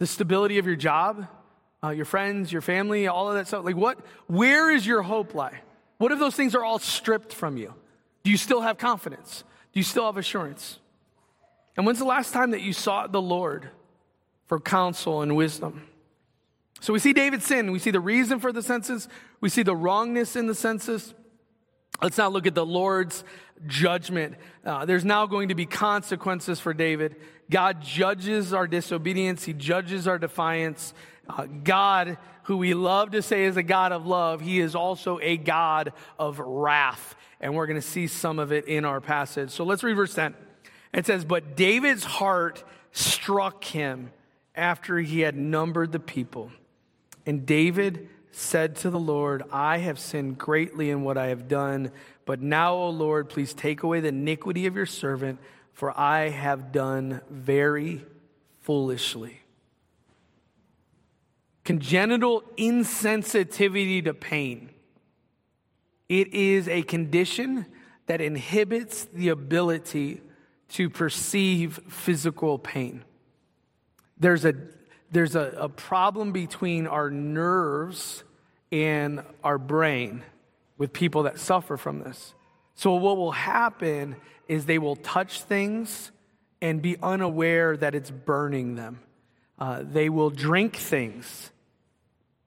The 0.00 0.08
stability 0.08 0.58
of 0.58 0.66
your 0.66 0.74
job? 0.74 1.28
Uh, 1.84 1.90
your 1.90 2.04
friends, 2.04 2.52
your 2.52 2.62
family, 2.62 3.06
all 3.08 3.28
of 3.28 3.34
that 3.34 3.48
stuff? 3.48 3.64
Like, 3.64 3.76
what, 3.76 3.98
where 4.26 4.70
is 4.70 4.86
your 4.86 5.02
hope 5.02 5.34
lie? 5.34 5.60
What 5.98 6.12
if 6.12 6.18
those 6.18 6.34
things 6.34 6.54
are 6.54 6.64
all 6.64 6.78
stripped 6.78 7.32
from 7.32 7.56
you? 7.56 7.74
Do 8.22 8.30
you 8.30 8.36
still 8.36 8.60
have 8.60 8.78
confidence? 8.78 9.44
Do 9.72 9.80
you 9.80 9.84
still 9.84 10.06
have 10.06 10.16
assurance? 10.16 10.78
And 11.76 11.86
when's 11.86 11.98
the 11.98 12.04
last 12.04 12.32
time 12.32 12.50
that 12.50 12.60
you 12.60 12.72
sought 12.72 13.12
the 13.12 13.22
Lord 13.22 13.70
for 14.46 14.60
counsel 14.60 15.22
and 15.22 15.34
wisdom? 15.34 15.88
So 16.80 16.92
we 16.92 16.98
see 16.98 17.12
David's 17.12 17.46
sin. 17.46 17.72
We 17.72 17.78
see 17.78 17.92
the 17.92 18.00
reason 18.00 18.40
for 18.40 18.52
the 18.52 18.62
census. 18.62 19.08
We 19.40 19.48
see 19.48 19.62
the 19.62 19.76
wrongness 19.76 20.36
in 20.36 20.46
the 20.46 20.54
census. 20.54 21.14
Let's 22.02 22.18
now 22.18 22.28
look 22.28 22.46
at 22.46 22.54
the 22.54 22.66
Lord's 22.66 23.22
judgment. 23.66 24.34
Uh, 24.64 24.84
there's 24.84 25.04
now 25.04 25.26
going 25.26 25.48
to 25.48 25.54
be 25.54 25.66
consequences 25.66 26.58
for 26.58 26.74
David. 26.74 27.16
God 27.50 27.80
judges 27.80 28.52
our 28.52 28.66
disobedience, 28.66 29.44
He 29.44 29.52
judges 29.52 30.08
our 30.08 30.18
defiance. 30.18 30.94
Uh, 31.28 31.46
God 31.46 32.18
who 32.44 32.56
we 32.56 32.74
love 32.74 33.12
to 33.12 33.22
say 33.22 33.44
is 33.44 33.56
a 33.56 33.62
God 33.62 33.92
of 33.92 34.06
love, 34.06 34.40
he 34.40 34.60
is 34.60 34.74
also 34.74 35.18
a 35.20 35.36
God 35.36 35.92
of 36.18 36.38
wrath. 36.38 37.14
And 37.40 37.54
we're 37.54 37.66
going 37.66 37.80
to 37.80 37.86
see 37.86 38.06
some 38.06 38.38
of 38.38 38.52
it 38.52 38.66
in 38.66 38.84
our 38.84 39.00
passage. 39.00 39.50
So 39.50 39.64
let's 39.64 39.82
read 39.82 39.94
verse 39.94 40.14
10. 40.14 40.34
It 40.92 41.06
says, 41.06 41.24
But 41.24 41.56
David's 41.56 42.04
heart 42.04 42.62
struck 42.92 43.64
him 43.64 44.12
after 44.54 44.98
he 44.98 45.20
had 45.20 45.36
numbered 45.36 45.92
the 45.92 46.00
people. 46.00 46.52
And 47.26 47.46
David 47.46 48.08
said 48.32 48.76
to 48.76 48.90
the 48.90 48.98
Lord, 48.98 49.42
I 49.52 49.78
have 49.78 49.98
sinned 49.98 50.38
greatly 50.38 50.90
in 50.90 51.02
what 51.02 51.18
I 51.18 51.28
have 51.28 51.48
done. 51.48 51.90
But 52.24 52.40
now, 52.40 52.74
O 52.74 52.90
Lord, 52.90 53.28
please 53.28 53.54
take 53.54 53.82
away 53.82 54.00
the 54.00 54.08
iniquity 54.08 54.66
of 54.66 54.76
your 54.76 54.86
servant. 54.86 55.38
for 55.72 55.98
I 55.98 56.28
have 56.28 56.70
done 56.70 57.22
very 57.30 58.04
foolishly. 58.60 59.41
Congenital 61.64 62.42
insensitivity 62.56 64.04
to 64.04 64.14
pain. 64.14 64.70
It 66.08 66.34
is 66.34 66.68
a 66.68 66.82
condition 66.82 67.66
that 68.06 68.20
inhibits 68.20 69.04
the 69.06 69.28
ability 69.28 70.20
to 70.70 70.90
perceive 70.90 71.80
physical 71.88 72.58
pain. 72.58 73.04
There's 74.18 74.44
a, 74.44 74.54
there's 75.10 75.36
a, 75.36 75.54
a 75.58 75.68
problem 75.68 76.32
between 76.32 76.86
our 76.86 77.10
nerves 77.10 78.24
and 78.70 79.22
our 79.44 79.58
brain 79.58 80.22
with 80.78 80.92
people 80.92 81.24
that 81.24 81.38
suffer 81.38 81.76
from 81.76 82.00
this. 82.00 82.34
So, 82.74 82.94
what 82.94 83.16
will 83.16 83.32
happen 83.32 84.16
is 84.48 84.66
they 84.66 84.78
will 84.78 84.96
touch 84.96 85.42
things 85.42 86.10
and 86.60 86.80
be 86.80 86.96
unaware 87.02 87.76
that 87.76 87.94
it's 87.94 88.10
burning 88.10 88.76
them. 88.76 89.00
Uh, 89.62 89.84
they 89.84 90.08
will 90.08 90.28
drink 90.28 90.74
things 90.74 91.52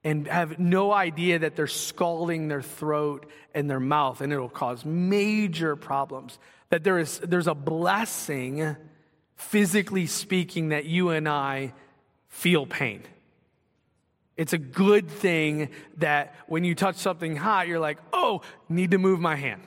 and 0.03 0.27
have 0.27 0.59
no 0.59 0.91
idea 0.91 1.39
that 1.39 1.55
they're 1.55 1.65
scalding 1.65 2.49
their 2.49 2.61
throat 2.61 3.25
and 3.53 3.69
their 3.69 3.79
mouth, 3.79 4.19
and 4.19 4.33
it'll 4.33 4.49
cause 4.49 4.83
major 4.83 5.77
problems. 5.77 6.37
That 6.71 6.83
there 6.83 6.99
is, 6.99 7.19
there's 7.19 7.47
a 7.47 7.55
blessing, 7.55 8.75
physically 9.37 10.07
speaking, 10.07 10.69
that 10.69 10.83
you 10.83 11.11
and 11.11 11.29
I 11.29 11.71
feel 12.27 12.65
pain. 12.65 13.01
It's 14.35 14.51
a 14.51 14.57
good 14.57 15.09
thing 15.09 15.69
that 15.99 16.35
when 16.47 16.65
you 16.65 16.75
touch 16.75 16.97
something 16.97 17.37
hot, 17.37 17.69
you're 17.69 17.79
like, 17.79 17.99
oh, 18.11 18.41
need 18.67 18.91
to 18.91 18.97
move 18.97 19.21
my 19.21 19.37
hand. 19.37 19.61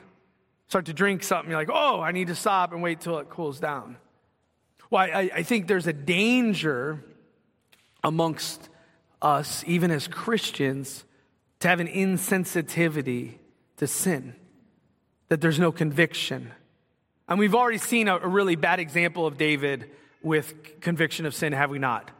Start 0.67 0.85
to 0.85 0.93
drink 0.93 1.23
something, 1.23 1.49
you're 1.49 1.59
like, 1.59 1.71
oh, 1.73 1.99
I 1.99 2.11
need 2.11 2.27
to 2.27 2.35
stop 2.35 2.73
and 2.73 2.83
wait 2.83 3.01
till 3.01 3.17
it 3.17 3.31
cools 3.31 3.59
down. 3.59 3.97
Well, 4.91 5.01
I, 5.01 5.31
I 5.33 5.41
think 5.41 5.65
there's 5.65 5.87
a 5.87 5.93
danger 5.93 7.03
amongst 8.03 8.69
us, 9.21 9.63
even 9.67 9.91
as 9.91 10.07
Christians, 10.07 11.03
to 11.59 11.67
have 11.67 11.79
an 11.79 11.87
insensitivity 11.87 13.35
to 13.77 13.87
sin, 13.87 14.35
that 15.27 15.41
there's 15.41 15.59
no 15.59 15.71
conviction. 15.71 16.51
And 17.27 17.37
we've 17.37 17.55
already 17.55 17.77
seen 17.77 18.07
a, 18.07 18.17
really 18.19 18.55
bad 18.55 18.79
example 18.79 19.27
of 19.27 19.37
David 19.37 19.89
with 20.21 20.79
conviction 20.81 21.25
of 21.25 21.35
sin, 21.35 21.53
have 21.53 21.69
we 21.69 21.79
not? 21.79 22.11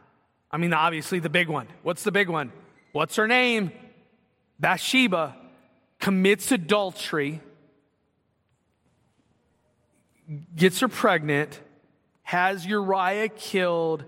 I 0.50 0.56
mean, 0.56 0.72
obviously, 0.72 1.20
the 1.20 1.30
big 1.30 1.48
one. 1.48 1.68
What's 1.82 2.02
the 2.02 2.12
big 2.12 2.28
one? 2.28 2.52
What's 2.92 3.16
her 3.16 3.26
name? 3.26 3.72
Bathsheba 4.58 5.36
commits 5.98 6.50
adultery, 6.52 7.40
gets 10.56 10.80
her 10.80 10.88
pregnant, 10.88 11.60
has 12.22 12.66
Uriah 12.66 13.28
killed, 13.28 14.04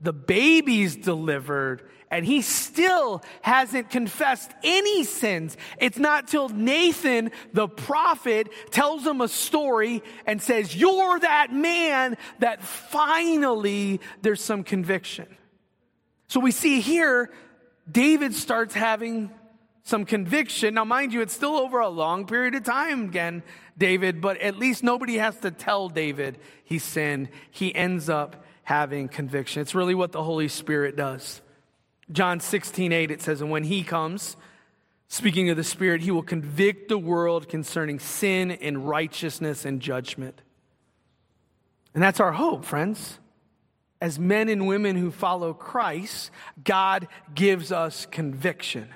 the 0.00 0.12
baby's 0.12 0.96
delivered, 0.96 1.82
and 2.10 2.24
he 2.24 2.42
still 2.42 3.22
hasn't 3.42 3.90
confessed 3.90 4.50
any 4.64 5.04
sins. 5.04 5.56
It's 5.78 5.98
not 5.98 6.26
till 6.26 6.48
Nathan, 6.48 7.30
the 7.52 7.68
prophet, 7.68 8.48
tells 8.70 9.06
him 9.06 9.20
a 9.20 9.28
story 9.28 10.02
and 10.26 10.42
says, 10.42 10.74
You're 10.74 11.20
that 11.20 11.52
man, 11.52 12.16
that 12.38 12.62
finally 12.62 14.00
there's 14.22 14.42
some 14.42 14.64
conviction. 14.64 15.26
So 16.28 16.40
we 16.40 16.50
see 16.50 16.80
here, 16.80 17.30
David 17.90 18.34
starts 18.34 18.74
having 18.74 19.30
some 19.82 20.04
conviction. 20.04 20.74
Now, 20.74 20.84
mind 20.84 21.12
you, 21.12 21.20
it's 21.20 21.34
still 21.34 21.56
over 21.56 21.80
a 21.80 21.88
long 21.88 22.26
period 22.26 22.54
of 22.54 22.64
time 22.64 23.04
again, 23.04 23.42
David, 23.76 24.20
but 24.20 24.40
at 24.40 24.56
least 24.56 24.82
nobody 24.82 25.18
has 25.18 25.36
to 25.38 25.50
tell 25.50 25.88
David 25.88 26.38
he 26.64 26.78
sinned. 26.78 27.28
He 27.50 27.74
ends 27.74 28.08
up 28.08 28.44
having 28.70 29.08
conviction. 29.08 29.60
It's 29.60 29.74
really 29.74 29.96
what 29.96 30.12
the 30.12 30.22
Holy 30.22 30.46
Spirit 30.46 30.94
does. 30.94 31.42
John 32.12 32.38
16, 32.38 32.92
8, 32.92 33.10
it 33.10 33.20
says, 33.20 33.40
And 33.40 33.50
when 33.50 33.64
he 33.64 33.82
comes, 33.82 34.36
speaking 35.08 35.50
of 35.50 35.56
the 35.56 35.64
Spirit, 35.64 36.02
he 36.02 36.12
will 36.12 36.22
convict 36.22 36.88
the 36.88 36.96
world 36.96 37.48
concerning 37.48 37.98
sin 37.98 38.52
and 38.52 38.88
righteousness 38.88 39.64
and 39.64 39.80
judgment. 39.80 40.40
And 41.94 42.02
that's 42.02 42.20
our 42.20 42.30
hope, 42.30 42.64
friends 42.64 43.18
as 44.00 44.18
men 44.18 44.48
and 44.48 44.66
women 44.66 44.96
who 44.96 45.10
follow 45.10 45.52
Christ, 45.52 46.30
God 46.64 47.06
gives 47.34 47.70
us 47.70 48.06
conviction. 48.06 48.88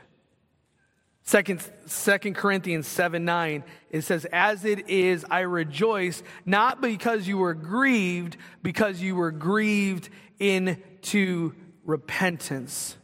Second, 1.27 1.67
Second 1.87 2.35
Corinthians 2.37 2.87
7 2.87 3.25
9, 3.25 3.65
it 3.91 4.03
says, 4.03 4.27
As 4.27 4.65
it 4.67 4.91
is, 4.91 5.25
I 5.31 5.41
rejoice, 5.41 6.23
not 6.45 6.83
because 6.83 7.27
you 7.27 7.39
were 7.39 7.55
grieved, 7.55 8.37
because 8.63 9.01
you 9.01 9.17
were 9.17 9.31
grieved 9.31 10.11
into 10.39 11.55
repentance. 11.85 12.97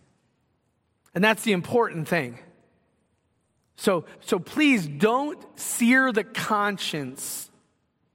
And 1.15 1.25
that's 1.25 1.43
the 1.43 1.53
important 1.53 2.09
thing. 2.09 2.39
So, 3.77 4.05
so 4.21 4.39
please 4.39 4.87
don't 4.87 5.43
sear 5.59 6.13
the 6.13 6.25
conscience 6.25 7.51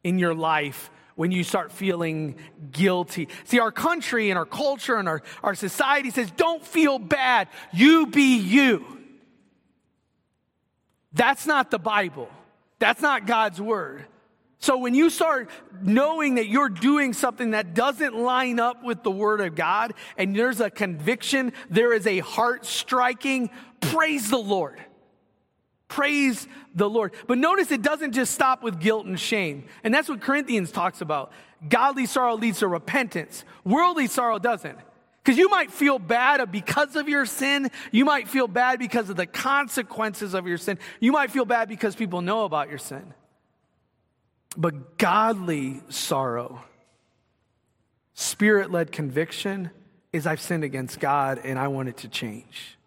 in 0.04 0.20
your 0.20 0.36
life 0.36 0.92
when 1.16 1.32
you 1.32 1.44
start 1.44 1.72
feeling 1.72 2.36
guilty. 2.72 3.28
See, 3.46 3.58
our 3.60 3.72
country 3.72 4.30
and 4.30 4.38
our 4.38 4.46
culture 4.46 4.98
and 4.98 5.10
our, 5.10 5.24
our 5.42 5.56
society 5.56 6.12
says, 6.12 6.30
don't 6.30 6.64
feel 6.64 7.00
bad. 7.00 7.48
You 7.74 8.06
be 8.06 8.38
you. 8.38 9.05
That's 11.16 11.48
not 11.48 11.72
the 11.72 11.80
Bible. 11.80 12.30
That's 12.78 13.02
not 13.02 13.26
God's 13.26 13.60
word. 13.60 14.06
So 14.60 14.78
when 14.78 14.94
you 14.94 15.10
start 15.10 15.50
knowing 15.82 16.36
that 16.36 16.48
you're 16.48 16.70
doing 16.70 17.14
something 17.14 17.52
that 17.52 17.74
doesn't 17.74 18.16
line 18.16 18.60
up 18.60 18.84
with 18.84 19.04
the 19.04 19.12
word 19.12 19.42
of 19.42 19.56
God 19.56 19.94
and 20.18 20.36
there's 20.36 20.60
a 20.60 20.70
conviction, 20.70 21.54
there 21.70 21.94
is 21.94 22.06
a 22.08 22.20
heart 22.20 22.66
striking, 22.66 23.50
praise 23.80 24.30
the 24.30 24.38
Lord. 24.38 24.80
Praise 25.88 26.48
the 26.74 26.90
Lord. 26.90 27.14
But 27.28 27.38
notice 27.38 27.72
it 27.72 27.82
doesn't 27.82 28.14
just 28.14 28.34
stop 28.34 28.64
with 28.64 28.80
guilt 28.80 29.06
and 29.06 29.20
shame. 29.20 29.66
And 29.84 29.94
that's 29.94 30.10
what 30.10 30.20
Corinthians 30.20 30.72
talks 30.72 31.00
about. 31.00 31.32
Godly 31.70 32.06
sorrow 32.06 32.36
leads 32.36 32.60
to 32.60 32.68
repentance, 32.68 33.46
worldly 33.64 34.08
sorrow 34.08 34.40
doesn't. 34.40 34.80
Because 35.26 35.40
you 35.40 35.50
might 35.50 35.72
feel 35.72 35.98
bad 35.98 36.52
because 36.52 36.96
of 36.96 37.10
your 37.10 37.26
sin. 37.26 37.72
You 37.92 38.06
might 38.06 38.28
feel 38.28 38.48
bad 38.48 38.78
because 38.78 39.10
of 39.10 39.16
the 39.16 39.26
consequences 39.26 40.36
of 40.36 40.46
your 40.46 40.60
sin. 40.60 40.78
You 41.00 41.12
might 41.12 41.32
feel 41.32 41.46
bad 41.46 41.68
because 41.68 41.96
people 41.96 42.22
know 42.22 42.46
about 42.46 42.70
your 42.70 42.78
sin. 42.78 43.12
But 44.56 45.00
godly 45.00 45.82
sorrow, 45.90 46.62
spirit 48.14 48.72
led 48.72 48.92
conviction, 48.92 49.72
is 50.14 50.28
I've 50.28 50.40
sinned 50.40 50.64
against 50.64 51.00
God 51.00 51.42
and 51.44 51.58
I 51.58 51.70
want 51.70 51.90
it 51.90 51.98
to 51.98 52.08
change. 52.08 52.78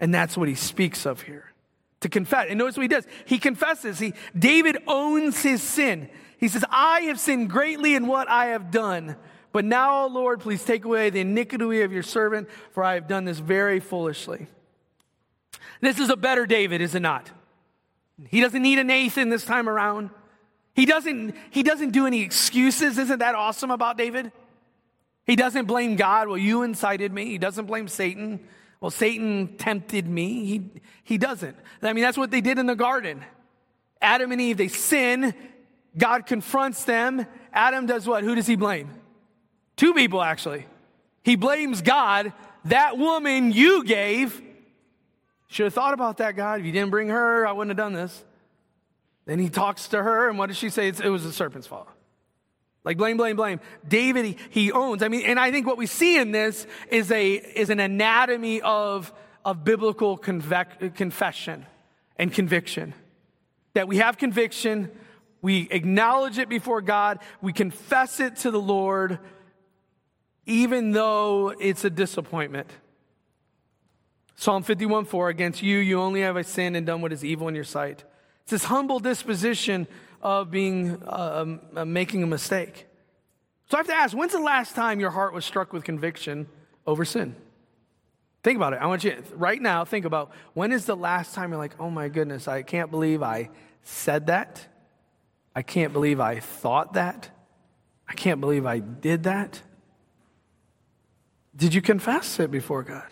And 0.00 0.14
that's 0.14 0.34
what 0.34 0.48
he 0.48 0.54
speaks 0.54 1.04
of 1.04 1.20
here 1.20 1.52
to 2.00 2.08
confess. 2.08 2.46
And 2.48 2.56
notice 2.58 2.78
what 2.78 2.84
he 2.84 2.88
does. 2.88 3.06
He 3.26 3.38
confesses. 3.38 3.98
He, 3.98 4.14
David 4.36 4.78
owns 4.86 5.42
his 5.42 5.62
sin. 5.62 6.08
He 6.38 6.48
says, 6.48 6.64
I 6.70 7.02
have 7.02 7.20
sinned 7.20 7.50
greatly 7.50 7.94
in 7.94 8.06
what 8.06 8.30
I 8.30 8.46
have 8.46 8.70
done. 8.70 9.16
But 9.52 9.64
now, 9.64 10.06
Lord, 10.06 10.40
please 10.40 10.64
take 10.64 10.84
away 10.84 11.10
the 11.10 11.20
iniquity 11.20 11.82
of 11.82 11.92
your 11.92 12.02
servant, 12.02 12.48
for 12.72 12.82
I 12.82 12.94
have 12.94 13.06
done 13.06 13.24
this 13.24 13.38
very 13.38 13.80
foolishly. 13.80 14.46
This 15.80 15.98
is 15.98 16.08
a 16.10 16.16
better 16.16 16.46
David, 16.46 16.80
is 16.80 16.94
it 16.94 17.00
not? 17.00 17.30
He 18.28 18.40
doesn't 18.40 18.62
need 18.62 18.78
a 18.78 18.84
Nathan 18.84 19.28
this 19.28 19.44
time 19.44 19.68
around. 19.68 20.10
He 20.74 20.86
doesn't, 20.86 21.34
he 21.50 21.62
doesn't 21.62 21.90
do 21.90 22.06
any 22.06 22.22
excuses. 22.22 22.96
Isn't 22.96 23.18
that 23.18 23.34
awesome 23.34 23.70
about 23.70 23.98
David? 23.98 24.32
He 25.26 25.36
doesn't 25.36 25.66
blame 25.66 25.96
God. 25.96 26.28
Well, 26.28 26.38
you 26.38 26.62
incited 26.62 27.12
me. 27.12 27.26
He 27.26 27.38
doesn't 27.38 27.66
blame 27.66 27.88
Satan. 27.88 28.40
Well, 28.80 28.90
Satan 28.90 29.56
tempted 29.58 30.06
me. 30.08 30.46
He, 30.46 30.70
he 31.04 31.18
doesn't. 31.18 31.56
I 31.82 31.92
mean, 31.92 32.02
that's 32.02 32.18
what 32.18 32.30
they 32.30 32.40
did 32.40 32.58
in 32.58 32.66
the 32.66 32.74
garden. 32.74 33.22
Adam 34.00 34.32
and 34.32 34.40
Eve, 34.40 34.56
they 34.56 34.68
sin. 34.68 35.34
God 35.96 36.26
confronts 36.26 36.84
them. 36.84 37.26
Adam 37.52 37.86
does 37.86 38.06
what? 38.06 38.24
Who 38.24 38.34
does 38.34 38.46
he 38.46 38.56
blame? 38.56 38.90
Two 39.82 39.94
people, 39.94 40.22
actually. 40.22 40.64
He 41.24 41.34
blames 41.34 41.82
God. 41.82 42.32
That 42.66 42.98
woman 42.98 43.50
you 43.50 43.82
gave. 43.82 44.40
Should 45.48 45.64
have 45.64 45.74
thought 45.74 45.92
about 45.92 46.18
that, 46.18 46.36
God. 46.36 46.60
If 46.60 46.66
you 46.66 46.70
didn't 46.70 46.90
bring 46.90 47.08
her, 47.08 47.44
I 47.44 47.50
wouldn't 47.50 47.76
have 47.76 47.84
done 47.84 47.92
this. 47.92 48.24
Then 49.26 49.40
he 49.40 49.48
talks 49.48 49.88
to 49.88 50.00
her, 50.00 50.28
and 50.28 50.38
what 50.38 50.46
does 50.46 50.56
she 50.56 50.70
say? 50.70 50.86
It's, 50.86 51.00
it 51.00 51.08
was 51.08 51.24
the 51.24 51.32
serpent's 51.32 51.66
fault. 51.66 51.88
Like 52.84 52.96
blame, 52.96 53.16
blame, 53.16 53.34
blame. 53.34 53.58
David, 53.88 54.24
he, 54.24 54.36
he, 54.50 54.70
owns. 54.70 55.02
I 55.02 55.08
mean, 55.08 55.26
and 55.26 55.40
I 55.40 55.50
think 55.50 55.66
what 55.66 55.78
we 55.78 55.86
see 55.86 56.16
in 56.16 56.30
this 56.30 56.64
is 56.88 57.10
a 57.10 57.32
is 57.32 57.68
an 57.68 57.80
anatomy 57.80 58.60
of 58.60 59.12
of 59.44 59.64
biblical 59.64 60.16
convec- 60.16 60.94
confession 60.94 61.66
and 62.16 62.32
conviction. 62.32 62.94
That 63.74 63.88
we 63.88 63.96
have 63.96 64.16
conviction, 64.16 64.92
we 65.40 65.66
acknowledge 65.72 66.38
it 66.38 66.48
before 66.48 66.82
God, 66.82 67.18
we 67.40 67.52
confess 67.52 68.20
it 68.20 68.36
to 68.36 68.52
the 68.52 68.60
Lord, 68.60 69.18
even 70.46 70.92
though 70.92 71.50
it's 71.60 71.84
a 71.84 71.90
disappointment. 71.90 72.68
Psalm 74.34 74.62
51 74.62 75.04
4 75.04 75.28
Against 75.28 75.62
you, 75.62 75.78
you 75.78 76.00
only 76.00 76.22
have 76.22 76.36
I 76.36 76.42
sinned 76.42 76.76
and 76.76 76.86
done 76.86 77.00
what 77.00 77.12
is 77.12 77.24
evil 77.24 77.48
in 77.48 77.54
your 77.54 77.64
sight. 77.64 78.04
It's 78.42 78.50
this 78.50 78.64
humble 78.64 78.98
disposition 78.98 79.86
of 80.20 80.50
being 80.50 81.02
uh, 81.06 81.42
um, 81.42 81.60
uh, 81.76 81.84
making 81.84 82.22
a 82.22 82.26
mistake. 82.26 82.86
So 83.70 83.76
I 83.76 83.80
have 83.80 83.86
to 83.86 83.94
ask, 83.94 84.16
when's 84.16 84.32
the 84.32 84.40
last 84.40 84.74
time 84.74 85.00
your 85.00 85.10
heart 85.10 85.32
was 85.32 85.44
struck 85.44 85.72
with 85.72 85.84
conviction 85.84 86.48
over 86.86 87.04
sin? 87.04 87.36
Think 88.42 88.56
about 88.56 88.72
it. 88.72 88.80
I 88.82 88.86
want 88.86 89.04
you 89.04 89.22
right 89.34 89.60
now, 89.60 89.84
think 89.84 90.04
about 90.04 90.32
when 90.54 90.72
is 90.72 90.84
the 90.84 90.96
last 90.96 91.34
time 91.34 91.50
you're 91.50 91.58
like, 91.58 91.78
oh 91.78 91.88
my 91.88 92.08
goodness, 92.08 92.48
I 92.48 92.62
can't 92.62 92.90
believe 92.90 93.22
I 93.22 93.50
said 93.82 94.26
that. 94.26 94.66
I 95.54 95.62
can't 95.62 95.92
believe 95.92 96.18
I 96.18 96.40
thought 96.40 96.94
that. 96.94 97.30
I 98.08 98.14
can't 98.14 98.40
believe 98.40 98.66
I 98.66 98.80
did 98.80 99.24
that. 99.24 99.62
Did 101.54 101.74
you 101.74 101.82
confess 101.82 102.40
it 102.40 102.50
before 102.50 102.82
God? 102.82 103.08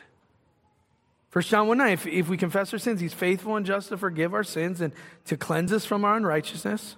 First 1.29 1.50
John 1.50 1.68
1 1.68 1.79
9, 1.79 1.92
if, 1.92 2.07
if 2.07 2.29
we 2.29 2.37
confess 2.37 2.72
our 2.72 2.79
sins, 2.79 3.00
he's 3.00 3.14
faithful 3.14 3.57
and 3.57 3.64
just 3.64 3.88
to 3.90 3.96
forgive 3.96 4.35
our 4.35 4.42
sins 4.42 4.81
and 4.81 4.92
to 5.26 5.37
cleanse 5.37 5.72
us 5.72 5.85
from 5.85 6.05
our 6.05 6.16
unrighteousness. 6.16 6.96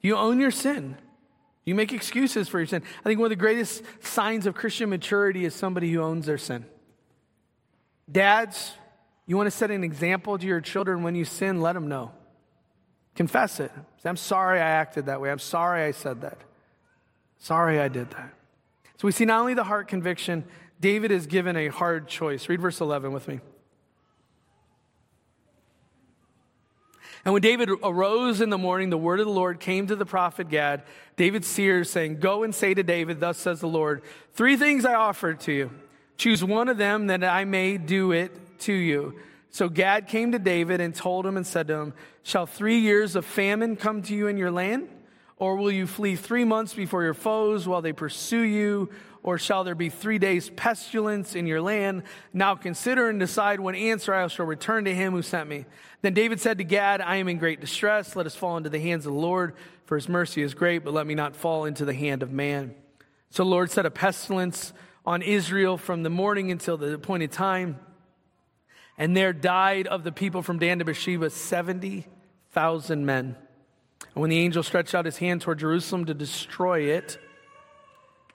You 0.00 0.16
own 0.16 0.38
your 0.38 0.50
sin. 0.50 0.98
You 1.64 1.74
make 1.74 1.92
excuses 1.92 2.46
for 2.46 2.58
your 2.58 2.66
sin. 2.66 2.82
I 3.00 3.02
think 3.04 3.18
one 3.18 3.26
of 3.26 3.30
the 3.30 3.36
greatest 3.36 3.82
signs 4.00 4.44
of 4.46 4.54
Christian 4.54 4.90
maturity 4.90 5.46
is 5.46 5.54
somebody 5.54 5.90
who 5.90 6.02
owns 6.02 6.26
their 6.26 6.36
sin. 6.36 6.66
Dads, 8.10 8.74
you 9.26 9.36
want 9.38 9.46
to 9.46 9.50
set 9.50 9.70
an 9.70 9.82
example 9.82 10.36
to 10.36 10.46
your 10.46 10.60
children 10.60 11.02
when 11.02 11.14
you 11.14 11.24
sin, 11.24 11.62
let 11.62 11.72
them 11.72 11.88
know. 11.88 12.12
Confess 13.14 13.60
it. 13.60 13.72
Say, 14.02 14.08
I'm 14.10 14.18
sorry 14.18 14.60
I 14.60 14.68
acted 14.68 15.06
that 15.06 15.22
way. 15.22 15.30
I'm 15.30 15.38
sorry 15.38 15.84
I 15.84 15.92
said 15.92 16.20
that. 16.20 16.38
Sorry 17.38 17.80
I 17.80 17.88
did 17.88 18.10
that. 18.10 18.34
So 18.98 19.08
we 19.08 19.12
see 19.12 19.24
not 19.24 19.40
only 19.40 19.54
the 19.54 19.64
heart 19.64 19.88
conviction, 19.88 20.44
David 20.80 21.10
is 21.10 21.26
given 21.26 21.56
a 21.56 21.68
hard 21.68 22.08
choice. 22.08 22.48
Read 22.48 22.60
verse 22.60 22.80
11 22.80 23.12
with 23.12 23.28
me. 23.28 23.40
And 27.24 27.32
when 27.32 27.40
David 27.40 27.70
arose 27.82 28.42
in 28.42 28.50
the 28.50 28.58
morning, 28.58 28.90
the 28.90 28.98
word 28.98 29.18
of 29.18 29.26
the 29.26 29.32
Lord 29.32 29.58
came 29.58 29.86
to 29.86 29.96
the 29.96 30.04
prophet 30.04 30.50
Gad, 30.50 30.82
David's 31.16 31.46
seer, 31.46 31.82
saying, 31.82 32.20
Go 32.20 32.42
and 32.42 32.54
say 32.54 32.74
to 32.74 32.82
David, 32.82 33.18
Thus 33.18 33.38
says 33.38 33.60
the 33.60 33.68
Lord, 33.68 34.02
Three 34.34 34.56
things 34.56 34.84
I 34.84 34.94
offer 34.94 35.32
to 35.32 35.52
you. 35.52 35.70
Choose 36.18 36.44
one 36.44 36.68
of 36.68 36.76
them 36.76 37.06
that 37.06 37.24
I 37.24 37.44
may 37.44 37.78
do 37.78 38.12
it 38.12 38.58
to 38.60 38.72
you. 38.72 39.18
So 39.50 39.68
Gad 39.68 40.08
came 40.08 40.32
to 40.32 40.38
David 40.38 40.80
and 40.80 40.94
told 40.94 41.24
him 41.24 41.36
and 41.36 41.46
said 41.46 41.68
to 41.68 41.74
him, 41.74 41.94
Shall 42.22 42.44
three 42.44 42.80
years 42.80 43.16
of 43.16 43.24
famine 43.24 43.76
come 43.76 44.02
to 44.02 44.14
you 44.14 44.26
in 44.26 44.36
your 44.36 44.50
land? 44.50 44.88
Or 45.36 45.56
will 45.56 45.70
you 45.70 45.86
flee 45.86 46.16
three 46.16 46.44
months 46.44 46.74
before 46.74 47.02
your 47.02 47.14
foes 47.14 47.66
while 47.66 47.82
they 47.82 47.92
pursue 47.92 48.42
you? 48.42 48.90
Or 49.24 49.38
shall 49.38 49.64
there 49.64 49.74
be 49.74 49.88
three 49.88 50.18
days 50.18 50.50
pestilence 50.50 51.34
in 51.34 51.46
your 51.46 51.62
land? 51.62 52.02
Now 52.34 52.54
consider 52.54 53.08
and 53.08 53.18
decide 53.18 53.58
what 53.58 53.74
answer 53.74 54.14
I 54.14 54.26
shall 54.26 54.44
return 54.44 54.84
to 54.84 54.94
him 54.94 55.14
who 55.14 55.22
sent 55.22 55.48
me. 55.48 55.64
Then 56.02 56.12
David 56.12 56.42
said 56.42 56.58
to 56.58 56.64
Gad, 56.64 57.00
I 57.00 57.16
am 57.16 57.28
in 57.28 57.38
great 57.38 57.58
distress. 57.58 58.14
Let 58.14 58.26
us 58.26 58.36
fall 58.36 58.58
into 58.58 58.68
the 58.68 58.78
hands 58.78 59.06
of 59.06 59.14
the 59.14 59.18
Lord, 59.18 59.54
for 59.86 59.96
his 59.96 60.10
mercy 60.10 60.42
is 60.42 60.52
great, 60.52 60.84
but 60.84 60.92
let 60.92 61.06
me 61.06 61.14
not 61.14 61.34
fall 61.34 61.64
into 61.64 61.86
the 61.86 61.94
hand 61.94 62.22
of 62.22 62.32
man. 62.32 62.74
So 63.30 63.44
the 63.44 63.48
Lord 63.48 63.70
set 63.70 63.86
a 63.86 63.90
pestilence 63.90 64.74
on 65.06 65.22
Israel 65.22 65.78
from 65.78 66.02
the 66.02 66.10
morning 66.10 66.50
until 66.50 66.76
the 66.76 66.92
appointed 66.92 67.32
time. 67.32 67.80
And 68.98 69.16
there 69.16 69.32
died 69.32 69.86
of 69.86 70.04
the 70.04 70.12
people 70.12 70.42
from 70.42 70.58
Dan 70.58 70.80
to 70.80 70.84
Beersheba 70.84 71.30
70,000 71.30 73.06
men. 73.06 73.36
And 74.14 74.20
when 74.20 74.28
the 74.28 74.38
angel 74.38 74.62
stretched 74.62 74.94
out 74.94 75.06
his 75.06 75.16
hand 75.16 75.40
toward 75.40 75.60
Jerusalem 75.60 76.04
to 76.04 76.14
destroy 76.14 76.82
it, 76.90 77.16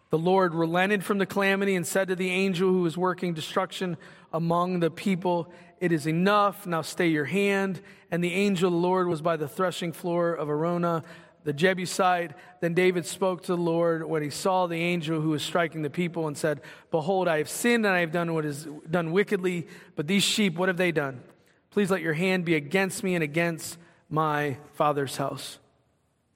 the 0.10 0.18
Lord 0.18 0.56
relented 0.56 1.04
from 1.04 1.20
the 1.20 1.26
calamity 1.26 1.76
and 1.76 1.86
said 1.86 2.08
to 2.08 2.16
the 2.16 2.32
angel 2.32 2.70
who 2.70 2.82
was 2.82 2.98
working 2.98 3.34
destruction 3.34 3.98
among 4.34 4.80
the 4.80 4.90
people, 4.90 5.52
It 5.80 5.92
is 5.92 6.08
enough, 6.08 6.66
now 6.66 6.82
stay 6.82 7.08
your 7.08 7.26
hand. 7.26 7.82
And 8.12 8.24
the 8.24 8.34
angel 8.34 8.68
of 8.68 8.74
the 8.74 8.80
Lord 8.80 9.08
was 9.08 9.22
by 9.22 9.38
the 9.38 9.48
threshing 9.48 9.92
floor 9.92 10.34
of 10.34 10.50
Araunah, 10.50 11.04
the 11.44 11.54
Jebusite. 11.54 12.32
Then 12.60 12.74
David 12.74 13.06
spoke 13.06 13.44
to 13.44 13.56
the 13.56 13.62
Lord 13.62 14.04
when 14.04 14.24
he 14.24 14.32
saw 14.32 14.66
the 14.66 14.82
angel 14.82 15.22
who 15.22 15.30
was 15.30 15.44
striking 15.44 15.84
the 15.84 15.90
people 15.92 16.28
and 16.28 16.36
said, 16.36 16.62
Behold, 16.90 17.28
I 17.28 17.38
have 17.38 17.50
sinned 17.50 17.86
and 17.86 17.94
I 17.94 18.00
have 18.00 18.12
done 18.12 18.34
what 18.34 18.46
is 18.46 18.68
done 18.90 19.12
wickedly, 19.12 19.68
but 19.96 20.08
these 20.08 20.24
sheep, 20.24 20.56
what 20.56 20.70
have 20.70 20.78
they 20.78 20.92
done? 20.92 21.22
Please 21.70 21.92
let 21.92 22.02
your 22.02 22.14
hand 22.14 22.46
be 22.46 22.56
against 22.56 23.04
me 23.04 23.14
and 23.14 23.24
against 23.24 23.78
my 24.10 24.58
father's 24.74 25.18
house. 25.18 25.60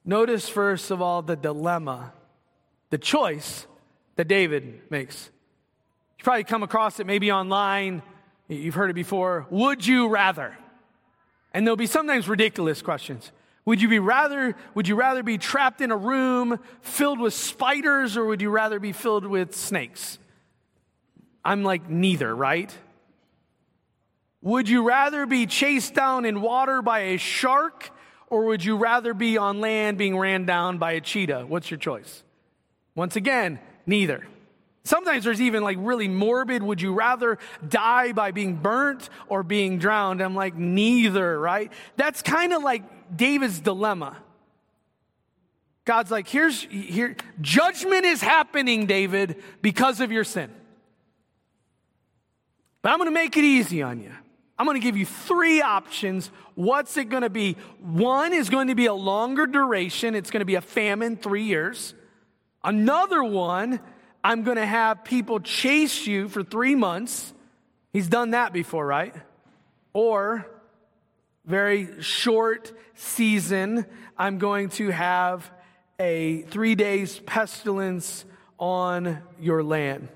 Notice, 0.04 0.48
first 0.48 0.92
of 0.92 1.02
all, 1.02 1.22
the 1.22 1.34
dilemma, 1.34 2.12
the 2.94 2.98
choice 2.98 3.66
that 4.14 4.28
David 4.28 4.82
makes. 4.88 5.28
You 6.16 6.22
probably 6.22 6.44
come 6.44 6.62
across 6.62 7.00
it 7.00 7.08
maybe 7.08 7.32
online. 7.32 8.04
You've 8.46 8.76
heard 8.76 8.88
it 8.88 8.94
before. 8.94 9.48
Would 9.50 9.84
you 9.84 10.06
rather? 10.06 10.56
And 11.52 11.66
there'll 11.66 11.76
be 11.76 11.88
sometimes 11.88 12.28
ridiculous 12.28 12.82
questions. 12.82 13.32
Would 13.64 13.82
you 13.82 13.88
be 13.88 13.98
rather 13.98 14.54
would 14.76 14.86
you 14.86 14.94
rather 14.94 15.24
be 15.24 15.38
trapped 15.38 15.80
in 15.80 15.90
a 15.90 15.96
room 15.96 16.60
filled 16.82 17.18
with 17.18 17.34
spiders 17.34 18.16
or 18.16 18.26
would 18.26 18.40
you 18.40 18.50
rather 18.50 18.78
be 18.78 18.92
filled 18.92 19.26
with 19.26 19.56
snakes? 19.56 20.20
I'm 21.44 21.64
like 21.64 21.90
neither, 21.90 22.32
right? 22.32 22.72
Would 24.40 24.68
you 24.68 24.86
rather 24.86 25.26
be 25.26 25.46
chased 25.46 25.94
down 25.94 26.24
in 26.24 26.40
water 26.40 26.80
by 26.80 27.00
a 27.00 27.16
shark 27.16 27.90
or 28.28 28.44
would 28.44 28.64
you 28.64 28.76
rather 28.76 29.14
be 29.14 29.36
on 29.36 29.60
land 29.60 29.98
being 29.98 30.16
ran 30.16 30.44
down 30.44 30.78
by 30.78 30.92
a 30.92 31.00
cheetah? 31.00 31.46
What's 31.48 31.72
your 31.72 31.78
choice? 31.78 32.22
Once 32.94 33.16
again, 33.16 33.58
neither. 33.86 34.26
Sometimes 34.84 35.24
there's 35.24 35.40
even 35.40 35.62
like 35.62 35.78
really 35.80 36.08
morbid, 36.08 36.62
would 36.62 36.80
you 36.80 36.92
rather 36.92 37.38
die 37.66 38.12
by 38.12 38.32
being 38.32 38.56
burnt 38.56 39.08
or 39.28 39.42
being 39.42 39.78
drowned? 39.78 40.20
I'm 40.20 40.34
like, 40.34 40.54
neither, 40.54 41.40
right? 41.40 41.72
That's 41.96 42.20
kind 42.20 42.52
of 42.52 42.62
like 42.62 43.16
David's 43.16 43.60
dilemma. 43.60 44.18
God's 45.86 46.10
like, 46.10 46.28
here's 46.28 46.62
here, 46.62 47.16
judgment 47.40 48.04
is 48.04 48.20
happening, 48.20 48.86
David, 48.86 49.42
because 49.62 50.00
of 50.00 50.12
your 50.12 50.24
sin. 50.24 50.50
But 52.82 52.92
I'm 52.92 52.98
going 52.98 53.08
to 53.08 53.14
make 53.14 53.36
it 53.36 53.44
easy 53.44 53.82
on 53.82 54.00
you. 54.00 54.12
I'm 54.58 54.66
going 54.66 54.78
to 54.78 54.84
give 54.84 54.96
you 54.96 55.06
three 55.06 55.62
options. 55.62 56.30
What's 56.54 56.96
it 56.96 57.08
going 57.08 57.22
to 57.22 57.30
be? 57.30 57.56
One 57.80 58.32
is 58.32 58.50
going 58.50 58.68
to 58.68 58.74
be 58.74 58.86
a 58.86 58.94
longer 58.94 59.46
duration. 59.46 60.14
It's 60.14 60.30
going 60.30 60.42
to 60.42 60.46
be 60.46 60.54
a 60.54 60.60
famine, 60.60 61.16
three 61.16 61.44
years. 61.44 61.94
Another 62.64 63.22
one, 63.22 63.78
I'm 64.24 64.42
going 64.42 64.56
to 64.56 64.66
have 64.66 65.04
people 65.04 65.38
chase 65.38 66.06
you 66.06 66.28
for 66.28 66.42
three 66.42 66.74
months. 66.74 67.34
He's 67.92 68.08
done 68.08 68.30
that 68.30 68.52
before, 68.54 68.86
right? 68.86 69.14
Or 69.92 70.46
very 71.44 72.02
short 72.02 72.72
season, 72.94 73.84
I'm 74.16 74.38
going 74.38 74.70
to 74.70 74.88
have 74.88 75.50
a 76.00 76.42
three 76.42 76.74
days 76.74 77.20
pestilence 77.20 78.24
on 78.58 79.18
your 79.38 79.62
land. 79.62 80.08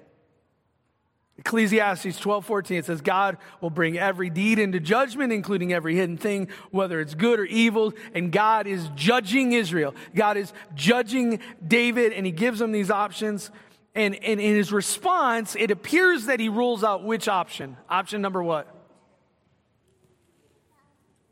Ecclesiastes 1.39 2.19
12, 2.19 2.45
14, 2.45 2.79
it 2.79 2.85
says, 2.85 3.01
God 3.01 3.39
will 3.61 3.71
bring 3.71 3.97
every 3.97 4.29
deed 4.29 4.59
into 4.59 4.81
judgment, 4.81 5.33
including 5.33 5.73
every 5.73 5.95
hidden 5.95 6.17
thing, 6.17 6.49
whether 6.73 7.01
it's 7.01 7.15
good 7.15 7.39
or 7.39 7.45
evil. 7.45 7.93
And 8.13 8.33
God 8.33 8.67
is 8.67 8.89
judging 8.97 9.53
Israel. 9.53 9.95
God 10.17 10.37
is 10.37 10.53
judging 10.75 11.39
David, 11.67 12.13
and 12.13 12.27
he 12.27 12.33
gives 12.33 12.61
him 12.61 12.73
these 12.73 12.91
options. 12.91 13.53
And, 13.95 14.17
and 14.17 14.41
in 14.41 14.57
his 14.57 14.73
response, 14.73 15.55
it 15.55 15.71
appears 15.71 16.27
that 16.27 16.41
he 16.41 16.49
rules 16.49 16.83
out 16.83 17.05
which 17.05 17.29
option? 17.29 17.77
Option 17.89 18.21
number 18.21 18.43
what? 18.43 18.75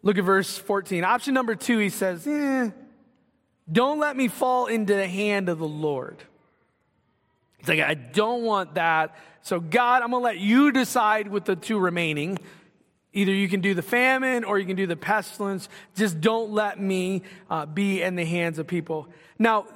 Look 0.03 0.19
at 0.19 0.25
verse 0.25 0.57
14. 0.57 1.03
Option 1.03 1.35
number 1.35 1.57
two, 1.57 1.79
he 1.79 1.90
says, 1.90 2.25
eh, 2.29 2.71
Don't 3.71 3.99
let 3.99 4.16
me 4.16 4.29
fall 4.29 4.66
into 4.66 4.95
the 4.95 5.09
hand 5.09 5.49
of 5.49 5.59
the 5.59 5.66
Lord. 5.66 6.23
He's 7.66 7.79
like, 7.79 7.88
I 7.88 7.94
don't 7.94 8.42
want 8.42 8.74
that. 8.74 9.16
So, 9.42 9.59
God, 9.59 10.02
I'm 10.02 10.11
going 10.11 10.20
to 10.20 10.24
let 10.24 10.38
you 10.38 10.70
decide 10.70 11.29
with 11.29 11.44
the 11.44 11.57
two 11.57 11.79
remaining. 11.79 12.38
Either 13.12 13.33
you 13.33 13.48
can 13.48 13.61
do 13.61 13.74
the 13.74 13.83
famine 13.83 14.44
or 14.44 14.59
you 14.59 14.66
can 14.66 14.76
do 14.76 14.87
the 14.87 14.96
pestilence. 14.96 15.68
Just 15.96 16.20
don't 16.20 16.52
let 16.52 16.81
me 16.81 17.22
uh, 17.50 17.66
be 17.66 18.02
in 18.02 18.14
the 18.14 18.24
hands 18.24 18.59
of 18.59 18.66
people. 18.66 19.09
Now, 19.38 19.66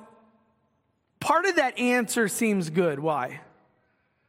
part 1.19 1.47
of 1.47 1.57
that 1.57 1.79
answer 1.79 2.29
seems 2.29 2.71
good. 2.71 3.01
Why? 3.01 3.41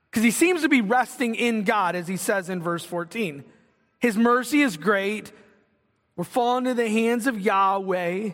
Because 0.09 0.23
he 0.23 0.31
seems 0.31 0.63
to 0.63 0.69
be 0.69 0.81
resting 0.81 1.35
in 1.35 1.63
God, 1.63 1.95
as 1.95 2.07
he 2.07 2.17
says 2.17 2.49
in 2.49 2.61
verse 2.61 2.83
14. 2.83 3.43
His 3.99 4.17
mercy 4.17 4.61
is 4.61 4.75
great. 4.75 5.31
We're 6.15 6.23
falling 6.23 6.65
into 6.65 6.81
the 6.81 6.89
hands 6.89 7.27
of 7.27 7.39
Yahweh. 7.39 8.31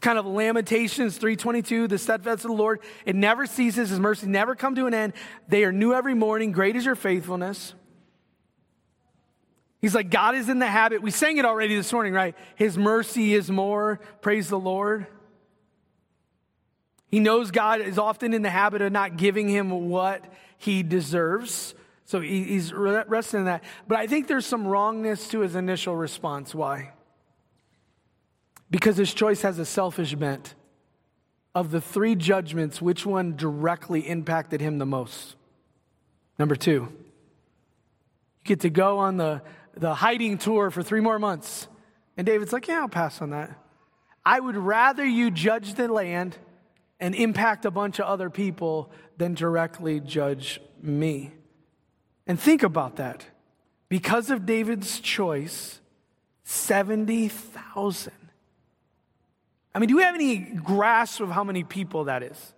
It's 0.00 0.06
kind 0.06 0.18
of 0.18 0.24
Lamentations 0.24 1.18
322, 1.18 1.86
the 1.86 1.98
steadfast 1.98 2.46
of 2.46 2.50
the 2.50 2.56
Lord. 2.56 2.80
It 3.04 3.14
never 3.14 3.44
ceases. 3.44 3.90
His 3.90 4.00
mercy 4.00 4.28
never 4.28 4.54
come 4.54 4.74
to 4.76 4.86
an 4.86 4.94
end. 4.94 5.12
They 5.46 5.62
are 5.64 5.72
new 5.72 5.92
every 5.92 6.14
morning. 6.14 6.52
Great 6.52 6.74
is 6.74 6.86
your 6.86 6.94
faithfulness. 6.94 7.74
He's 9.82 9.94
like, 9.94 10.08
God 10.08 10.36
is 10.36 10.48
in 10.48 10.58
the 10.58 10.66
habit. 10.66 11.02
We 11.02 11.10
sang 11.10 11.36
it 11.36 11.44
already 11.44 11.76
this 11.76 11.92
morning, 11.92 12.14
right? 12.14 12.34
His 12.54 12.78
mercy 12.78 13.34
is 13.34 13.50
more. 13.50 14.00
Praise 14.22 14.48
the 14.48 14.58
Lord. 14.58 15.06
He 17.08 17.20
knows 17.20 17.50
God 17.50 17.82
is 17.82 17.98
often 17.98 18.32
in 18.32 18.40
the 18.40 18.48
habit 18.48 18.80
of 18.80 18.92
not 18.92 19.18
giving 19.18 19.50
him 19.50 19.90
what 19.90 20.24
he 20.56 20.82
deserves. 20.82 21.74
So 22.06 22.20
he's 22.20 22.72
resting 22.72 23.40
in 23.40 23.44
that. 23.44 23.64
But 23.86 23.98
I 23.98 24.06
think 24.06 24.28
there's 24.28 24.46
some 24.46 24.66
wrongness 24.66 25.28
to 25.28 25.40
his 25.40 25.56
initial 25.56 25.94
response. 25.94 26.54
Why? 26.54 26.92
Because 28.70 28.96
his 28.96 29.12
choice 29.12 29.42
has 29.42 29.58
a 29.58 29.64
selfish 29.64 30.14
bent. 30.14 30.54
of 31.52 31.72
the 31.72 31.80
three 31.80 32.14
judgments, 32.14 32.80
which 32.80 33.04
one 33.04 33.34
directly 33.34 34.08
impacted 34.08 34.60
him 34.60 34.78
the 34.78 34.86
most? 34.86 35.34
Number 36.38 36.54
two, 36.54 36.88
you 38.38 38.44
get 38.44 38.60
to 38.60 38.70
go 38.70 38.98
on 38.98 39.16
the, 39.16 39.42
the 39.74 39.94
hiding 39.94 40.38
tour 40.38 40.70
for 40.70 40.82
three 40.82 41.00
more 41.00 41.18
months. 41.18 41.66
And 42.16 42.24
David's 42.24 42.52
like, 42.52 42.68
Yeah, 42.68 42.80
I'll 42.80 42.88
pass 42.88 43.20
on 43.20 43.30
that. 43.30 43.50
I 44.24 44.38
would 44.38 44.56
rather 44.56 45.04
you 45.04 45.30
judge 45.30 45.74
the 45.74 45.88
land 45.88 46.38
and 47.00 47.14
impact 47.14 47.64
a 47.64 47.70
bunch 47.70 47.98
of 47.98 48.06
other 48.06 48.30
people 48.30 48.92
than 49.16 49.34
directly 49.34 49.98
judge 50.00 50.60
me. 50.80 51.32
And 52.26 52.38
think 52.38 52.62
about 52.62 52.96
that. 52.96 53.26
Because 53.88 54.30
of 54.30 54.46
David's 54.46 55.00
choice, 55.00 55.80
70,000. 56.44 58.12
I 59.74 59.78
mean, 59.78 59.88
do 59.88 59.96
we 59.96 60.02
have 60.02 60.14
any 60.14 60.36
grasp 60.36 61.20
of 61.20 61.30
how 61.30 61.44
many 61.44 61.64
people 61.64 62.04
that 62.04 62.22
is? 62.22 62.54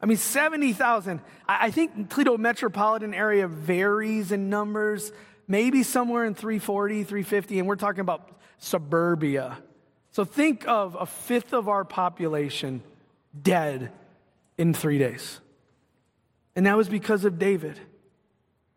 I 0.00 0.06
mean, 0.06 0.16
70,000. 0.16 1.20
I 1.48 1.70
think 1.70 2.10
Toledo 2.10 2.36
metropolitan 2.36 3.14
area 3.14 3.48
varies 3.48 4.32
in 4.32 4.50
numbers, 4.50 5.12
maybe 5.48 5.82
somewhere 5.82 6.24
in 6.24 6.34
340, 6.34 7.04
350, 7.04 7.58
and 7.58 7.68
we're 7.68 7.76
talking 7.76 8.00
about 8.00 8.30
suburbia. 8.58 9.58
So 10.12 10.24
think 10.24 10.66
of 10.66 10.96
a 10.98 11.06
fifth 11.06 11.52
of 11.52 11.68
our 11.68 11.84
population 11.84 12.82
dead 13.42 13.92
in 14.56 14.72
three 14.74 14.98
days. 14.98 15.40
And 16.54 16.66
that 16.66 16.76
was 16.76 16.88
because 16.88 17.24
of 17.24 17.38
David, 17.38 17.78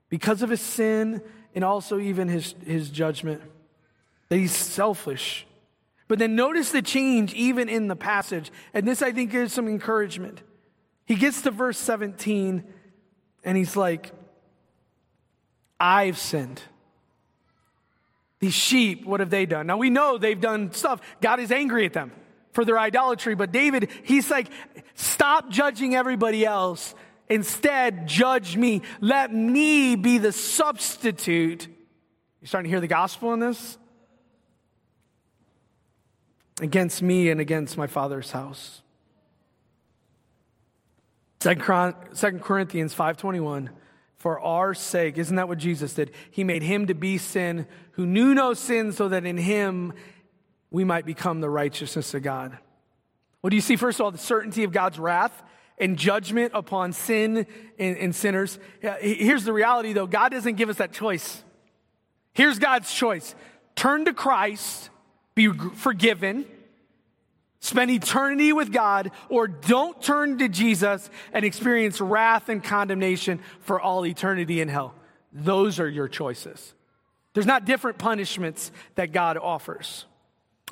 because 0.10 0.42
of 0.42 0.50
his 0.50 0.62
sin 0.62 1.22
and 1.56 1.64
also 1.64 1.98
even 2.00 2.28
his, 2.28 2.56
his 2.66 2.90
judgment, 2.90 3.42
that 4.28 4.38
he's 4.38 4.56
selfish. 4.56 5.46
But 6.10 6.18
then 6.18 6.36
notice 6.36 6.72
the 6.72 6.82
change 6.82 7.34
even 7.36 7.70
in 7.70 7.88
the 7.88 7.96
passage. 7.96 8.52
And 8.74 8.86
this, 8.86 9.02
I 9.02 9.14
think, 9.14 9.32
gives 9.32 9.54
some 9.54 9.68
encouragement. 9.68 10.42
He 11.06 11.16
gets 11.16 11.44
to 11.44 11.52
verse 11.52 11.78
17 11.78 12.64
and 13.44 13.58
he's 13.58 13.78
like, 13.78 14.12
I've 15.80 16.18
sinned. 16.18 16.62
These 18.40 18.56
sheep, 18.56 19.06
what 19.06 19.20
have 19.20 19.30
they 19.30 19.46
done? 19.46 19.68
Now 19.68 19.78
we 19.78 19.92
know 19.92 20.18
they've 20.18 20.40
done 20.40 20.72
stuff. 20.72 21.00
God 21.22 21.40
is 21.40 21.52
angry 21.52 21.86
at 21.86 21.94
them 21.94 22.12
for 22.54 22.66
their 22.66 22.80
idolatry. 22.80 23.36
But 23.36 23.52
David, 23.52 23.90
he's 24.04 24.32
like, 24.32 24.50
stop 24.96 25.50
judging 25.52 25.96
everybody 25.96 26.44
else. 26.44 26.96
Instead, 27.30 28.08
judge 28.08 28.58
me. 28.58 28.82
Let 29.00 29.32
me 29.32 29.96
be 29.96 30.18
the 30.18 30.32
substitute. 30.32 31.68
You 32.42 32.48
starting 32.48 32.70
to 32.70 32.74
hear 32.74 32.82
the 32.82 32.88
gospel 32.88 33.32
in 33.34 33.40
this? 33.40 33.78
Against 36.62 37.02
me 37.02 37.30
and 37.30 37.40
against 37.40 37.78
my 37.78 37.88
father's 37.88 38.32
house. 38.32 38.82
Second 41.42 42.42
Corinthians 42.42 42.94
521 42.94 43.70
for 44.18 44.40
our 44.42 44.74
sake. 44.74 45.18
Isn't 45.18 45.38
that 45.38 45.48
what 45.48 45.58
Jesus 45.58 45.94
did? 45.94 46.12
He 46.30 46.44
made 46.44 46.62
him 46.62 46.88
to 46.88 46.94
be 46.94 47.18
sin 47.18 47.66
who 47.92 48.06
knew 48.06 48.36
no 48.36 48.54
sin 48.54 48.92
so 48.92 49.08
that 49.10 49.26
in 49.26 49.38
him 49.38 49.94
we 50.70 50.84
might 50.84 51.06
become 51.06 51.40
the 51.42 51.50
righteousness 51.50 52.14
of 52.14 52.22
God. 52.24 52.58
What 53.42 53.52
do 53.52 53.56
you 53.56 53.62
see? 53.62 53.78
First 53.78 54.00
of 54.00 54.06
all, 54.06 54.12
the 54.12 54.18
certainty 54.18 54.66
of 54.66 54.74
God's 54.74 55.00
wrath 55.00 55.44
and 55.78 55.98
judgment 55.98 56.52
upon 56.54 56.92
sin 56.92 57.48
and, 57.80 57.98
and 57.98 58.14
sinners. 58.14 58.60
Here's 59.00 59.46
the 59.46 59.54
reality 59.54 59.94
though 59.94 60.08
God 60.08 60.30
doesn't 60.30 60.56
give 60.56 60.70
us 60.70 60.78
that 60.78 60.92
choice. 60.92 61.44
Here's 62.34 62.60
God's 62.60 62.94
choice 62.94 63.34
turn 63.76 64.04
to 64.06 64.14
Christ, 64.14 64.90
be 65.40 65.48
forgiven, 65.76 66.46
spend 67.62 67.90
eternity 67.90 68.52
with 68.52 68.74
God, 68.74 69.12
or 69.30 69.48
don't 69.48 70.02
turn 70.02 70.38
to 70.40 70.50
Jesus 70.50 71.10
and 71.32 71.46
experience 71.46 72.02
wrath 72.02 72.50
and 72.50 72.62
condemnation 72.62 73.40
for 73.62 73.80
all 73.80 74.06
eternity 74.06 74.60
in 74.60 74.68
hell. 74.68 74.94
Those 75.32 75.80
are 75.80 75.88
your 75.88 76.10
choices. 76.10 76.74
There's 77.34 77.46
not 77.46 77.64
different 77.64 77.98
punishments 77.98 78.72
that 78.96 79.14
God 79.14 79.38
offers. 79.38 80.06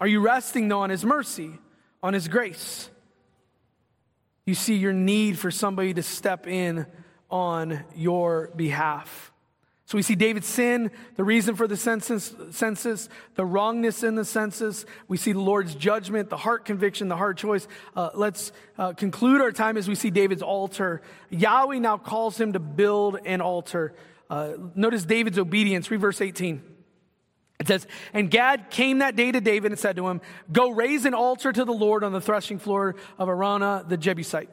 Are 0.02 0.08
you 0.08 0.20
resting, 0.20 0.68
though, 0.68 0.82
on 0.82 0.90
His 0.90 1.06
mercy, 1.06 1.52
on 2.04 2.14
His 2.14 2.28
grace? 2.28 2.90
You 4.46 4.54
see 4.54 4.76
your 4.76 4.94
need 4.94 5.40
for 5.40 5.50
somebody 5.50 5.94
to 5.94 6.04
step 6.04 6.46
in 6.46 6.88
on 7.30 7.86
your 7.96 8.52
behalf. 8.56 9.32
So 9.88 9.98
we 9.98 10.02
see 10.02 10.16
David's 10.16 10.48
sin, 10.48 10.92
the 11.16 11.24
reason 11.24 11.56
for 11.56 11.66
the 11.66 11.78
census, 11.78 12.36
census, 12.52 13.08
the 13.36 13.46
wrongness 13.46 14.04
in 14.04 14.16
the 14.16 14.26
census. 14.26 14.86
We 15.08 15.16
see 15.16 15.32
the 15.32 15.40
Lord's 15.40 15.76
judgment, 15.76 16.30
the 16.30 16.36
heart 16.36 16.66
conviction, 16.66 17.08
the 17.08 17.16
hard 17.16 17.38
choice. 17.38 17.70
Uh, 17.96 18.10
let's 18.14 18.52
uh, 18.78 18.92
conclude 18.92 19.40
our 19.40 19.54
time 19.54 19.78
as 19.78 19.88
we 19.88 19.96
see 19.96 20.10
David's 20.10 20.42
altar. 20.42 21.02
Yahweh 21.30 21.80
now 21.80 21.98
calls 21.98 22.38
him 22.38 22.52
to 22.52 22.60
build 22.60 23.18
an 23.26 23.40
altar. 23.40 23.94
Uh, 24.30 24.56
notice 24.76 25.06
David's 25.06 25.40
obedience. 25.40 25.90
Read 25.90 26.02
verse 26.02 26.20
18. 26.20 26.62
It 27.62 27.68
says, 27.70 27.88
And 28.12 28.30
Gad 28.30 28.70
came 28.70 28.98
that 28.98 29.16
day 29.16 29.32
to 29.32 29.40
David 29.40 29.72
and 29.72 29.80
said 29.80 29.96
to 29.96 30.10
him, 30.10 30.20
Go 30.52 30.70
raise 30.70 31.06
an 31.06 31.14
altar 31.14 31.54
to 31.54 31.64
the 31.64 31.72
Lord 31.72 32.04
on 32.04 32.12
the 32.12 32.20
threshing 32.20 32.60
floor 32.60 32.98
of 33.18 33.30
Araunah 33.30 33.88
the 33.88 33.96
Jebusite. 33.96 34.50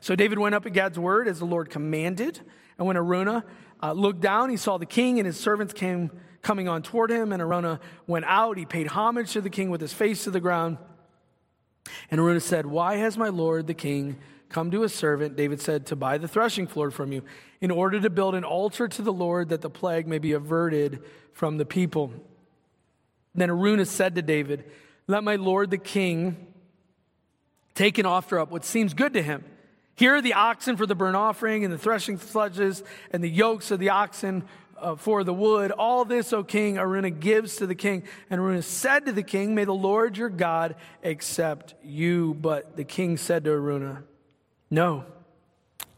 So 0.00 0.16
David 0.16 0.38
went 0.38 0.54
up 0.54 0.64
at 0.64 0.72
Gad's 0.72 0.98
word 0.98 1.28
as 1.28 1.40
the 1.40 1.44
Lord 1.44 1.68
commanded. 1.68 2.40
And 2.78 2.86
when 2.86 2.96
Araunah 2.96 3.44
uh, 3.82 3.92
looked 3.92 4.20
down, 4.20 4.50
he 4.50 4.56
saw 4.56 4.78
the 4.78 4.86
king 4.86 5.18
and 5.18 5.26
his 5.26 5.38
servants 5.38 5.72
came 5.72 6.10
coming 6.42 6.68
on 6.68 6.82
toward 6.82 7.10
him. 7.10 7.32
And 7.32 7.42
Araunah 7.42 7.80
went 8.06 8.24
out. 8.26 8.58
He 8.58 8.64
paid 8.64 8.88
homage 8.88 9.32
to 9.32 9.40
the 9.40 9.50
king 9.50 9.70
with 9.70 9.80
his 9.80 9.92
face 9.92 10.24
to 10.24 10.30
the 10.30 10.40
ground. 10.40 10.78
And 12.10 12.20
Araunah 12.20 12.40
said, 12.40 12.66
Why 12.66 12.96
has 12.96 13.16
my 13.16 13.28
lord 13.28 13.66
the 13.66 13.74
king 13.74 14.18
come 14.48 14.70
to 14.70 14.82
his 14.82 14.94
servant? 14.94 15.36
David 15.36 15.60
said, 15.60 15.86
To 15.86 15.96
buy 15.96 16.18
the 16.18 16.28
threshing 16.28 16.66
floor 16.66 16.90
from 16.90 17.12
you, 17.12 17.22
in 17.60 17.70
order 17.70 18.00
to 18.00 18.10
build 18.10 18.34
an 18.34 18.44
altar 18.44 18.88
to 18.88 19.02
the 19.02 19.12
Lord 19.12 19.48
that 19.50 19.62
the 19.62 19.70
plague 19.70 20.06
may 20.06 20.18
be 20.18 20.32
averted 20.32 21.02
from 21.32 21.56
the 21.56 21.64
people. 21.64 22.12
Then 23.34 23.50
Araunah 23.50 23.86
said 23.86 24.14
to 24.16 24.22
David, 24.22 24.64
Let 25.06 25.24
my 25.24 25.36
lord 25.36 25.70
the 25.70 25.78
king 25.78 26.46
take 27.74 27.98
and 27.98 28.06
offer 28.06 28.38
up 28.38 28.50
what 28.50 28.64
seems 28.64 28.94
good 28.94 29.14
to 29.14 29.22
him. 29.22 29.44
Here 29.98 30.14
are 30.14 30.22
the 30.22 30.34
oxen 30.34 30.76
for 30.76 30.86
the 30.86 30.94
burnt 30.94 31.16
offering, 31.16 31.64
and 31.64 31.72
the 31.72 31.78
threshing 31.78 32.18
sledges, 32.18 32.84
and 33.10 33.22
the 33.22 33.28
yokes 33.28 33.70
of 33.70 33.80
the 33.80 33.90
oxen 33.90 34.44
uh, 34.78 34.94
for 34.94 35.24
the 35.24 35.34
wood. 35.34 35.72
All 35.72 36.04
this, 36.04 36.32
O 36.32 36.44
king, 36.44 36.76
Araunah 36.76 37.18
gives 37.18 37.56
to 37.56 37.66
the 37.66 37.74
king. 37.74 38.04
And 38.30 38.40
Araunah 38.40 38.62
said 38.62 39.06
to 39.06 39.12
the 39.12 39.24
king, 39.24 39.54
May 39.54 39.64
the 39.64 39.74
Lord 39.74 40.16
your 40.16 40.28
God 40.28 40.76
accept 41.02 41.74
you. 41.82 42.34
But 42.34 42.76
the 42.76 42.84
king 42.84 43.16
said 43.16 43.44
to 43.44 43.50
Araunah, 43.50 44.04
No, 44.70 45.04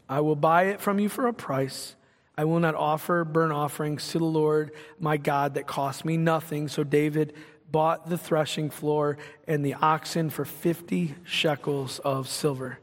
I 0.09 0.21
will 0.21 0.35
buy 0.35 0.63
it 0.63 0.81
from 0.81 0.99
you 0.99 1.07
for 1.07 1.27
a 1.27 1.33
price 1.33 1.95
I 2.41 2.45
will 2.45 2.59
not 2.59 2.73
offer 2.73 3.23
burnt 3.23 3.53
offerings 3.53 4.09
to 4.09 4.17
the 4.17 4.25
Lord 4.25 4.71
my 4.99 5.17
God 5.17 5.53
that 5.53 5.67
cost 5.67 6.05
me 6.05 6.17
nothing. 6.17 6.69
So 6.69 6.83
David 6.83 7.33
bought 7.69 8.09
the 8.09 8.17
threshing 8.17 8.71
floor 8.71 9.17
and 9.47 9.63
the 9.63 9.75
oxen 9.75 10.31
for 10.31 10.43
50 10.43 11.13
shekels 11.23 11.99
of 11.99 12.27
silver. 12.27 12.79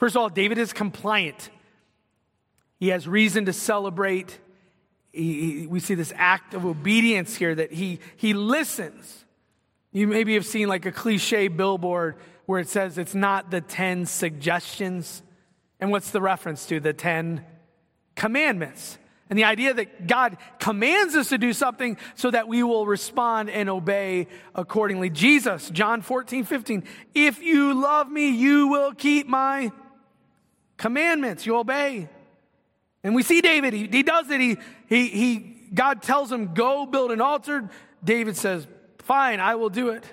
First 0.00 0.16
of 0.16 0.22
all, 0.22 0.30
David 0.30 0.56
is 0.56 0.72
compliant. 0.72 1.50
He 2.78 2.88
has 2.88 3.06
reason 3.06 3.44
to 3.44 3.52
celebrate. 3.52 4.38
He, 5.12 5.60
he, 5.60 5.66
we 5.66 5.78
see 5.78 5.94
this 5.94 6.10
act 6.16 6.54
of 6.54 6.64
obedience 6.64 7.36
here 7.36 7.54
that 7.54 7.70
he, 7.70 8.00
he 8.16 8.32
listens. 8.32 9.26
You 9.92 10.06
maybe 10.06 10.34
have 10.34 10.46
seen 10.46 10.68
like 10.68 10.86
a 10.86 10.92
cliche 10.92 11.48
billboard 11.48 12.16
where 12.46 12.60
it 12.60 12.68
says 12.68 12.96
it's 12.96 13.14
not 13.14 13.50
the 13.50 13.60
10 13.60 14.06
suggestions. 14.06 15.22
And 15.78 15.90
what's 15.90 16.12
the 16.12 16.22
reference 16.22 16.64
to? 16.66 16.80
The 16.80 16.94
10 16.94 17.44
commandments. 18.16 18.96
And 19.28 19.38
the 19.38 19.44
idea 19.44 19.74
that 19.74 20.06
God 20.06 20.38
commands 20.58 21.14
us 21.14 21.28
to 21.28 21.36
do 21.36 21.52
something 21.52 21.98
so 22.14 22.30
that 22.30 22.48
we 22.48 22.62
will 22.62 22.86
respond 22.86 23.50
and 23.50 23.68
obey 23.68 24.28
accordingly. 24.54 25.10
Jesus, 25.10 25.68
John 25.68 26.00
14, 26.00 26.44
15. 26.44 26.84
If 27.14 27.42
you 27.42 27.74
love 27.74 28.10
me, 28.10 28.30
you 28.30 28.68
will 28.68 28.94
keep 28.94 29.28
my 29.28 29.70
commandments. 30.80 31.46
You 31.46 31.56
obey. 31.56 32.08
And 33.04 33.14
we 33.14 33.22
see 33.22 33.40
David, 33.40 33.72
he, 33.72 33.86
he 33.86 34.02
does 34.02 34.28
it. 34.30 34.40
He, 34.40 34.56
he, 34.88 35.08
he, 35.08 35.56
God 35.72 36.02
tells 36.02 36.32
him, 36.32 36.54
go 36.54 36.86
build 36.86 37.12
an 37.12 37.20
altar. 37.20 37.70
David 38.02 38.36
says, 38.36 38.66
fine, 38.98 39.40
I 39.40 39.54
will 39.54 39.70
do 39.70 39.90
it. 39.90 40.04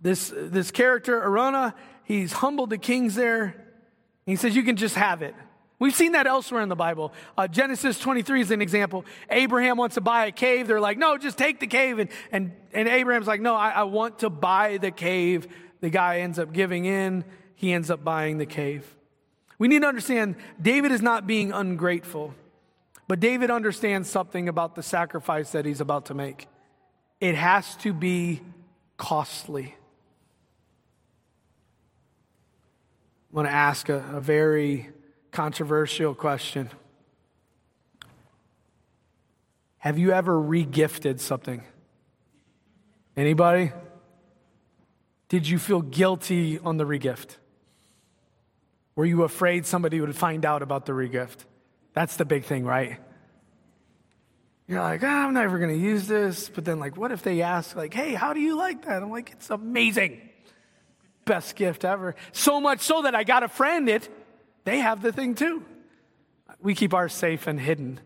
This, 0.00 0.32
this 0.34 0.70
character, 0.70 1.20
Araunah, 1.20 1.74
he's 2.04 2.32
humbled 2.32 2.70
the 2.70 2.78
kings 2.78 3.14
there. 3.14 3.54
He 4.26 4.36
says, 4.36 4.54
you 4.54 4.62
can 4.62 4.76
just 4.76 4.94
have 4.94 5.22
it. 5.22 5.34
We've 5.80 5.94
seen 5.94 6.12
that 6.12 6.26
elsewhere 6.26 6.60
in 6.60 6.68
the 6.68 6.76
Bible. 6.76 7.12
Uh, 7.36 7.46
Genesis 7.46 8.00
23 8.00 8.40
is 8.40 8.50
an 8.50 8.60
example. 8.60 9.04
Abraham 9.30 9.76
wants 9.76 9.94
to 9.94 10.00
buy 10.00 10.26
a 10.26 10.32
cave. 10.32 10.66
They're 10.66 10.80
like, 10.80 10.98
no, 10.98 11.16
just 11.18 11.38
take 11.38 11.60
the 11.60 11.68
cave. 11.68 12.00
And, 12.00 12.10
and, 12.32 12.52
and 12.72 12.88
Abraham's 12.88 13.28
like, 13.28 13.40
no, 13.40 13.54
I, 13.54 13.70
I 13.70 13.82
want 13.84 14.20
to 14.20 14.30
buy 14.30 14.78
the 14.78 14.90
cave. 14.90 15.46
The 15.80 15.90
guy 15.90 16.20
ends 16.20 16.40
up 16.40 16.52
giving 16.52 16.84
in. 16.84 17.24
He 17.58 17.72
ends 17.72 17.90
up 17.90 18.04
buying 18.04 18.38
the 18.38 18.46
cave. 18.46 18.94
We 19.58 19.66
need 19.66 19.82
to 19.82 19.88
understand 19.88 20.36
David 20.62 20.92
is 20.92 21.02
not 21.02 21.26
being 21.26 21.50
ungrateful, 21.50 22.32
but 23.08 23.18
David 23.18 23.50
understands 23.50 24.08
something 24.08 24.48
about 24.48 24.76
the 24.76 24.82
sacrifice 24.84 25.50
that 25.50 25.64
he's 25.66 25.80
about 25.80 26.06
to 26.06 26.14
make. 26.14 26.46
It 27.20 27.34
has 27.34 27.74
to 27.78 27.92
be 27.92 28.42
costly. 28.96 29.74
I 33.32 33.36
want 33.36 33.48
to 33.48 33.52
ask 33.52 33.88
a, 33.88 34.04
a 34.12 34.20
very 34.20 34.90
controversial 35.32 36.14
question. 36.14 36.70
Have 39.78 39.98
you 39.98 40.12
ever 40.12 40.40
regifted 40.40 41.18
something? 41.18 41.64
Anybody? 43.16 43.72
Did 45.28 45.48
you 45.48 45.58
feel 45.58 45.82
guilty 45.82 46.60
on 46.60 46.76
the 46.76 46.84
regift? 46.84 47.38
Were 48.98 49.06
you 49.06 49.22
afraid 49.22 49.64
somebody 49.64 50.00
would 50.00 50.16
find 50.16 50.44
out 50.44 50.60
about 50.60 50.84
the 50.84 50.90
regift? 50.90 51.44
That's 51.92 52.16
the 52.16 52.24
big 52.24 52.46
thing, 52.46 52.64
right? 52.64 52.98
You're 54.66 54.82
like, 54.82 55.04
oh, 55.04 55.06
I'm 55.06 55.34
never 55.34 55.60
going 55.60 55.70
to 55.70 55.78
use 55.78 56.08
this. 56.08 56.48
But 56.48 56.64
then, 56.64 56.80
like, 56.80 56.96
what 56.96 57.12
if 57.12 57.22
they 57.22 57.42
ask, 57.42 57.76
like, 57.76 57.94
hey, 57.94 58.14
how 58.14 58.32
do 58.32 58.40
you 58.40 58.56
like 58.56 58.86
that? 58.86 59.00
I'm 59.00 59.12
like, 59.12 59.30
it's 59.30 59.50
amazing. 59.50 60.28
Best 61.24 61.54
gift 61.54 61.84
ever. 61.84 62.16
So 62.32 62.60
much 62.60 62.80
so 62.80 63.02
that 63.02 63.14
I 63.14 63.22
got 63.22 63.44
a 63.44 63.48
friend 63.48 63.88
it. 63.88 64.08
They 64.64 64.78
have 64.80 65.00
the 65.00 65.12
thing 65.12 65.36
too. 65.36 65.62
We 66.60 66.74
keep 66.74 66.92
ours 66.92 67.12
safe 67.12 67.46
and 67.46 67.60
hidden 67.60 68.00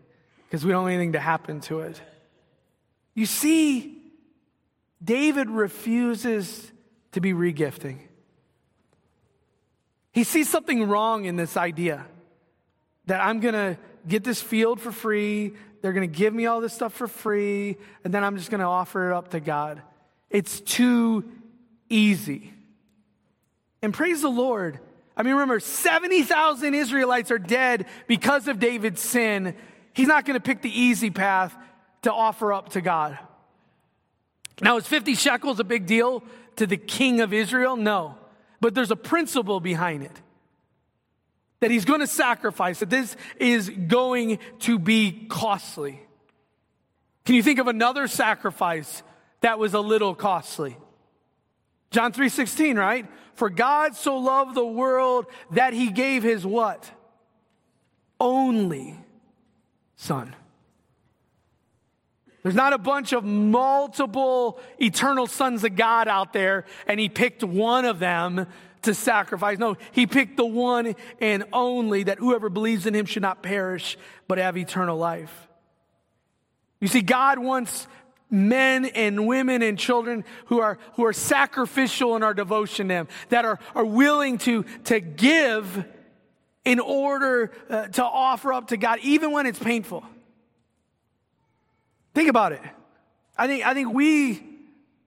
because 0.45 0.63
we 0.63 0.71
don't 0.71 0.83
want 0.83 0.93
anything 0.93 1.13
to 1.13 1.19
happen 1.19 1.59
to 1.61 1.79
it. 1.79 1.99
You 3.15 3.25
see, 3.25 3.99
David 5.03 5.49
refuses 5.49 6.71
to 7.13 7.19
be 7.19 7.33
regifting. 7.33 7.97
He 10.13 10.23
sees 10.23 10.47
something 10.47 10.87
wrong 10.87 11.25
in 11.25 11.35
this 11.35 11.57
idea 11.57 12.05
that 13.07 13.19
I'm 13.19 13.39
going 13.39 13.55
to 13.55 13.77
get 14.07 14.23
this 14.23 14.41
field 14.41 14.79
for 14.79 14.91
free, 14.91 15.53
they're 15.81 15.91
going 15.91 16.09
to 16.09 16.17
give 16.17 16.33
me 16.33 16.45
all 16.45 16.61
this 16.61 16.73
stuff 16.73 16.93
for 16.93 17.07
free, 17.07 17.77
and 18.03 18.13
then 18.13 18.23
I'm 18.23 18.37
just 18.37 18.49
going 18.49 18.61
to 18.61 18.67
offer 18.67 19.11
it 19.11 19.13
up 19.13 19.31
to 19.31 19.39
God. 19.39 19.81
It's 20.29 20.61
too 20.61 21.29
easy. 21.89 22.53
And 23.81 23.93
praise 23.93 24.21
the 24.21 24.29
Lord. 24.29 24.79
I 25.17 25.23
mean, 25.23 25.33
remember, 25.33 25.59
70,000 25.59 26.73
Israelites 26.73 27.31
are 27.31 27.39
dead 27.39 27.85
because 28.07 28.47
of 28.47 28.59
David's 28.59 29.01
sin. 29.01 29.55
He's 29.93 30.07
not 30.07 30.25
going 30.25 30.35
to 30.35 30.41
pick 30.41 30.61
the 30.61 30.71
easy 30.71 31.09
path 31.09 31.55
to 32.03 32.13
offer 32.13 32.53
up 32.53 32.69
to 32.69 32.81
God. 32.81 33.19
Now, 34.61 34.77
is 34.77 34.87
50 34.87 35.15
shekels 35.15 35.59
a 35.59 35.63
big 35.63 35.85
deal 35.85 36.23
to 36.55 36.65
the 36.65 36.77
king 36.77 37.21
of 37.21 37.33
Israel? 37.33 37.75
No. 37.75 38.15
But 38.63 38.75
there's 38.75 38.91
a 38.91 38.95
principle 38.95 39.59
behind 39.59 40.03
it 40.03 40.21
that 41.59 41.69
he's 41.69 41.83
going 41.83 41.99
to 41.99 42.07
sacrifice, 42.07 42.79
that 42.79 42.89
this 42.89 43.17
is 43.35 43.69
going 43.69 44.39
to 44.59 44.79
be 44.79 45.27
costly. 45.27 45.99
Can 47.25 47.35
you 47.35 47.43
think 47.43 47.59
of 47.59 47.67
another 47.67 48.07
sacrifice 48.07 49.03
that 49.41 49.59
was 49.59 49.73
a 49.73 49.81
little 49.81 50.15
costly? 50.15 50.77
John 51.91 52.13
3:16, 52.13 52.79
right? 52.79 53.05
For 53.33 53.49
God 53.49 53.97
so 53.97 54.15
loved 54.15 54.55
the 54.55 54.65
world 54.65 55.25
that 55.51 55.73
he 55.73 55.89
gave 55.89 56.23
his 56.23 56.45
what? 56.45 56.89
Only 58.17 58.97
son. 59.97 60.33
There's 62.43 62.55
not 62.55 62.73
a 62.73 62.77
bunch 62.77 63.13
of 63.13 63.23
multiple 63.23 64.59
eternal 64.79 65.27
sons 65.27 65.63
of 65.63 65.75
God 65.77 66.09
out 66.09 66.33
there 66.33 66.65
and 66.87 66.99
he 66.99 67.07
picked 67.07 67.43
one 67.43 67.85
of 67.85 67.99
them 67.99 68.47
to 68.81 68.93
sacrifice. 68.93 69.57
No, 69.57 69.77
he 69.93 70.05
picked 70.05 70.35
the 70.35 70.45
one 70.45 70.95
and 71.21 71.45
only 71.53 72.03
that 72.03 72.19
whoever 72.19 72.49
believes 72.49 72.85
in 72.85 72.93
him 72.93 73.05
should 73.05 73.21
not 73.21 73.41
perish, 73.41 73.97
but 74.27 74.37
have 74.37 74.57
eternal 74.57 74.97
life. 74.97 75.47
You 76.81 76.89
see, 76.89 77.01
God 77.01 77.39
wants 77.39 77.87
men 78.29 78.85
and 78.85 79.25
women 79.25 79.61
and 79.61 79.79
children 79.79 80.25
who 80.47 80.59
are, 80.59 80.79
who 80.95 81.05
are 81.05 81.13
sacrificial 81.13 82.17
in 82.17 82.23
our 82.23 82.33
devotion 82.33 82.89
to 82.89 82.93
him, 82.93 83.07
that 83.29 83.45
are, 83.45 83.57
are 83.73 83.85
willing 83.85 84.37
to, 84.39 84.63
to 84.85 84.99
give 84.99 85.85
in 86.65 86.81
order 86.81 87.51
uh, 87.69 87.87
to 87.87 88.03
offer 88.03 88.51
up 88.51 88.67
to 88.67 88.77
God, 88.77 88.99
even 89.01 89.31
when 89.31 89.45
it's 89.45 89.59
painful. 89.59 90.03
Think 92.13 92.29
about 92.29 92.51
it. 92.51 92.61
I 93.37 93.47
think, 93.47 93.65
I 93.65 93.73
think 93.73 93.93
we 93.93 94.53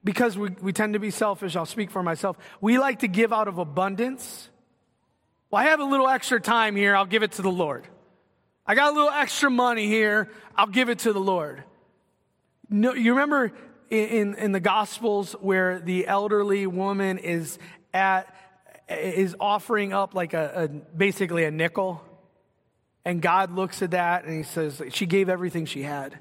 because 0.06 0.38
we, 0.38 0.50
we 0.62 0.72
tend 0.72 0.92
to 0.92 1.00
be 1.00 1.10
selfish, 1.10 1.56
I'll 1.56 1.66
speak 1.66 1.90
for 1.90 2.00
myself. 2.00 2.38
We 2.60 2.78
like 2.78 3.00
to 3.00 3.08
give 3.08 3.32
out 3.32 3.48
of 3.48 3.58
abundance. 3.58 4.48
Well, 5.50 5.60
I 5.60 5.66
have 5.66 5.80
a 5.80 5.84
little 5.84 6.08
extra 6.08 6.40
time 6.40 6.76
here, 6.76 6.94
I'll 6.94 7.06
give 7.06 7.24
it 7.24 7.32
to 7.32 7.42
the 7.42 7.50
Lord. 7.50 7.86
I 8.64 8.76
got 8.76 8.92
a 8.92 8.94
little 8.94 9.10
extra 9.10 9.50
money 9.50 9.88
here, 9.88 10.30
I'll 10.54 10.68
give 10.68 10.88
it 10.88 11.00
to 11.00 11.12
the 11.12 11.20
Lord. 11.20 11.64
No, 12.70 12.94
you 12.94 13.12
remember 13.12 13.52
in, 13.90 14.34
in, 14.36 14.52
the 14.52 14.60
Gospels 14.60 15.32
where 15.40 15.80
the 15.80 16.06
elderly 16.06 16.68
woman 16.68 17.18
is 17.18 17.58
at 17.92 18.32
is 18.88 19.34
offering 19.40 19.92
up 19.92 20.14
like 20.14 20.34
a, 20.34 20.52
a 20.54 20.68
basically 20.68 21.44
a 21.44 21.50
nickel, 21.50 22.00
and 23.04 23.20
God 23.20 23.50
looks 23.52 23.82
at 23.82 23.90
that 23.90 24.24
and 24.24 24.36
He 24.36 24.42
says 24.44 24.80
she 24.90 25.06
gave 25.06 25.28
everything 25.28 25.66
she 25.66 25.82
had, 25.82 26.18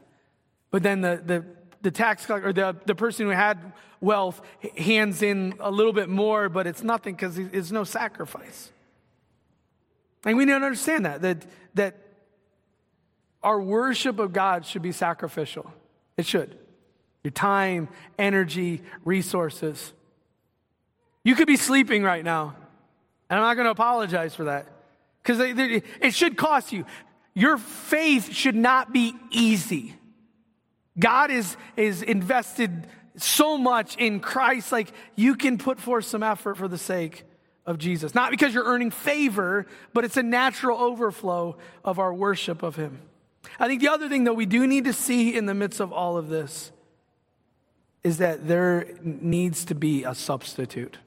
but 0.76 0.84
then 0.84 1.00
the 1.00 1.22
the 1.26 1.46
the 1.84 1.90
tax 1.90 2.26
collector 2.26 2.50
or 2.50 2.52
the, 2.52 2.76
the 2.86 2.96
person 2.96 3.28
who 3.28 3.32
had 3.32 3.72
wealth 4.02 4.42
hands 4.76 5.22
in 5.22 5.54
a 5.62 5.72
little 5.72 5.94
bit 5.94 6.10
more, 6.10 6.50
but 6.50 6.68
it's 6.68 6.84
nothing 6.84 7.16
because 7.16 7.38
it's 7.38 7.72
no 7.72 7.86
sacrifice. 7.86 8.74
And 10.26 10.36
we 10.36 10.44
need 10.44 10.52
to 10.52 10.56
understand 10.58 11.06
that, 11.06 11.22
that, 11.22 11.46
that 11.76 11.96
our 13.42 13.62
worship 13.62 14.20
of 14.20 14.34
God 14.34 14.66
should 14.66 14.82
be 14.82 14.92
sacrificial. 14.92 15.72
It 16.18 16.26
should. 16.26 16.58
Your 17.24 17.32
time, 17.32 17.88
energy, 18.20 18.82
resources. 19.06 19.94
You 21.24 21.36
could 21.36 21.48
be 21.48 21.56
sleeping 21.56 22.04
right 22.04 22.26
now, 22.26 22.54
and 23.30 23.40
I'm 23.40 23.46
not 23.46 23.54
going 23.54 23.66
to 23.66 23.72
apologize 23.72 24.36
for 24.36 24.44
that 24.44 24.68
because 25.24 25.40
it 25.40 26.14
should 26.14 26.36
cost 26.36 26.74
you. 26.74 26.86
Your 27.34 27.58
faith 27.58 28.34
should 28.34 28.56
not 28.58 28.92
be 28.92 29.16
easy. 29.32 29.96
God 30.98 31.32
is, 31.32 31.58
is 31.76 32.02
invested 32.02 32.88
so 33.18 33.58
much 33.58 33.96
in 33.98 34.20
Christ, 34.20 34.72
like 34.72 34.92
you 35.16 35.36
can 35.36 35.58
put 35.58 35.80
forth 35.80 36.06
some 36.06 36.24
effort 36.24 36.58
for 36.58 36.68
the 36.68 36.78
sake 36.78 37.24
of 37.66 37.78
Jesus. 37.78 38.14
Not 38.14 38.32
because 38.32 38.54
you're 38.54 38.66
earning 38.66 38.92
favor, 38.92 39.66
but 39.94 40.06
it's 40.06 40.18
a 40.18 40.24
natural 40.24 40.80
overflow 40.80 41.58
of 41.84 42.00
our 42.00 42.14
worship 42.14 42.64
of 42.64 42.76
Him. 42.76 43.00
I 43.60 43.68
think 43.68 43.82
the 43.82 43.90
other 43.90 44.10
thing 44.10 44.26
that 44.26 44.34
we 44.34 44.46
do 44.46 44.68
need 44.68 44.86
to 44.86 44.94
see 44.94 45.36
in 45.36 45.46
the 45.46 45.54
midst 45.54 45.80
of 45.80 45.92
all 45.92 46.18
of 46.18 46.30
this 46.30 46.72
is 48.04 48.18
that 48.20 48.48
there 48.48 48.88
needs 49.02 49.66
to 49.66 49.76
be 49.76 50.04
a 50.04 50.14
substitute. 50.14 50.98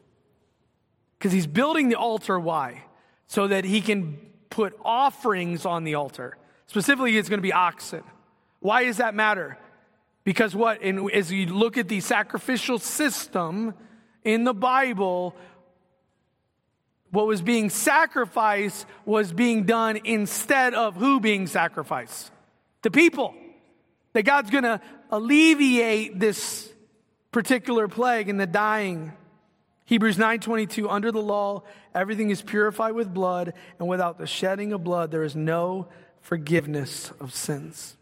Because 1.18 1.32
He's 1.32 1.47
building 1.47 1.89
the 1.89 1.97
altar, 1.97 2.39
why? 2.39 2.84
So 3.26 3.47
that 3.49 3.64
He 3.64 3.80
can 3.80 4.18
put 4.51 4.76
offerings 4.84 5.64
on 5.64 5.84
the 5.84 5.95
altar. 5.95 6.36
Specifically, 6.66 7.16
it's 7.16 7.28
going 7.28 7.39
to 7.39 7.43
be 7.43 7.53
oxen. 7.53 8.03
Why 8.61 8.84
does 8.84 8.97
that 8.97 9.14
matter? 9.14 9.59
Because 10.29 10.55
what, 10.55 10.83
in, 10.83 11.11
as 11.12 11.33
you 11.33 11.47
look 11.47 11.79
at 11.79 11.89
the 11.89 12.01
sacrificial 12.01 12.79
system 12.79 13.72
in 14.24 14.45
the 14.45 14.53
Bible, 14.53 15.35
what 17.11 17.26
was 17.26 17.41
being 17.41 17.70
sacrificed 17.70 18.85
was 19.07 19.33
being 19.33 19.64
done 19.64 19.99
instead 20.05 20.74
of 20.74 20.97
who 20.97 21.18
being 21.18 21.47
sacrificed? 21.47 22.31
The 22.83 22.91
people. 22.91 23.35
That 24.12 24.24
God's 24.24 24.51
going 24.51 24.64
to 24.64 24.83
alleviate 25.11 26.20
this 26.20 26.70
particular 27.33 27.89
plague 27.89 28.29
and 28.29 28.39
the 28.39 28.47
dying. 28.47 29.14
Hebrews 29.87 30.18
9:22 30.18 30.91
under 30.91 31.11
the 31.11 31.22
law 31.22 31.62
everything 31.95 32.29
is 32.29 32.43
purified 32.43 32.93
with 32.93 33.14
blood 33.14 33.55
and 33.79 33.89
without 33.89 34.18
the 34.18 34.26
shedding 34.26 34.74
of 34.74 34.85
blood 34.85 35.11
there 35.11 35.24
is 35.24 35.35
no 35.35 35.89
forgiveness 36.20 37.12
of 37.18 37.35
sins. 37.35 37.97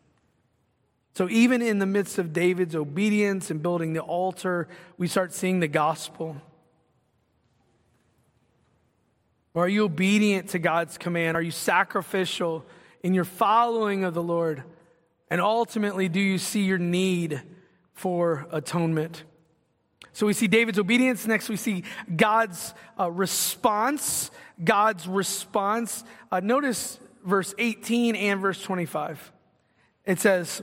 So, 1.16 1.30
even 1.30 1.62
in 1.62 1.78
the 1.78 1.86
midst 1.86 2.18
of 2.18 2.34
David's 2.34 2.76
obedience 2.76 3.50
and 3.50 3.62
building 3.62 3.94
the 3.94 4.00
altar, 4.00 4.68
we 4.98 5.08
start 5.08 5.32
seeing 5.32 5.60
the 5.60 5.66
gospel. 5.66 6.36
Or 9.54 9.64
are 9.64 9.68
you 9.68 9.84
obedient 9.84 10.50
to 10.50 10.58
God's 10.58 10.98
command? 10.98 11.34
Are 11.34 11.40
you 11.40 11.52
sacrificial 11.52 12.66
in 13.02 13.14
your 13.14 13.24
following 13.24 14.04
of 14.04 14.12
the 14.12 14.22
Lord? 14.22 14.62
And 15.30 15.40
ultimately, 15.40 16.10
do 16.10 16.20
you 16.20 16.36
see 16.36 16.64
your 16.64 16.76
need 16.76 17.40
for 17.94 18.46
atonement? 18.52 19.24
So 20.12 20.26
we 20.26 20.34
see 20.34 20.48
David's 20.48 20.78
obedience. 20.78 21.26
Next, 21.26 21.48
we 21.48 21.56
see 21.56 21.84
God's 22.14 22.74
uh, 23.00 23.10
response. 23.10 24.30
God's 24.62 25.08
response. 25.08 26.04
Uh, 26.30 26.40
notice 26.40 27.00
verse 27.24 27.54
18 27.56 28.16
and 28.16 28.38
verse 28.42 28.60
25. 28.62 29.32
It 30.04 30.20
says, 30.20 30.62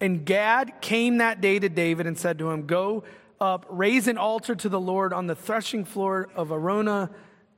and 0.00 0.24
Gad 0.24 0.80
came 0.80 1.18
that 1.18 1.40
day 1.40 1.58
to 1.58 1.68
David 1.68 2.06
and 2.06 2.18
said 2.18 2.38
to 2.38 2.50
him, 2.50 2.66
Go 2.66 3.04
up, 3.40 3.66
raise 3.68 4.08
an 4.08 4.18
altar 4.18 4.54
to 4.54 4.68
the 4.68 4.80
Lord 4.80 5.12
on 5.12 5.26
the 5.26 5.34
threshing 5.34 5.84
floor 5.84 6.28
of 6.34 6.50
Araunah, 6.50 7.10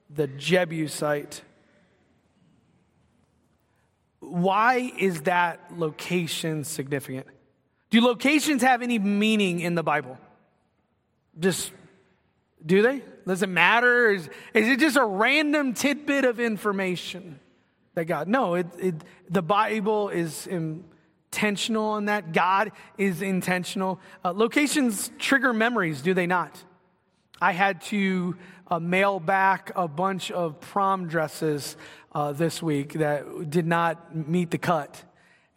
the 0.08 0.26
Jebusite. 0.26 1.42
Why 4.20 4.92
is 4.98 5.22
that 5.22 5.60
location 5.76 6.64
significant? 6.64 7.26
Do 7.90 8.00
locations 8.00 8.62
have 8.62 8.82
any 8.82 8.98
meaning 8.98 9.60
in 9.60 9.74
the 9.74 9.82
Bible? 9.82 10.18
Just 11.38 11.72
do 12.64 12.82
they? 12.82 13.02
Does 13.26 13.42
it 13.42 13.48
matter? 13.48 14.10
Is, 14.10 14.28
is 14.54 14.68
it 14.68 14.80
just 14.80 14.96
a 14.96 15.04
random 15.04 15.72
tidbit 15.72 16.24
of 16.24 16.38
information 16.38 17.40
that 17.94 18.04
God? 18.04 18.28
No, 18.28 18.54
it, 18.54 18.66
it, 18.78 18.94
the 19.28 19.42
Bible 19.42 20.10
is 20.10 20.46
intentional 21.32 21.84
on 21.84 22.06
that. 22.06 22.32
God 22.32 22.72
is 22.98 23.22
intentional. 23.22 24.00
Uh, 24.24 24.32
locations 24.32 25.12
trigger 25.18 25.52
memories, 25.52 26.02
do 26.02 26.12
they 26.12 26.26
not? 26.26 26.64
I 27.40 27.52
had 27.52 27.82
to 27.82 28.36
uh, 28.68 28.80
mail 28.80 29.20
back 29.20 29.70
a 29.76 29.86
bunch 29.86 30.32
of 30.32 30.60
prom 30.60 31.06
dresses 31.06 31.76
uh, 32.12 32.32
this 32.32 32.60
week 32.60 32.94
that 32.94 33.48
did 33.48 33.64
not 33.64 34.14
meet 34.14 34.50
the 34.50 34.58
cut. 34.58 35.04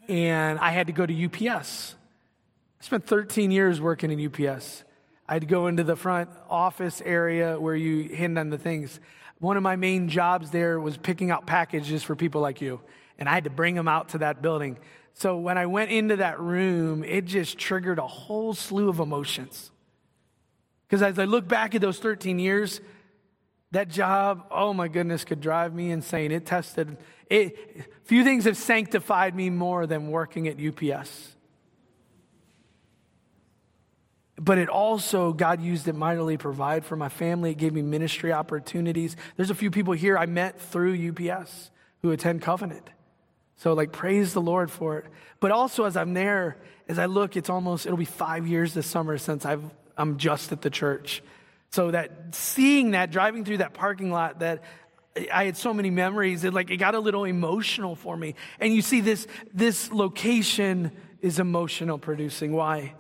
And 0.08 0.60
I 0.60 0.70
had 0.70 0.88
to 0.88 0.94
go 0.94 1.08
to 1.08 1.26
UPS. 1.26 1.96
I 2.80 2.84
spent 2.84 3.08
13 3.08 3.50
years 3.50 3.82
working 3.82 4.12
in 4.12 4.24
UPS. 4.24 4.84
I'd 5.28 5.48
go 5.48 5.66
into 5.66 5.84
the 5.84 5.96
front 5.96 6.30
office 6.52 7.02
area 7.04 7.60
where 7.60 7.76
you 7.76 8.16
hand 8.16 8.38
on 8.38 8.52
the 8.52 8.60
things. 8.60 9.00
One 9.40 9.58
of 9.58 9.64
my 9.64 9.76
main 9.76 10.08
jobs 10.08 10.52
there 10.52 10.80
was 10.80 10.98
picking 10.98 11.32
out 11.32 11.48
packages 11.48 12.04
for 12.04 12.16
people 12.16 12.42
like 12.42 12.62
you, 12.62 12.80
and 13.18 13.28
I 13.28 13.34
had 13.34 13.46
to 13.46 13.50
bring 13.50 13.74
them 13.74 13.88
out 13.88 14.10
to 14.10 14.20
that 14.20 14.44
building. 14.44 14.78
So 15.14 15.38
when 15.38 15.58
I 15.58 15.66
went 15.66 15.92
into 15.92 16.18
that 16.18 16.40
room, 16.40 17.04
it 17.04 17.26
just 17.26 17.58
triggered 17.58 18.00
a 18.00 18.08
whole 18.08 18.54
slew 18.54 18.90
of 18.90 19.00
emotions. 19.00 19.72
Because 20.88 21.02
as 21.02 21.20
I 21.20 21.26
look 21.26 21.48
back 21.48 21.76
at 21.76 21.82
those 21.82 22.00
13 22.00 22.40
years, 22.40 22.82
that 23.72 23.90
job, 23.90 24.46
oh 24.52 24.74
my 24.74 24.88
goodness, 24.88 25.24
could 25.24 25.42
drive 25.42 25.74
me 25.74 25.92
insane. 25.92 26.32
It 26.32 26.46
tested, 26.46 26.98
it, 27.30 27.88
few 28.04 28.24
things 28.24 28.46
have 28.46 28.58
sanctified 28.58 29.36
me 29.36 29.50
more 29.50 29.88
than 29.88 30.10
working 30.10 30.48
at 30.48 30.58
UPS. 30.60 31.34
but 34.44 34.58
it 34.58 34.68
also, 34.68 35.32
God 35.32 35.62
used 35.62 35.88
it 35.88 35.96
mightily 35.96 36.36
to 36.36 36.42
provide 36.42 36.86
for 36.86 36.96
my 36.96 37.10
family. 37.10 37.52
It 37.52 37.58
gave 37.58 37.74
me 37.74 37.82
ministry 37.82 38.34
opportunities. 38.34 39.16
There's 39.38 39.50
a 39.50 39.56
few 39.56 39.72
people 39.72 39.94
here 39.94 40.18
I 40.18 40.26
met 40.26 40.60
through 40.60 41.10
UPS 41.10 41.72
who 42.02 42.12
attend 42.12 42.42
Covenant. 42.42 42.90
So, 43.58 43.74
like, 43.74 43.92
praise 43.92 44.34
the 44.34 44.42
Lord 44.42 44.72
for 44.72 44.98
it. 44.98 45.06
But 45.40 45.52
also, 45.52 45.86
as 45.86 45.96
I'm 45.96 46.14
there, 46.14 46.58
as 46.88 47.00
I 47.00 47.06
look, 47.06 47.38
it's 47.38 47.50
almost, 47.50 47.86
it'll 47.86 47.98
be 47.98 48.06
five 48.06 48.48
years 48.48 48.74
this 48.74 48.88
summer 48.88 49.18
since 49.18 49.46
I've, 49.46 49.64
I'm 49.98 50.18
just 50.18 50.52
at 50.52 50.62
the 50.62 50.70
church. 50.70 51.24
So, 51.70 51.92
that 51.92 52.36
seeing 52.36 52.92
that, 52.92 53.12
driving 53.12 53.46
through 53.46 53.58
that 53.58 53.74
parking 53.74 54.12
lot, 54.12 54.40
that 54.40 54.64
I 55.32 55.46
had 55.46 55.58
so 55.58 55.74
many 55.74 55.90
memories, 55.90 56.44
it 56.44 56.54
like, 56.54 56.72
it 56.72 56.78
got 56.78 56.96
a 56.96 57.00
little 57.00 57.24
emotional 57.24 57.96
for 57.96 58.18
me. 58.18 58.36
And 58.60 58.74
you 58.74 58.82
see, 58.82 59.02
this, 59.02 59.28
this 59.54 59.92
location 59.92 60.92
is 61.22 61.40
emotional 61.40 61.98
producing. 61.98 62.52
Why? 62.52 62.96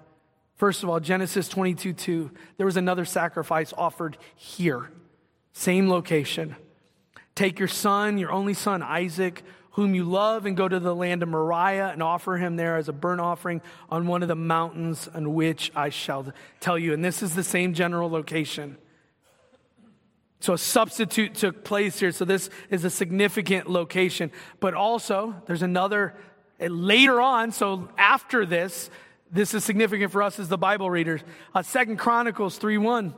First 0.55 0.83
of 0.83 0.89
all, 0.89 0.99
Genesis 0.99 1.49
22 1.49 1.93
2, 1.93 2.31
there 2.57 2.65
was 2.65 2.77
another 2.77 3.05
sacrifice 3.05 3.73
offered 3.77 4.17
here, 4.35 4.89
same 5.51 5.89
location. 5.89 6.55
Take 7.35 7.57
your 7.57 7.67
son, 7.67 8.19
your 8.19 8.31
only 8.31 8.53
son, 8.53 8.83
Isaac, 8.83 9.43
whom 9.73 9.95
you 9.95 10.03
love, 10.03 10.45
and 10.45 10.55
go 10.55 10.67
to 10.67 10.79
the 10.79 10.95
land 10.95 11.23
of 11.23 11.29
Moriah 11.29 11.89
and 11.89 12.01
offer 12.01 12.37
him 12.37 12.55
there 12.55 12.77
as 12.77 12.89
a 12.89 12.93
burnt 12.93 13.21
offering 13.21 13.61
on 13.89 14.07
one 14.07 14.21
of 14.21 14.27
the 14.27 14.35
mountains 14.35 15.09
on 15.13 15.33
which 15.33 15.71
I 15.75 15.89
shall 15.89 16.31
tell 16.59 16.77
you. 16.77 16.93
And 16.93 17.03
this 17.03 17.23
is 17.23 17.35
the 17.35 17.43
same 17.43 17.73
general 17.73 18.09
location. 18.09 18.77
So 20.39 20.53
a 20.53 20.57
substitute 20.57 21.35
took 21.35 21.63
place 21.63 21.99
here. 21.99 22.11
So 22.11 22.25
this 22.25 22.49
is 22.69 22.83
a 22.83 22.89
significant 22.89 23.69
location. 23.69 24.29
But 24.59 24.73
also, 24.73 25.35
there's 25.45 25.61
another 25.61 26.15
later 26.59 27.21
on, 27.21 27.51
so 27.51 27.89
after 27.97 28.45
this, 28.45 28.89
this 29.31 29.53
is 29.53 29.63
significant 29.63 30.11
for 30.11 30.21
us 30.21 30.39
as 30.39 30.49
the 30.49 30.57
Bible 30.57 30.89
readers. 30.89 31.21
Uh, 31.55 31.63
Second 31.63 31.97
Chronicles 31.97 32.57
3 32.57 32.77
1. 32.77 33.15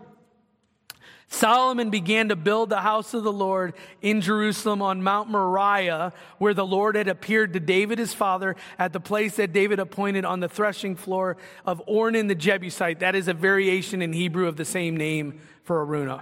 Solomon 1.27 1.89
began 1.89 2.29
to 2.29 2.35
build 2.35 2.69
the 2.69 2.81
house 2.81 3.13
of 3.13 3.23
the 3.23 3.33
Lord 3.33 3.73
in 4.01 4.21
Jerusalem 4.21 4.81
on 4.81 5.01
Mount 5.01 5.29
Moriah, 5.29 6.13
where 6.37 6.53
the 6.53 6.65
Lord 6.65 6.95
had 6.95 7.07
appeared 7.07 7.53
to 7.53 7.59
David 7.59 7.99
his 7.99 8.13
father 8.13 8.55
at 8.77 8.93
the 8.93 8.99
place 8.99 9.35
that 9.37 9.51
David 9.51 9.79
appointed 9.79 10.23
on 10.23 10.39
the 10.39 10.47
threshing 10.47 10.95
floor 10.95 11.35
of 11.65 11.81
Ornan 11.87 12.27
the 12.27 12.35
Jebusite. 12.35 12.99
That 12.99 13.15
is 13.15 13.27
a 13.27 13.33
variation 13.33 14.01
in 14.01 14.13
Hebrew 14.13 14.47
of 14.47 14.55
the 14.55 14.65
same 14.65 14.95
name 14.95 15.39
for 15.63 15.85
Araunah. 15.85 16.21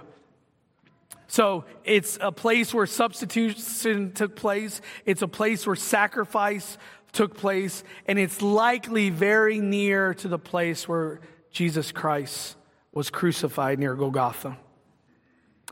So 1.26 1.64
it's 1.84 2.18
a 2.20 2.32
place 2.32 2.72
where 2.72 2.86
substitution 2.86 4.12
took 4.12 4.36
place. 4.36 4.80
It's 5.04 5.22
a 5.22 5.28
place 5.28 5.66
where 5.66 5.76
sacrifice 5.76 6.78
took 7.12 7.36
place, 7.36 7.84
and 8.06 8.18
it's 8.18 8.42
likely 8.42 9.10
very 9.10 9.60
near 9.60 10.14
to 10.14 10.28
the 10.28 10.38
place 10.38 10.88
where 10.88 11.20
Jesus 11.50 11.92
Christ 11.92 12.56
was 12.92 13.10
crucified 13.10 13.78
near 13.78 13.94
Golgotha. 13.94 14.58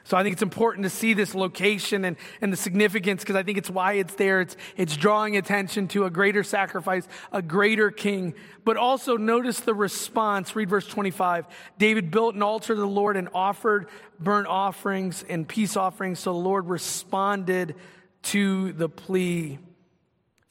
So 0.04 0.16
I 0.16 0.22
think 0.22 0.32
it's 0.32 0.42
important 0.42 0.84
to 0.84 0.90
see 0.90 1.14
this 1.14 1.34
location 1.34 2.04
and, 2.04 2.16
and 2.40 2.52
the 2.52 2.56
significance 2.56 3.22
because 3.22 3.36
I 3.36 3.42
think 3.42 3.58
it's 3.58 3.70
why 3.70 3.94
it's 3.94 4.14
there. 4.14 4.40
It's, 4.40 4.56
it's 4.76 4.96
drawing 4.96 5.36
attention 5.36 5.88
to 5.88 6.04
a 6.04 6.10
greater 6.10 6.42
sacrifice, 6.42 7.06
a 7.30 7.40
greater 7.40 7.90
king. 7.90 8.34
But 8.64 8.76
also 8.76 9.16
notice 9.16 9.60
the 9.60 9.74
response. 9.74 10.56
Read 10.56 10.68
verse 10.68 10.86
25. 10.86 11.46
David 11.78 12.10
built 12.10 12.34
an 12.34 12.42
altar 12.42 12.74
to 12.74 12.80
the 12.80 12.86
Lord 12.86 13.16
and 13.16 13.28
offered 13.34 13.88
burnt 14.18 14.48
offerings 14.48 15.24
and 15.28 15.46
peace 15.46 15.76
offerings. 15.76 16.18
So 16.18 16.32
the 16.32 16.38
Lord 16.38 16.68
responded 16.68 17.76
to 18.22 18.72
the 18.72 18.88
plea 18.88 19.58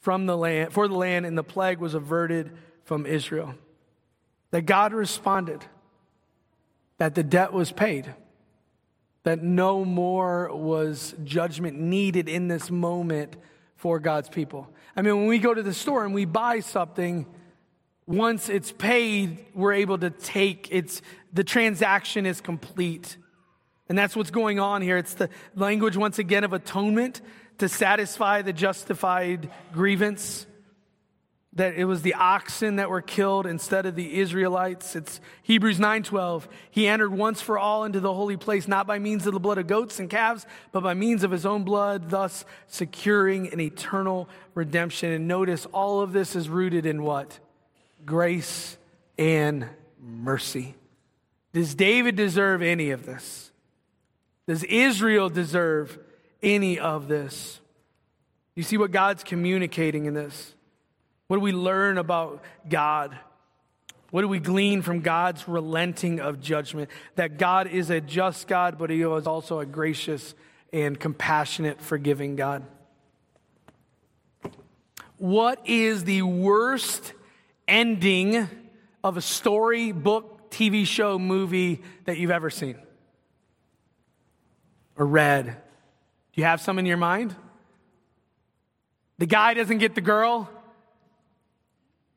from 0.00 0.26
the 0.26 0.36
land, 0.36 0.72
for 0.72 0.88
the 0.88 0.96
land, 0.96 1.26
and 1.26 1.38
the 1.38 1.44
plague 1.44 1.78
was 1.78 1.94
averted 1.94 2.52
from 2.84 3.06
Israel. 3.06 3.54
That 4.50 4.62
God 4.62 4.92
responded, 4.92 5.64
that 6.98 7.14
the 7.14 7.22
debt 7.22 7.52
was 7.52 7.70
paid, 7.70 8.12
that 9.24 9.42
no 9.42 9.84
more 9.84 10.54
was 10.54 11.14
judgment 11.24 11.78
needed 11.78 12.28
in 12.28 12.48
this 12.48 12.70
moment 12.70 13.36
for 13.76 13.98
God's 13.98 14.28
people. 14.28 14.68
I 14.96 15.02
mean, 15.02 15.16
when 15.16 15.26
we 15.26 15.38
go 15.38 15.54
to 15.54 15.62
the 15.62 15.74
store 15.74 16.04
and 16.04 16.14
we 16.14 16.24
buy 16.24 16.60
something, 16.60 17.26
once 18.06 18.48
it's 18.48 18.72
paid, 18.72 19.44
we're 19.54 19.74
able 19.74 19.98
to 19.98 20.10
take 20.10 20.68
it's 20.70 21.02
the 21.32 21.44
transaction 21.44 22.26
is 22.26 22.40
complete. 22.40 23.16
And 23.88 23.96
that's 23.96 24.16
what's 24.16 24.30
going 24.30 24.58
on 24.58 24.82
here. 24.82 24.96
It's 24.96 25.14
the 25.14 25.28
language 25.54 25.96
once 25.96 26.18
again 26.18 26.44
of 26.44 26.52
atonement 26.52 27.20
to 27.58 27.68
satisfy 27.68 28.42
the 28.42 28.52
justified 28.52 29.50
grievance 29.72 30.46
that 31.54 31.74
it 31.74 31.84
was 31.84 32.02
the 32.02 32.14
oxen 32.14 32.76
that 32.76 32.88
were 32.88 33.02
killed 33.02 33.46
instead 33.46 33.84
of 33.84 33.94
the 33.94 34.18
Israelites. 34.18 34.96
It's 34.96 35.20
Hebrews 35.42 35.78
9:12. 35.78 36.48
He 36.70 36.86
entered 36.86 37.10
once 37.10 37.42
for 37.42 37.58
all 37.58 37.84
into 37.84 38.00
the 38.00 38.14
holy 38.14 38.36
place 38.36 38.66
not 38.66 38.86
by 38.86 38.98
means 38.98 39.26
of 39.26 39.34
the 39.34 39.40
blood 39.40 39.58
of 39.58 39.66
goats 39.66 40.00
and 40.00 40.08
calves, 40.08 40.46
but 40.72 40.82
by 40.82 40.94
means 40.94 41.24
of 41.24 41.30
his 41.30 41.44
own 41.44 41.62
blood, 41.62 42.10
thus 42.10 42.44
securing 42.68 43.52
an 43.52 43.60
eternal 43.60 44.28
redemption. 44.54 45.12
And 45.12 45.28
notice 45.28 45.66
all 45.66 46.00
of 46.00 46.12
this 46.12 46.34
is 46.34 46.48
rooted 46.48 46.86
in 46.86 47.02
what? 47.02 47.38
Grace 48.06 48.78
and 49.18 49.68
mercy. 50.00 50.74
Does 51.52 51.74
David 51.74 52.16
deserve 52.16 52.62
any 52.62 52.90
of 52.90 53.04
this? 53.04 53.50
Does 54.46 54.64
Israel 54.64 55.28
deserve 55.28 55.98
any 56.42 56.78
of 56.78 57.08
this. 57.08 57.60
You 58.54 58.62
see 58.62 58.76
what 58.76 58.90
God's 58.90 59.22
communicating 59.22 60.06
in 60.06 60.14
this? 60.14 60.54
What 61.32 61.38
do 61.38 61.44
we 61.44 61.52
learn 61.52 61.96
about 61.96 62.44
God? 62.68 63.16
What 64.10 64.20
do 64.20 64.28
we 64.28 64.38
glean 64.38 64.82
from 64.82 65.00
God's 65.00 65.48
relenting 65.48 66.20
of 66.20 66.42
judgment? 66.42 66.90
That 67.14 67.38
God 67.38 67.68
is 67.68 67.88
a 67.88 68.02
just 68.02 68.46
God, 68.46 68.76
but 68.76 68.90
He 68.90 69.00
is 69.00 69.26
also 69.26 69.58
a 69.58 69.64
gracious 69.64 70.34
and 70.74 71.00
compassionate, 71.00 71.80
forgiving 71.80 72.36
God. 72.36 72.64
What 75.16 75.66
is 75.66 76.04
the 76.04 76.20
worst 76.20 77.14
ending 77.66 78.46
of 79.02 79.16
a 79.16 79.22
story, 79.22 79.90
book, 79.92 80.50
TV 80.50 80.86
show, 80.86 81.18
movie 81.18 81.80
that 82.04 82.18
you've 82.18 82.30
ever 82.30 82.50
seen 82.50 82.76
or 84.98 85.06
read? 85.06 85.46
Do 85.46 86.40
you 86.42 86.44
have 86.44 86.60
some 86.60 86.78
in 86.78 86.84
your 86.84 86.98
mind? 86.98 87.34
The 89.16 89.24
guy 89.24 89.54
doesn't 89.54 89.78
get 89.78 89.94
the 89.94 90.02
girl. 90.02 90.50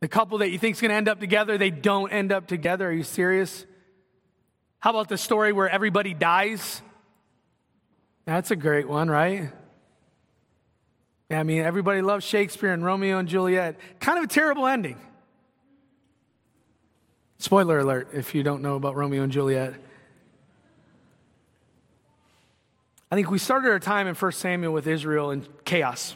The 0.01 0.07
couple 0.07 0.39
that 0.39 0.49
you 0.49 0.59
think 0.59 0.75
is 0.75 0.81
going 0.81 0.89
to 0.89 0.95
end 0.95 1.07
up 1.07 1.19
together, 1.19 1.57
they 1.57 1.71
don't 1.71 2.11
end 2.11 2.31
up 2.31 2.47
together. 2.47 2.89
Are 2.89 2.91
you 2.91 3.03
serious? 3.03 3.65
How 4.79 4.91
about 4.91 5.09
the 5.09 5.17
story 5.17 5.51
where 5.51 5.69
everybody 5.69 6.13
dies? 6.13 6.81
That's 8.25 8.51
a 8.51 8.55
great 8.55 8.87
one, 8.87 9.09
right? 9.09 9.51
Yeah, 11.29 11.39
I 11.39 11.43
mean, 11.43 11.61
everybody 11.61 12.01
loves 12.01 12.23
Shakespeare 12.23 12.71
and 12.71 12.83
Romeo 12.83 13.17
and 13.17 13.27
Juliet. 13.27 13.79
Kind 13.99 14.19
of 14.19 14.25
a 14.25 14.27
terrible 14.27 14.67
ending. 14.67 14.99
Spoiler 17.37 17.79
alert 17.79 18.09
if 18.13 18.35
you 18.35 18.43
don't 18.43 18.61
know 18.61 18.75
about 18.75 18.95
Romeo 18.95 19.23
and 19.23 19.31
Juliet. 19.31 19.75
I 23.11 23.15
think 23.15 23.29
we 23.29 23.39
started 23.39 23.69
our 23.69 23.79
time 23.79 24.07
in 24.07 24.15
1 24.15 24.31
Samuel 24.33 24.73
with 24.73 24.87
Israel 24.87 25.31
in 25.31 25.47
chaos. 25.63 26.15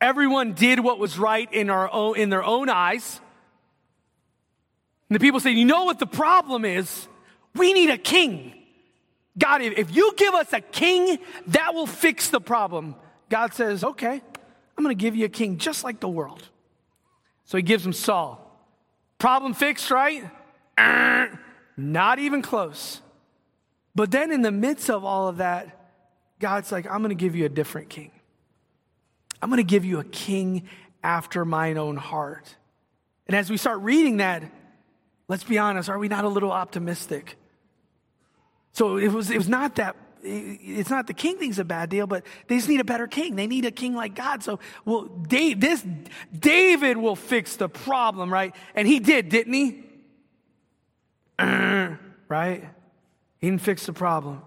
Everyone 0.00 0.54
did 0.54 0.80
what 0.80 0.98
was 0.98 1.18
right 1.18 1.52
in, 1.52 1.70
our 1.70 1.92
own, 1.92 2.16
in 2.16 2.30
their 2.30 2.42
own 2.42 2.68
eyes. 2.68 3.20
And 5.08 5.16
the 5.16 5.20
people 5.20 5.40
said, 5.40 5.50
You 5.50 5.64
know 5.64 5.84
what 5.84 5.98
the 5.98 6.06
problem 6.06 6.64
is? 6.64 7.08
We 7.54 7.72
need 7.72 7.90
a 7.90 7.98
king. 7.98 8.54
God, 9.38 9.62
if 9.62 9.94
you 9.94 10.12
give 10.16 10.34
us 10.34 10.52
a 10.52 10.60
king, 10.60 11.18
that 11.48 11.74
will 11.74 11.86
fix 11.86 12.30
the 12.30 12.40
problem. 12.40 12.94
God 13.28 13.54
says, 13.54 13.84
okay, 13.84 14.20
I'm 14.76 14.84
going 14.84 14.96
to 14.96 15.00
give 15.00 15.16
you 15.16 15.24
a 15.24 15.30
king 15.30 15.58
just 15.58 15.84
like 15.84 16.00
the 16.00 16.08
world. 16.08 16.42
So 17.44 17.56
he 17.56 17.62
gives 17.62 17.84
him 17.84 17.92
Saul. 17.92 18.46
Problem 19.18 19.54
fixed, 19.54 19.90
right? 19.90 20.30
Not 21.76 22.18
even 22.18 22.42
close. 22.42 23.00
But 23.94 24.10
then, 24.10 24.30
in 24.30 24.42
the 24.42 24.52
midst 24.52 24.88
of 24.88 25.04
all 25.04 25.28
of 25.28 25.38
that, 25.38 25.90
God's 26.38 26.70
like, 26.70 26.86
I'm 26.86 26.98
going 26.98 27.10
to 27.10 27.14
give 27.14 27.34
you 27.34 27.44
a 27.44 27.48
different 27.48 27.88
king. 27.88 28.12
I'm 29.42 29.48
going 29.48 29.58
to 29.58 29.64
give 29.64 29.84
you 29.84 29.98
a 30.00 30.04
king 30.04 30.68
after 31.02 31.44
mine 31.44 31.78
own 31.78 31.96
heart. 31.96 32.54
And 33.26 33.36
as 33.36 33.50
we 33.50 33.56
start 33.56 33.80
reading 33.80 34.18
that, 34.18 34.42
let's 35.28 35.44
be 35.44 35.58
honest, 35.58 35.88
are 35.88 35.98
we 35.98 36.08
not 36.08 36.24
a 36.24 36.28
little 36.28 36.52
optimistic? 36.52 37.36
So 38.72 38.96
it 38.96 39.08
was, 39.08 39.30
it 39.30 39.38
was 39.38 39.48
not 39.48 39.76
that, 39.76 39.96
it's 40.22 40.90
not 40.90 41.06
the 41.06 41.14
king 41.14 41.38
thing's 41.38 41.58
a 41.58 41.64
bad 41.64 41.88
deal, 41.88 42.06
but 42.06 42.24
they 42.46 42.56
just 42.56 42.68
need 42.68 42.80
a 42.80 42.84
better 42.84 43.06
king. 43.06 43.36
They 43.36 43.46
need 43.46 43.64
a 43.64 43.70
king 43.70 43.94
like 43.94 44.14
God. 44.14 44.42
So, 44.42 44.60
well, 44.84 45.04
Dave, 45.04 45.60
this, 45.60 45.84
David 46.36 46.96
will 46.96 47.16
fix 47.16 47.56
the 47.56 47.68
problem, 47.68 48.32
right? 48.32 48.54
And 48.74 48.86
he 48.86 49.00
did, 49.00 49.28
didn't 49.28 49.54
he? 49.54 49.84
right? 52.28 52.68
He 53.38 53.46
didn't 53.48 53.62
fix 53.62 53.86
the 53.86 53.92
problem. 53.94 54.42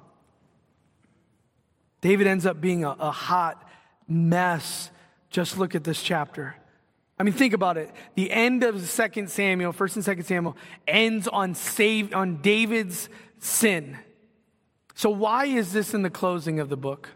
David 2.02 2.28
ends 2.28 2.46
up 2.46 2.60
being 2.60 2.84
a, 2.84 2.92
a 2.92 3.12
hot 3.12 3.68
mess. 4.08 4.92
Just 5.30 5.58
look 5.58 5.76
at 5.76 5.84
this 5.84 6.02
chapter. 6.02 6.56
I 7.20 7.24
mean, 7.24 7.34
think 7.34 7.54
about 7.54 7.78
it. 7.78 7.92
The 8.16 8.32
end 8.32 8.64
of 8.64 8.76
2 8.76 9.28
Samuel, 9.28 9.74
1st 9.74 10.08
and 10.08 10.20
2nd 10.20 10.26
Samuel, 10.26 10.58
ends 10.88 11.28
on, 11.28 11.54
save, 11.54 12.14
on 12.14 12.42
David's 12.42 13.08
sin. 13.40 13.98
So, 14.96 15.10
why 15.10 15.46
is 15.46 15.74
this 15.74 15.94
in 15.94 16.02
the 16.02 16.10
closing 16.10 16.60
of 16.60 16.70
the 16.70 16.78
book? 16.78 17.10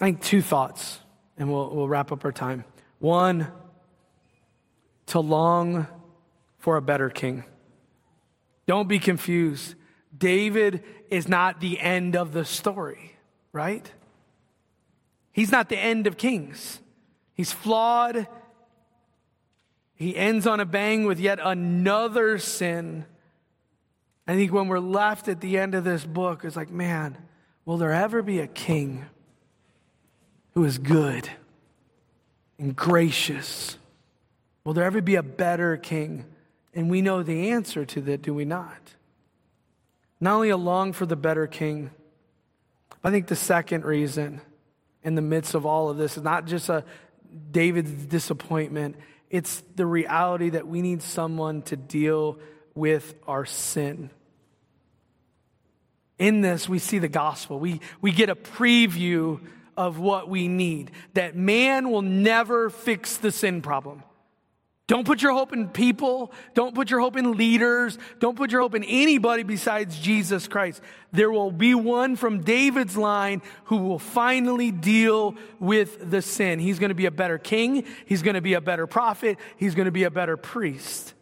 I 0.00 0.06
think 0.06 0.22
two 0.22 0.40
thoughts, 0.40 1.00
and 1.36 1.50
we'll, 1.50 1.74
we'll 1.74 1.88
wrap 1.88 2.12
up 2.12 2.24
our 2.24 2.32
time. 2.32 2.64
One, 2.98 3.48
to 5.06 5.20
long 5.20 5.86
for 6.58 6.76
a 6.76 6.82
better 6.82 7.10
king. 7.10 7.44
Don't 8.66 8.88
be 8.88 8.98
confused. 8.98 9.74
David 10.16 10.84
is 11.08 11.28
not 11.28 11.60
the 11.60 11.80
end 11.80 12.16
of 12.16 12.32
the 12.32 12.44
story, 12.44 13.16
right? 13.52 13.90
He's 15.32 15.52
not 15.52 15.68
the 15.68 15.78
end 15.78 16.06
of 16.06 16.16
Kings. 16.16 16.80
He's 17.34 17.52
flawed. 17.52 18.26
He 19.94 20.16
ends 20.16 20.46
on 20.46 20.60
a 20.60 20.64
bang 20.64 21.04
with 21.04 21.20
yet 21.20 21.38
another 21.42 22.38
sin. 22.38 23.04
I 24.26 24.34
think 24.34 24.52
when 24.52 24.68
we're 24.68 24.78
left 24.78 25.28
at 25.28 25.40
the 25.40 25.58
end 25.58 25.74
of 25.74 25.84
this 25.84 26.04
book, 26.04 26.44
it's 26.44 26.56
like, 26.56 26.70
man, 26.70 27.18
will 27.64 27.76
there 27.76 27.92
ever 27.92 28.22
be 28.22 28.40
a 28.40 28.46
king 28.46 29.06
who 30.54 30.64
is 30.64 30.78
good 30.78 31.28
and 32.58 32.74
gracious? 32.74 33.78
Will 34.64 34.74
there 34.74 34.84
ever 34.84 35.00
be 35.00 35.16
a 35.16 35.22
better 35.22 35.76
king? 35.76 36.24
And 36.74 36.90
we 36.90 37.02
know 37.02 37.22
the 37.22 37.50
answer 37.50 37.84
to 37.84 38.00
that, 38.02 38.22
do 38.22 38.32
we 38.32 38.44
not? 38.44 38.94
Not 40.20 40.34
only 40.34 40.50
a 40.50 40.56
long 40.56 40.92
for 40.92 41.06
the 41.06 41.16
better 41.16 41.46
king, 41.46 41.90
but 43.02 43.08
I 43.08 43.12
think 43.12 43.26
the 43.26 43.36
second 43.36 43.84
reason 43.84 44.40
in 45.02 45.14
the 45.14 45.22
midst 45.22 45.54
of 45.54 45.64
all 45.66 45.88
of 45.88 45.96
this 45.96 46.16
is 46.16 46.22
not 46.22 46.46
just 46.46 46.68
a 46.68 46.84
David's 47.50 48.06
disappointment, 48.06 48.96
it's 49.30 49.62
the 49.76 49.86
reality 49.86 50.50
that 50.50 50.66
we 50.66 50.82
need 50.82 51.02
someone 51.02 51.62
to 51.62 51.76
deal 51.76 52.38
with 52.74 53.14
our 53.26 53.46
sin. 53.46 54.10
In 56.18 56.40
this, 56.40 56.68
we 56.68 56.78
see 56.78 56.98
the 56.98 57.08
gospel. 57.08 57.58
We, 57.58 57.80
we 58.00 58.12
get 58.12 58.28
a 58.28 58.34
preview 58.34 59.40
of 59.76 59.98
what 59.98 60.28
we 60.28 60.48
need. 60.48 60.90
That 61.14 61.36
man 61.36 61.90
will 61.90 62.02
never 62.02 62.68
fix 62.68 63.16
the 63.16 63.32
sin 63.32 63.62
problem. 63.62 64.02
Don't 64.90 65.06
put 65.06 65.22
your 65.22 65.30
hope 65.30 65.52
in 65.52 65.68
people. 65.68 66.32
Don't 66.52 66.74
put 66.74 66.90
your 66.90 66.98
hope 66.98 67.16
in 67.16 67.36
leaders. 67.36 67.96
Don't 68.18 68.36
put 68.36 68.50
your 68.50 68.60
hope 68.60 68.74
in 68.74 68.82
anybody 68.82 69.44
besides 69.44 69.96
Jesus 69.96 70.48
Christ. 70.48 70.82
There 71.12 71.30
will 71.30 71.52
be 71.52 71.76
one 71.76 72.16
from 72.16 72.40
David's 72.40 72.96
line 72.96 73.40
who 73.66 73.76
will 73.76 74.00
finally 74.00 74.72
deal 74.72 75.36
with 75.60 76.10
the 76.10 76.20
sin. 76.20 76.58
He's 76.58 76.80
going 76.80 76.88
to 76.88 76.96
be 76.96 77.06
a 77.06 77.12
better 77.12 77.38
king. 77.38 77.84
He's 78.04 78.22
going 78.22 78.34
to 78.34 78.40
be 78.40 78.54
a 78.54 78.60
better 78.60 78.88
prophet. 78.88 79.38
He's 79.56 79.76
going 79.76 79.84
to 79.84 79.92
be 79.92 80.02
a 80.02 80.10
better 80.10 80.36
priest. 80.36 81.14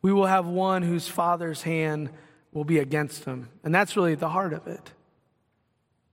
We 0.00 0.12
will 0.12 0.26
have 0.26 0.46
one 0.46 0.82
whose 0.82 1.08
father's 1.08 1.62
hand 1.62 2.08
will 2.52 2.62
be 2.62 2.78
against 2.78 3.24
him. 3.24 3.48
And 3.64 3.74
that's 3.74 3.96
really 3.96 4.14
the 4.14 4.28
heart 4.28 4.52
of 4.52 4.68
it. 4.68 4.92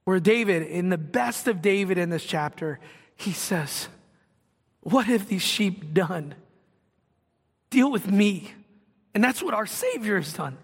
Where 0.06 0.20
David, 0.20 0.64
in 0.64 0.90
the 0.90 0.98
best 0.98 1.48
of 1.48 1.62
David 1.62 2.00
in 2.00 2.10
this 2.10 2.26
chapter, 2.26 2.80
he 3.16 3.32
says, 3.32 3.90
what 4.86 5.08
have 5.08 5.28
these 5.28 5.42
sheep 5.42 5.96
done? 5.96 6.36
Deal 7.72 7.92
with 7.92 8.08
me. 8.08 8.54
And 9.16 9.24
that's 9.24 9.42
what 9.42 9.56
our 9.56 9.66
Savior 9.66 10.18
has 10.18 10.32
done. 10.32 10.60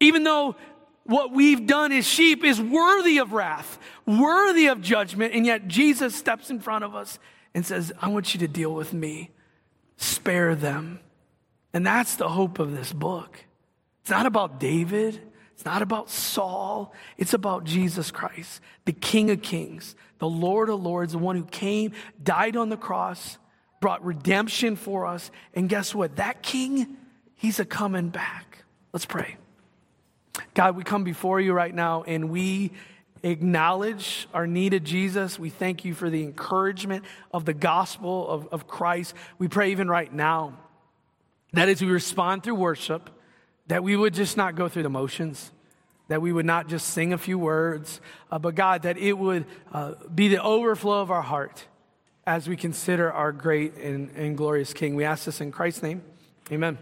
Even 0.00 0.24
though 0.24 0.56
what 1.04 1.30
we've 1.30 1.66
done 1.66 1.92
as 1.92 2.06
sheep 2.06 2.42
is 2.42 2.58
worthy 2.58 3.18
of 3.18 3.34
wrath, 3.34 3.78
worthy 4.06 4.68
of 4.68 4.80
judgment, 4.80 5.34
and 5.34 5.44
yet 5.44 5.68
Jesus 5.68 6.14
steps 6.14 6.48
in 6.48 6.60
front 6.60 6.82
of 6.82 6.94
us 6.94 7.18
and 7.52 7.66
says, 7.66 7.92
I 8.00 8.08
want 8.08 8.32
you 8.32 8.40
to 8.40 8.48
deal 8.48 8.72
with 8.72 8.94
me. 8.94 9.30
Spare 9.98 10.54
them. 10.54 10.98
And 11.74 11.86
that's 11.86 12.16
the 12.16 12.30
hope 12.30 12.58
of 12.58 12.74
this 12.74 12.90
book. 12.90 13.44
It's 14.00 14.10
not 14.10 14.24
about 14.24 14.58
David. 14.58 15.20
It's 15.54 15.64
not 15.64 15.82
about 15.82 16.10
Saul. 16.10 16.92
It's 17.16 17.32
about 17.32 17.64
Jesus 17.64 18.10
Christ, 18.10 18.60
the 18.84 18.92
King 18.92 19.30
of 19.30 19.40
Kings, 19.40 19.94
the 20.18 20.28
Lord 20.28 20.68
of 20.68 20.82
Lords, 20.82 21.12
the 21.12 21.18
one 21.18 21.36
who 21.36 21.44
came, 21.44 21.92
died 22.22 22.56
on 22.56 22.68
the 22.68 22.76
cross, 22.76 23.38
brought 23.80 24.04
redemption 24.04 24.74
for 24.74 25.06
us. 25.06 25.30
And 25.54 25.68
guess 25.68 25.94
what? 25.94 26.16
That 26.16 26.42
King, 26.42 26.96
he's 27.36 27.60
a 27.60 27.64
coming 27.64 28.08
back. 28.08 28.64
Let's 28.92 29.06
pray. 29.06 29.36
God, 30.54 30.76
we 30.76 30.82
come 30.82 31.04
before 31.04 31.40
you 31.40 31.52
right 31.52 31.74
now 31.74 32.02
and 32.02 32.30
we 32.30 32.72
acknowledge 33.22 34.28
our 34.34 34.46
need 34.46 34.74
of 34.74 34.82
Jesus. 34.82 35.38
We 35.38 35.50
thank 35.50 35.84
you 35.84 35.94
for 35.94 36.10
the 36.10 36.22
encouragement 36.22 37.04
of 37.32 37.44
the 37.44 37.54
gospel 37.54 38.28
of, 38.28 38.48
of 38.48 38.66
Christ. 38.66 39.14
We 39.38 39.46
pray 39.46 39.70
even 39.70 39.88
right 39.88 40.12
now 40.12 40.58
that 41.52 41.68
as 41.68 41.80
we 41.80 41.88
respond 41.88 42.42
through 42.42 42.56
worship, 42.56 43.10
that 43.66 43.82
we 43.82 43.96
would 43.96 44.14
just 44.14 44.36
not 44.36 44.54
go 44.54 44.68
through 44.68 44.82
the 44.82 44.90
motions, 44.90 45.50
that 46.08 46.20
we 46.20 46.32
would 46.32 46.46
not 46.46 46.68
just 46.68 46.88
sing 46.88 47.12
a 47.12 47.18
few 47.18 47.38
words, 47.38 48.00
uh, 48.30 48.38
but 48.38 48.54
God, 48.54 48.82
that 48.82 48.98
it 48.98 49.14
would 49.14 49.46
uh, 49.72 49.94
be 50.14 50.28
the 50.28 50.42
overflow 50.42 51.00
of 51.00 51.10
our 51.10 51.22
heart 51.22 51.66
as 52.26 52.48
we 52.48 52.56
consider 52.56 53.12
our 53.12 53.32
great 53.32 53.76
and, 53.76 54.10
and 54.16 54.36
glorious 54.36 54.72
King. 54.72 54.94
We 54.94 55.04
ask 55.04 55.24
this 55.24 55.40
in 55.40 55.52
Christ's 55.52 55.82
name. 55.82 56.02
Amen. 56.50 56.78